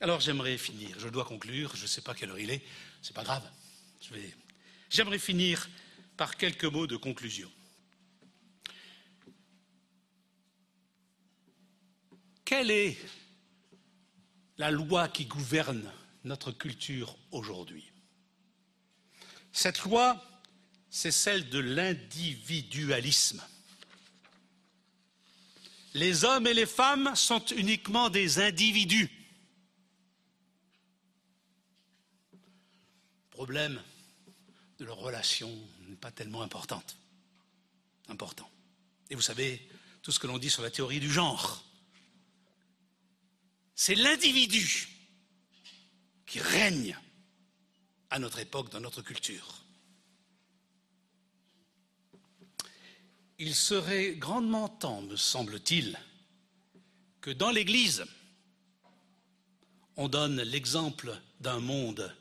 Alors 0.00 0.20
j'aimerais 0.20 0.58
finir. 0.58 0.98
Je 0.98 1.08
dois 1.08 1.24
conclure. 1.24 1.74
Je 1.74 1.82
ne 1.82 1.86
sais 1.86 2.02
pas 2.02 2.14
quelle 2.14 2.30
heure 2.30 2.38
il 2.38 2.50
est. 2.50 2.62
C'est 3.02 3.14
pas 3.14 3.24
grave. 3.24 3.48
J'aimerais 4.90 5.18
finir 5.18 5.68
par 6.16 6.36
quelques 6.36 6.64
mots 6.64 6.86
de 6.86 6.96
conclusion. 6.96 7.50
Quelle 12.44 12.70
est 12.70 12.96
la 14.56 14.70
loi 14.70 15.08
qui 15.08 15.26
gouverne 15.26 15.90
notre 16.24 16.52
culture 16.52 17.18
aujourd'hui? 17.32 17.90
Cette 19.56 19.84
loi, 19.84 20.22
c'est 20.90 21.10
celle 21.10 21.48
de 21.48 21.58
l'individualisme. 21.58 23.42
Les 25.94 26.26
hommes 26.26 26.46
et 26.46 26.52
les 26.52 26.66
femmes 26.66 27.16
sont 27.16 27.42
uniquement 27.46 28.10
des 28.10 28.38
individus. 28.38 29.10
Le 32.34 33.30
problème 33.30 33.82
de 34.78 34.84
leur 34.84 34.98
relation 34.98 35.50
n'est 35.88 35.96
pas 35.96 36.10
tellement 36.10 36.42
importante. 36.42 36.98
Important. 38.08 38.50
Et 39.08 39.14
vous 39.14 39.22
savez 39.22 39.66
tout 40.02 40.12
ce 40.12 40.18
que 40.18 40.26
l'on 40.26 40.36
dit 40.36 40.50
sur 40.50 40.62
la 40.62 40.70
théorie 40.70 41.00
du 41.00 41.10
genre. 41.10 41.64
C'est 43.74 43.94
l'individu 43.94 44.86
qui 46.26 46.40
règne 46.40 46.94
à 48.10 48.18
notre 48.18 48.38
époque, 48.38 48.70
dans 48.70 48.80
notre 48.80 49.02
culture. 49.02 49.62
Il 53.38 53.54
serait 53.54 54.14
grandement 54.14 54.68
temps, 54.68 55.02
me 55.02 55.16
semble-t-il, 55.16 55.98
que 57.20 57.30
dans 57.30 57.50
l'Église, 57.50 58.04
on 59.96 60.08
donne 60.08 60.40
l'exemple 60.42 61.20
d'un 61.40 61.60
monde 61.60 62.14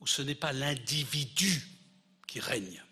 où 0.00 0.06
ce 0.06 0.22
n'est 0.22 0.34
pas 0.34 0.52
l'individu 0.52 1.66
qui 2.28 2.38
règne 2.38 2.82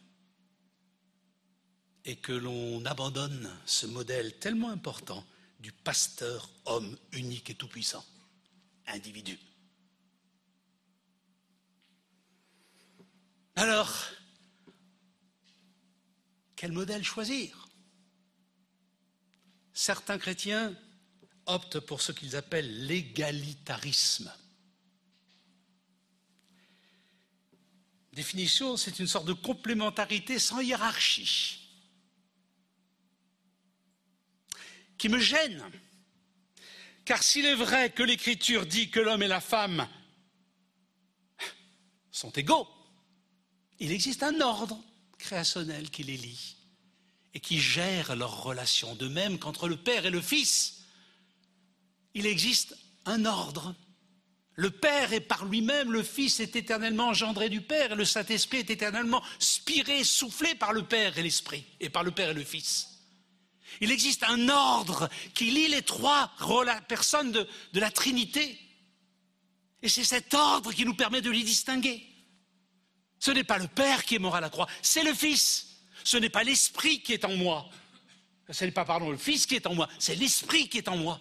et 2.05 2.16
que 2.16 2.33
l'on 2.33 2.85
abandonne 2.85 3.51
ce 3.66 3.87
modèle 3.87 4.39
tellement 4.39 4.71
important 4.71 5.25
du 5.61 5.73
pasteur 5.73 6.51
homme 6.66 6.97
unique 7.12 7.51
et 7.51 7.55
tout-puissant, 7.55 8.05
individu. 8.87 9.39
Alors, 13.56 14.06
quel 16.56 16.72
modèle 16.72 17.05
choisir? 17.05 17.68
Certains 19.72 20.18
chrétiens 20.18 20.74
optent 21.47 21.81
pour 21.81 22.01
ce 22.01 22.12
qu'ils 22.12 22.36
appellent 22.36 22.86
l'égalitarisme. 22.86 24.32
Définition, 28.12 28.76
c'est 28.76 28.98
une 29.01 29.09
sorte 29.09 29.26
de 29.26 29.32
complémentarité 29.32 30.39
sans 30.39 30.60
hiérarchie 30.60 31.60
qui 34.97 35.09
me 35.09 35.18
gêne. 35.18 35.62
Car 37.05 37.22
s'il 37.22 37.44
est 37.44 37.56
vrai 37.56 37.90
que 37.90 38.02
l'Écriture 38.02 38.66
dit 38.66 38.90
que 38.90 39.01
l'homme 39.01 39.22
et 39.22 39.28
la 39.28 39.40
femme 39.40 39.89
sont 42.10 42.31
égaux, 42.31 42.68
il 43.80 43.92
existe 43.92 44.22
un 44.22 44.40
ordre 44.40 44.78
créationnel 45.18 45.90
qui 45.90 46.02
les 46.02 46.16
lie 46.16 46.56
et 47.34 47.40
qui 47.40 47.60
gère 47.60 48.14
leurs 48.14 48.42
relations. 48.42 48.94
De 48.94 49.09
même 49.09 49.38
qu'entre 49.38 49.68
le 49.68 49.76
Père 49.76 50.06
et 50.06 50.10
le 50.10 50.20
Fils, 50.20 50.84
il 52.14 52.26
existe 52.26 52.76
un 53.06 53.24
ordre. 53.24 53.74
Le 54.55 54.70
Père 54.70 55.12
est 55.12 55.20
par 55.20 55.44
lui-même, 55.44 55.90
le 55.90 56.05
Fils 56.05 56.38
est 56.38 56.55
éternellement 56.55 57.09
engendré 57.09 57.48
du 57.48 57.60
Père, 57.60 57.92
et 57.92 57.96
le 57.96 58.05
Saint-Esprit 58.05 58.59
est 58.59 58.70
éternellement 58.70 59.22
spiré, 59.40 60.05
soufflé 60.05 60.55
par 60.55 60.72
le 60.72 60.84
Père 60.84 61.18
et 61.18 61.22
l'Esprit, 61.22 61.64
et 61.80 61.90
par 61.90 62.05
le 62.05 62.12
Père 62.12 62.30
et 62.30 62.34
le 62.34 62.44
Fils. 62.44 62.88
Il 63.80 63.90
existe 63.90 64.22
un 64.22 64.48
ordre 64.48 65.09
qui 65.34 65.51
lie 65.51 65.66
les 65.66 65.82
trois 65.82 66.30
personnes 66.86 67.32
de, 67.32 67.48
de 67.72 67.80
la 67.80 67.90
Trinité. 67.90 68.60
Et 69.82 69.88
c'est 69.88 70.05
cet 70.05 70.32
ordre 70.34 70.72
qui 70.72 70.84
nous 70.84 70.94
permet 70.94 71.20
de 71.20 71.30
les 71.30 71.42
distinguer. 71.42 72.14
Ce 73.24 73.30
n'est 73.30 73.42
pas 73.42 73.56
le 73.56 73.68
Père 73.68 74.05
qui 74.05 74.16
est 74.16 74.18
mort 74.18 74.36
à 74.36 74.40
la 74.42 74.51
croix, 74.51 74.68
c'est 74.82 75.02
le 75.02 75.14
Fils. 75.14 75.78
Ce 76.05 76.18
n'est 76.18 76.28
pas 76.28 76.44
l'Esprit 76.44 77.01
qui 77.01 77.14
est 77.14 77.24
en 77.24 77.34
moi. 77.34 77.66
Ce 78.51 78.66
n'est 78.66 78.70
pas, 78.70 78.84
pardon, 78.84 79.09
le 79.09 79.16
Fils 79.16 79.46
qui 79.46 79.55
est 79.55 79.66
en 79.66 79.74
moi, 79.74 79.88
c'est 79.98 80.14
l'Esprit 80.14 80.68
qui 80.68 80.76
est 80.76 80.88
en 80.88 80.98
moi. 80.98 81.18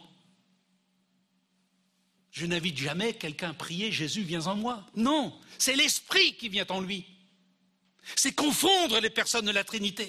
Je 2.29 2.45
n'invite 2.45 2.77
jamais 2.77 3.13
quelqu'un 3.13 3.51
à 3.51 3.53
prier 3.53 3.89
Jésus, 3.89 4.23
viens 4.23 4.47
en 4.47 4.57
moi. 4.57 4.85
Non, 4.97 5.39
c'est 5.57 5.77
l'Esprit 5.77 6.35
qui 6.35 6.49
vient 6.49 6.65
en 6.67 6.81
lui. 6.81 7.05
C'est 8.17 8.33
confondre 8.33 8.99
les 8.99 9.09
personnes 9.09 9.45
de 9.45 9.51
la 9.51 9.63
Trinité. 9.63 10.07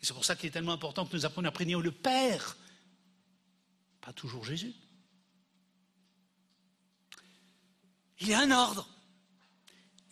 Et 0.00 0.06
c'est 0.06 0.14
pour 0.14 0.24
ça 0.24 0.34
qu'il 0.34 0.48
est 0.48 0.50
tellement 0.50 0.72
important 0.72 1.06
que 1.06 1.14
nous 1.14 1.24
apprenions 1.24 1.50
à 1.50 1.52
prier 1.52 1.76
le 1.76 1.92
Père, 1.92 2.56
pas 4.00 4.12
toujours 4.12 4.44
Jésus. 4.44 4.74
Il 8.18 8.26
y 8.26 8.34
a 8.34 8.40
un 8.40 8.50
ordre. 8.50 8.88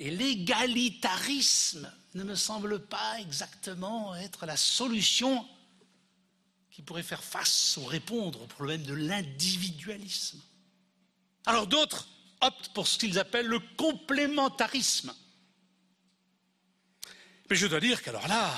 Et 0.01 0.11
l'égalitarisme 0.11 1.93
ne 2.15 2.25
me 2.25 2.35
semble 2.35 2.81
pas 2.81 3.21
exactement 3.21 4.17
être 4.17 4.47
la 4.47 4.57
solution 4.57 5.47
qui 6.71 6.81
pourrait 6.81 7.03
faire 7.03 7.23
face 7.23 7.77
ou 7.77 7.85
répondre 7.85 8.41
au 8.41 8.47
problème 8.47 8.83
de 8.83 8.95
l'individualisme. 8.95 10.41
Alors 11.45 11.67
d'autres 11.67 12.09
optent 12.41 12.73
pour 12.73 12.89
ce 12.89 12.97
qu'ils 12.97 13.19
appellent 13.19 13.47
le 13.47 13.61
complémentarisme. 13.77 15.15
Mais 17.51 17.57
je 17.57 17.67
dois 17.67 17.81
dire 17.81 18.03
qu'alors 18.03 18.27
là, 18.27 18.57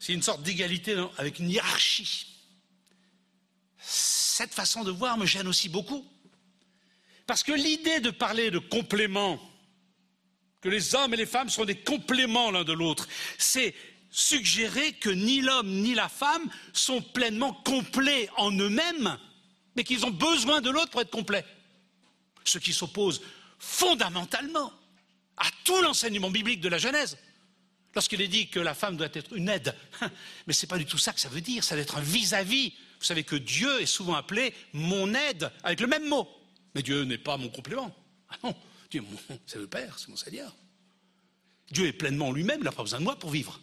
c'est 0.00 0.14
une 0.14 0.22
sorte 0.22 0.42
d'égalité 0.42 0.96
avec 1.18 1.38
une 1.38 1.48
hiérarchie. 1.48 2.26
Cette 3.78 4.52
façon 4.52 4.82
de 4.82 4.90
voir 4.90 5.16
me 5.16 5.26
gêne 5.26 5.46
aussi 5.46 5.68
beaucoup. 5.68 6.04
Parce 7.24 7.44
que 7.44 7.52
l'idée 7.52 8.00
de 8.00 8.10
parler 8.10 8.50
de 8.50 8.58
complément, 8.58 9.38
que 10.60 10.68
les 10.68 10.94
hommes 10.94 11.14
et 11.14 11.16
les 11.16 11.26
femmes 11.26 11.50
sont 11.50 11.64
des 11.64 11.76
compléments 11.76 12.50
l'un 12.50 12.64
de 12.64 12.72
l'autre, 12.72 13.08
c'est 13.38 13.74
suggérer 14.10 14.92
que 14.94 15.10
ni 15.10 15.40
l'homme 15.40 15.68
ni 15.68 15.94
la 15.94 16.08
femme 16.08 16.48
sont 16.72 17.02
pleinement 17.02 17.52
complets 17.52 18.28
en 18.36 18.50
eux-mêmes, 18.50 19.18
mais 19.76 19.84
qu'ils 19.84 20.06
ont 20.06 20.10
besoin 20.10 20.60
de 20.60 20.70
l'autre 20.70 20.90
pour 20.90 21.00
être 21.00 21.10
complets. 21.10 21.44
Ce 22.44 22.58
qui 22.58 22.72
s'oppose 22.72 23.20
fondamentalement 23.58 24.72
à 25.36 25.46
tout 25.64 25.80
l'enseignement 25.82 26.30
biblique 26.30 26.60
de 26.60 26.68
la 26.68 26.78
Genèse. 26.78 27.18
Lorsqu'il 27.94 28.20
est 28.20 28.28
dit 28.28 28.48
que 28.48 28.60
la 28.60 28.74
femme 28.74 28.96
doit 28.96 29.08
être 29.12 29.34
une 29.34 29.48
aide, 29.48 29.74
mais 30.46 30.52
ce 30.52 30.64
n'est 30.64 30.68
pas 30.68 30.78
du 30.78 30.86
tout 30.86 30.98
ça 30.98 31.12
que 31.12 31.20
ça 31.20 31.28
veut 31.28 31.40
dire, 31.40 31.64
ça 31.64 31.74
doit 31.74 31.82
être 31.82 31.96
un 31.96 32.02
vis-à-vis. 32.02 32.70
Vous 32.98 33.04
savez 33.04 33.24
que 33.24 33.36
Dieu 33.36 33.80
est 33.80 33.86
souvent 33.86 34.14
appelé 34.14 34.54
mon 34.72 35.14
aide, 35.14 35.50
avec 35.62 35.80
le 35.80 35.86
même 35.86 36.08
mot. 36.08 36.28
Mais 36.74 36.82
Dieu 36.82 37.04
n'est 37.04 37.18
pas 37.18 37.36
mon 37.36 37.48
complément. 37.48 37.94
Ah 38.30 38.36
non, 38.42 38.54
Dieu, 38.90 39.04
c'est 39.46 39.58
le 39.58 39.66
Père, 39.66 39.98
c'est 39.98 40.08
mon 40.08 40.16
Seigneur. 40.16 40.54
Dieu 41.70 41.86
est 41.86 41.92
pleinement 41.92 42.32
lui-même, 42.32 42.60
il 42.60 42.64
n'a 42.64 42.72
pas 42.72 42.82
besoin 42.82 42.98
de 42.98 43.04
moi 43.04 43.18
pour 43.18 43.30
vivre. 43.30 43.60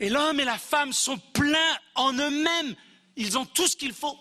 Et 0.00 0.08
l'homme 0.08 0.40
et 0.40 0.44
la 0.44 0.58
femme 0.58 0.92
sont 0.92 1.18
pleins 1.18 1.78
en 1.94 2.12
eux-mêmes. 2.12 2.74
Ils 3.16 3.36
ont 3.36 3.46
tout 3.46 3.66
ce 3.66 3.76
qu'il 3.76 3.92
faut. 3.92 4.18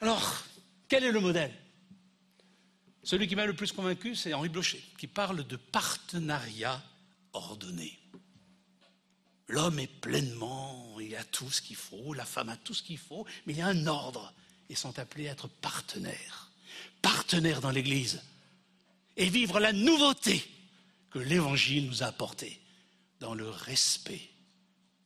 Alors, 0.00 0.44
quel 0.88 1.04
est 1.04 1.12
le 1.12 1.20
modèle? 1.20 1.54
Celui 3.02 3.26
qui 3.26 3.36
m'a 3.36 3.46
le 3.46 3.54
plus 3.54 3.72
convaincu, 3.72 4.14
c'est 4.14 4.34
Henri 4.34 4.48
Blocher, 4.48 4.82
qui 4.98 5.06
parle 5.06 5.46
de 5.46 5.56
partenariat 5.56 6.82
ordonné. 7.32 7.98
L'homme 9.48 9.78
est 9.78 9.86
pleinement, 10.00 10.98
il 11.00 11.14
a 11.16 11.24
tout 11.24 11.50
ce 11.50 11.62
qu'il 11.62 11.76
faut, 11.76 12.14
la 12.14 12.24
femme 12.24 12.48
a 12.48 12.56
tout 12.56 12.74
ce 12.74 12.82
qu'il 12.82 12.98
faut, 12.98 13.26
mais 13.46 13.54
il 13.54 13.58
y 13.58 13.62
a 13.62 13.66
un 13.66 13.86
ordre. 13.86 14.32
Ils 14.72 14.78
sont 14.78 14.98
appelés 14.98 15.28
à 15.28 15.32
être 15.32 15.48
partenaires, 15.48 16.50
partenaires 17.02 17.60
dans 17.60 17.70
l'Église, 17.70 18.22
et 19.18 19.28
vivre 19.28 19.60
la 19.60 19.74
nouveauté 19.74 20.50
que 21.10 21.18
l'Évangile 21.18 21.88
nous 21.88 22.02
a 22.02 22.06
apportée 22.06 22.58
dans 23.20 23.34
le 23.34 23.50
respect 23.50 24.30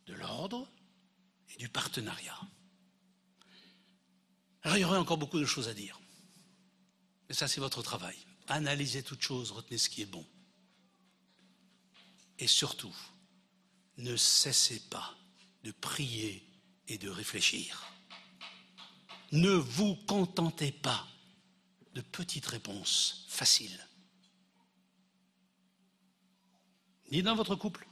de 0.06 0.14
l'ordre 0.14 0.68
et 1.52 1.56
du 1.56 1.68
partenariat. 1.68 2.38
Alors 4.62 4.76
il 4.76 4.82
y 4.82 4.84
aurait 4.84 4.98
encore 4.98 5.18
beaucoup 5.18 5.40
de 5.40 5.46
choses 5.46 5.66
à 5.66 5.74
dire. 5.74 5.98
Mais 7.28 7.34
ça, 7.34 7.48
c'est 7.48 7.60
votre 7.60 7.82
travail. 7.82 8.16
Analysez 8.46 9.02
toutes 9.02 9.22
choses, 9.22 9.50
retenez 9.50 9.78
ce 9.78 9.88
qui 9.88 10.02
est 10.02 10.06
bon. 10.06 10.24
Et 12.38 12.46
surtout, 12.46 12.94
ne 13.96 14.14
cessez 14.14 14.78
pas 14.78 15.16
de 15.64 15.72
prier 15.72 16.48
et 16.86 16.98
de 16.98 17.10
réfléchir. 17.10 17.95
Ne 19.36 19.50
vous 19.50 19.96
contentez 20.06 20.72
pas 20.72 21.06
de 21.94 22.00
petites 22.00 22.46
réponses 22.46 23.26
faciles. 23.28 23.86
Ni 27.12 27.22
dans 27.22 27.36
votre 27.36 27.54
couple, 27.54 27.86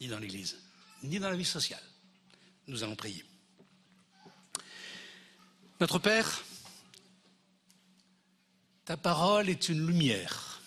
ni 0.00 0.08
dans 0.08 0.18
l'Église, 0.18 0.56
ni 1.02 1.18
dans 1.18 1.28
la 1.28 1.36
vie 1.36 1.44
sociale. 1.44 1.82
Nous 2.66 2.82
allons 2.82 2.96
prier. 2.96 3.22
Notre 5.80 5.98
Père, 5.98 6.42
ta 8.86 8.96
parole 8.96 9.50
est 9.50 9.68
une 9.68 9.86
lumière. 9.86 10.62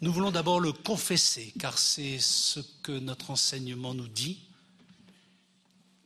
Nous 0.00 0.12
voulons 0.12 0.30
d'abord 0.30 0.60
le 0.60 0.72
confesser, 0.72 1.52
car 1.58 1.78
c'est 1.78 2.20
ce 2.20 2.60
que 2.84 2.92
notre 2.92 3.32
enseignement 3.32 3.92
nous 3.92 4.06
dit. 4.06 4.38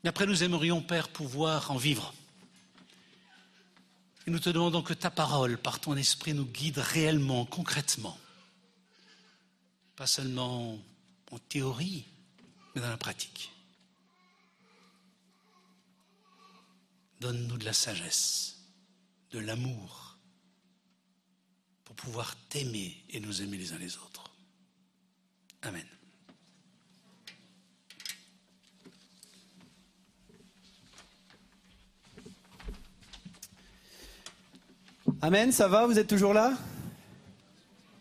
Mais 0.03 0.09
après, 0.09 0.25
nous 0.25 0.43
aimerions, 0.43 0.81
Père, 0.81 1.11
pouvoir 1.11 1.71
en 1.71 1.77
vivre. 1.77 2.15
Nous 4.31 4.39
te 4.39 4.49
demandons 4.49 4.83
que 4.83 4.95
ta 4.95 5.11
parole, 5.11 5.59
par 5.59 5.81
ton 5.81 5.97
esprit, 5.97 6.35
nous 6.35 6.45
guide 6.45 6.79
réellement, 6.79 7.45
concrètement. 7.47 8.17
Pas 9.97 10.07
seulement 10.07 10.79
en 11.33 11.39
théorie, 11.49 12.07
mais 12.73 12.81
dans 12.81 12.91
la 12.91 12.97
pratique. 12.97 13.51
Donne-nous 17.21 17.59
de 17.59 17.65
la 17.65 17.73
sagesse, 17.73 18.61
de 19.33 19.41
l'amour, 19.41 20.17
pour 21.85 21.97
pouvoir 21.97 22.37
t'aimer 22.51 23.05
et 23.09 23.19
nous 23.19 23.43
aimer 23.43 23.57
les 23.57 23.73
uns 23.73 23.79
les 23.79 23.97
autres. 23.97 24.31
Amen. 25.63 25.87
Amen, 35.23 35.53
ça 35.53 35.69
va 35.69 35.87
Vous 35.87 35.99
êtes 35.99 36.07
toujours 36.07 36.33
là? 36.33 36.55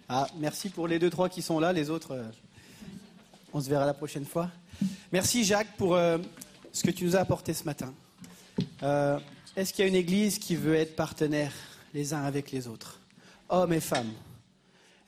Ah, 0.08 0.26
merci 0.38 0.70
pour 0.70 0.88
les 0.88 1.00
deux, 1.00 1.10
trois 1.10 1.28
qui 1.28 1.42
sont 1.42 1.60
là. 1.60 1.74
Les 1.74 1.90
autres, 1.90 2.12
euh, 2.12 2.24
on 3.52 3.60
se 3.60 3.70
verra 3.70 3.86
la 3.86 3.94
prochaine 3.94 4.24
fois. 4.24 4.50
Merci 5.12 5.44
Jacques 5.44 5.76
pour 5.78 5.96
euh, 5.96 6.18
ce 6.72 6.82
que 6.82 6.92
tu 6.92 7.04
nous 7.04 7.18
as 7.18 7.20
apporté 7.20 7.54
ce 7.54 7.66
matin. 7.66 7.94
Euh, 8.84 9.20
Est-ce 9.58 9.74
qu'il 9.74 9.84
y 9.84 9.86
a 9.86 9.90
une 9.90 9.98
église 9.98 10.40
qui 10.40 10.56
veut 10.56 10.76
être 10.76 10.96
partenaire 10.96 11.52
les 11.94 12.14
uns 12.14 12.24
avec 12.24 12.54
les 12.54 12.70
autres? 12.70 13.02
Hommes 13.50 13.74
et 13.74 13.82
femmes. 13.82 14.14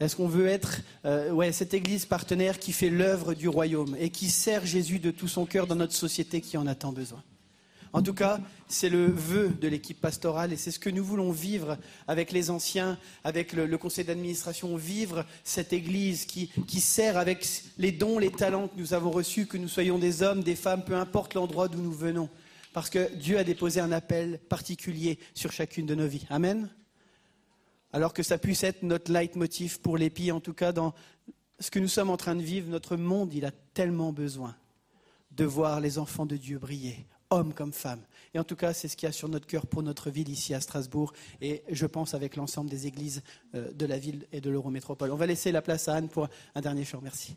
Est-ce 0.02 0.18
qu'on 0.18 0.28
veut 0.28 0.48
être 0.48 0.82
ouais, 1.32 1.54
cette 1.54 1.74
église 1.74 2.06
partenaire 2.06 2.60
qui 2.60 2.74
fait 2.74 2.90
l'œuvre 2.90 3.36
du 3.36 3.48
royaume 3.48 3.96
et 3.98 4.10
qui 4.10 4.30
sert 4.30 4.66
Jésus 4.66 5.00
de 5.00 5.12
tout 5.12 5.30
son 5.30 5.46
cœur 5.46 5.66
dans 5.66 5.76
notre 5.76 5.94
société 5.94 6.42
qui 6.42 6.58
en 6.58 6.68
a 6.68 6.76
tant 6.76 6.92
besoin? 6.92 7.24
En 7.94 8.02
tout 8.02 8.14
cas, 8.14 8.40
c'est 8.68 8.90
le 8.90 9.08
vœu 9.08 9.50
de 9.50 9.68
l'équipe 9.68 10.00
pastorale 10.00 10.54
et 10.54 10.58
c'est 10.58 10.72
ce 10.72 10.80
que 10.80 10.90
nous 10.90 11.04
voulons 11.04 11.32
vivre 11.32 11.78
avec 12.08 12.32
les 12.32 12.50
anciens, 12.50 12.98
avec 13.26 13.52
le, 13.52 13.78
conseil 13.78 14.06
d'administration, 14.06 14.78
vivre 14.78 15.26
cette 15.44 15.74
Église 15.74 16.26
qui, 16.26 16.48
qui 16.68 16.80
sert 16.80 17.18
avec 17.18 17.46
les 17.78 17.92
dons, 17.92 18.18
les 18.18 18.32
talents 18.32 18.70
que 18.70 18.80
nous 18.80 18.94
avons 18.94 19.12
reçus, 19.12 19.46
que 19.46 19.58
nous 19.58 19.68
soyons 19.68 19.98
des 19.98 20.24
hommes, 20.24 20.42
des 20.42 20.56
femmes, 20.56 20.86
peu 20.86 20.96
importe 20.96 21.34
l'endroit 21.34 21.68
d'où 21.68 21.82
nous 21.82 21.92
venons. 21.92 22.30
Parce 22.74 22.90
que 22.90 23.14
Dieu 23.16 23.38
a 23.38 23.44
déposé 23.44 23.82
un 23.82 23.92
appel 23.92 24.40
particulier 24.48 25.20
sur 25.34 25.52
chacune 25.52 25.86
de 25.86 25.96
nos 25.96 26.08
vies. 26.08 26.26
Amen. 26.30 26.70
Alors 27.92 28.14
que 28.14 28.24
ça 28.24 28.38
puisse 28.38 28.64
être 28.64 28.84
notre 28.84 29.12
leitmotiv 29.12 29.82
pour 29.82 29.98
l'épi, 29.98 30.32
en 30.32 30.40
tout 30.40 30.54
cas 30.54 30.72
dans 30.72 30.94
ce 31.60 31.70
que 31.70 31.80
nous 31.80 31.90
sommes 31.90 32.10
en 32.10 32.18
train 32.18 32.36
de 32.36 32.42
vivre, 32.42 32.70
notre 32.70 32.96
monde, 32.96 33.34
il 33.34 33.46
a 33.46 33.52
tellement 33.74 34.14
besoin 34.14 34.56
de 35.32 35.46
voir 35.46 35.80
les 35.80 35.98
enfants 35.98 36.26
de 36.26 36.38
Dieu 36.38 36.58
briller, 36.58 37.06
hommes 37.32 37.54
comme 37.54 37.74
femmes. 37.74 38.02
Et 38.34 38.40
en 38.40 38.44
tout 38.44 38.56
cas, 38.56 38.74
c'est 38.74 38.88
ce 38.88 38.96
qu'il 38.96 39.08
y 39.08 39.10
a 39.10 39.14
sur 39.14 39.28
notre 39.28 39.48
cœur 39.48 39.66
pour 39.66 39.84
notre 39.84 40.10
ville 40.10 40.30
ici 40.30 40.54
à 40.54 40.62
Strasbourg, 40.62 41.14
et 41.42 41.64
je 41.70 41.86
pense 41.86 42.14
avec 42.14 42.36
l'ensemble 42.36 42.70
des 42.70 42.88
églises 42.88 43.24
euh, 43.56 43.72
de 43.74 43.86
la 43.86 43.98
ville 43.98 44.26
et 44.32 44.40
de 44.40 44.50
l'Eurométropole. 44.50 45.12
On 45.12 45.18
va 45.18 45.26
laisser 45.26 45.52
la 45.52 45.62
place 45.62 45.88
à 45.88 45.96
Anne 45.96 46.10
pour 46.10 46.30
un 46.56 46.62
dernier 46.62 46.86
chant. 46.86 47.00
Merci. 47.02 47.36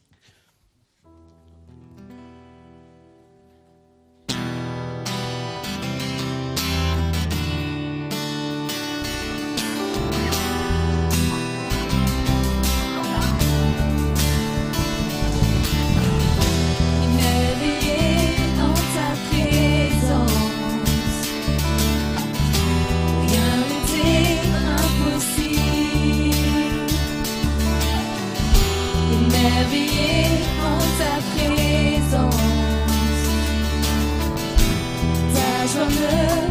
Joie 36.04 36.43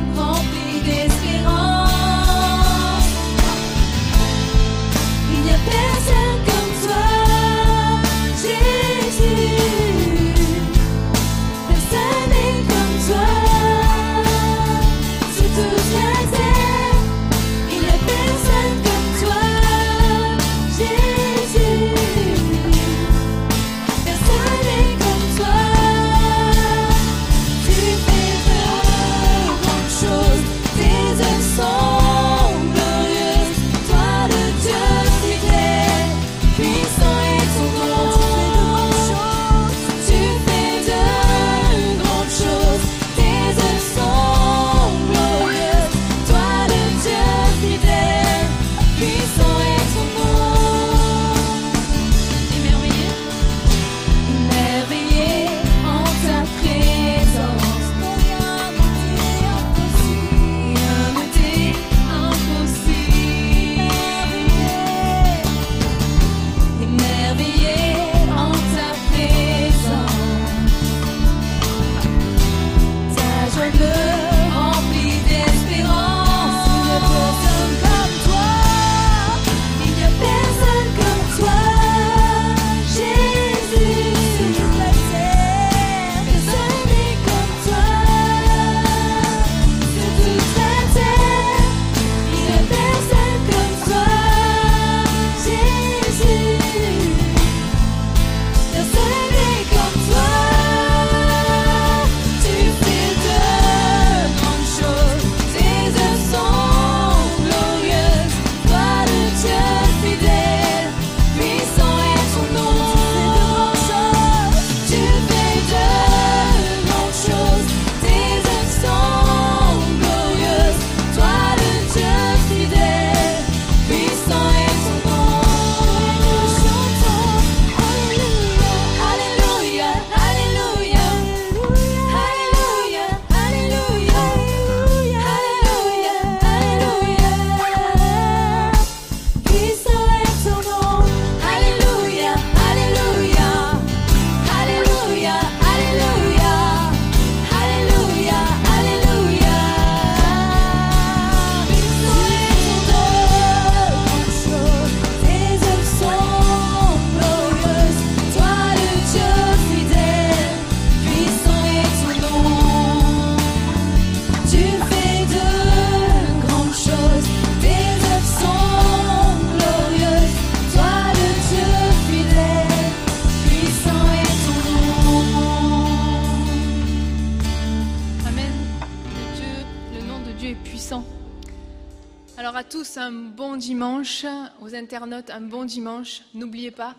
Un 185.14 185.42
bon 185.42 185.64
dimanche. 185.64 186.24
N'oubliez 186.34 186.72
pas 186.72 186.96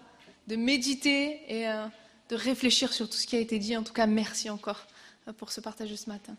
de 0.46 0.54
méditer 0.54 1.40
et 1.48 1.68
euh, 1.68 1.84
de 2.28 2.36
réfléchir 2.36 2.92
sur 2.92 3.10
tout 3.10 3.16
ce 3.16 3.26
qui 3.26 3.34
a 3.34 3.40
été 3.40 3.58
dit. 3.58 3.76
En 3.76 3.82
tout 3.82 3.92
cas, 3.92 4.06
merci 4.06 4.48
encore 4.50 4.86
euh, 5.26 5.32
pour 5.32 5.50
ce 5.50 5.60
partage 5.60 5.92
ce 5.96 6.08
matin. 6.08 6.36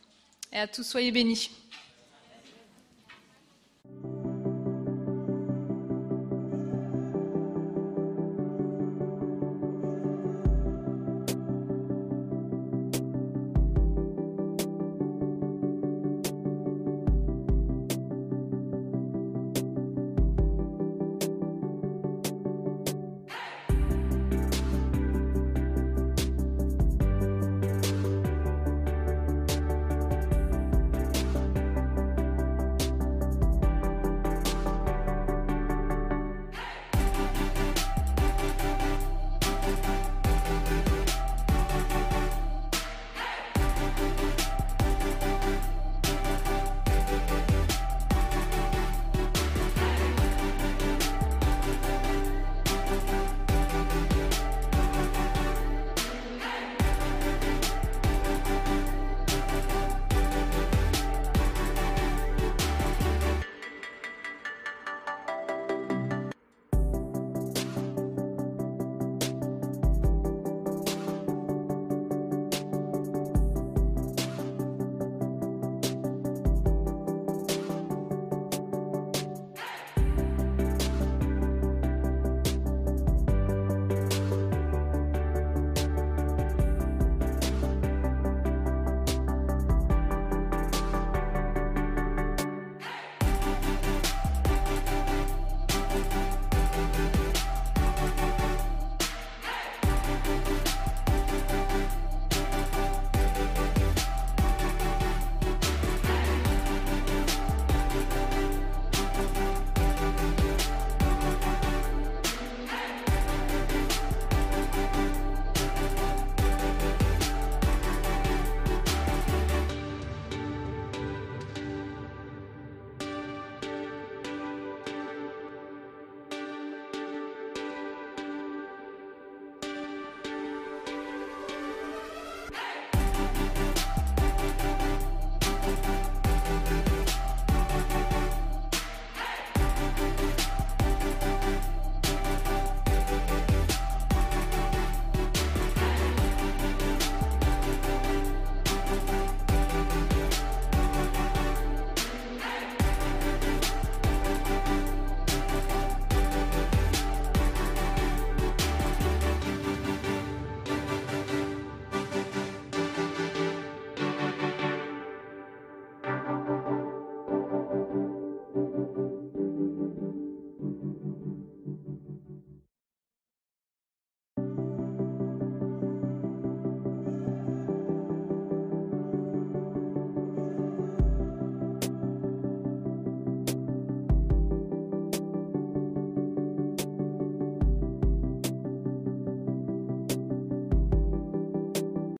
Et 0.54 0.58
à 0.60 0.70
tous, 0.70 0.84
soyez 0.84 1.12
bénis. 1.12 1.52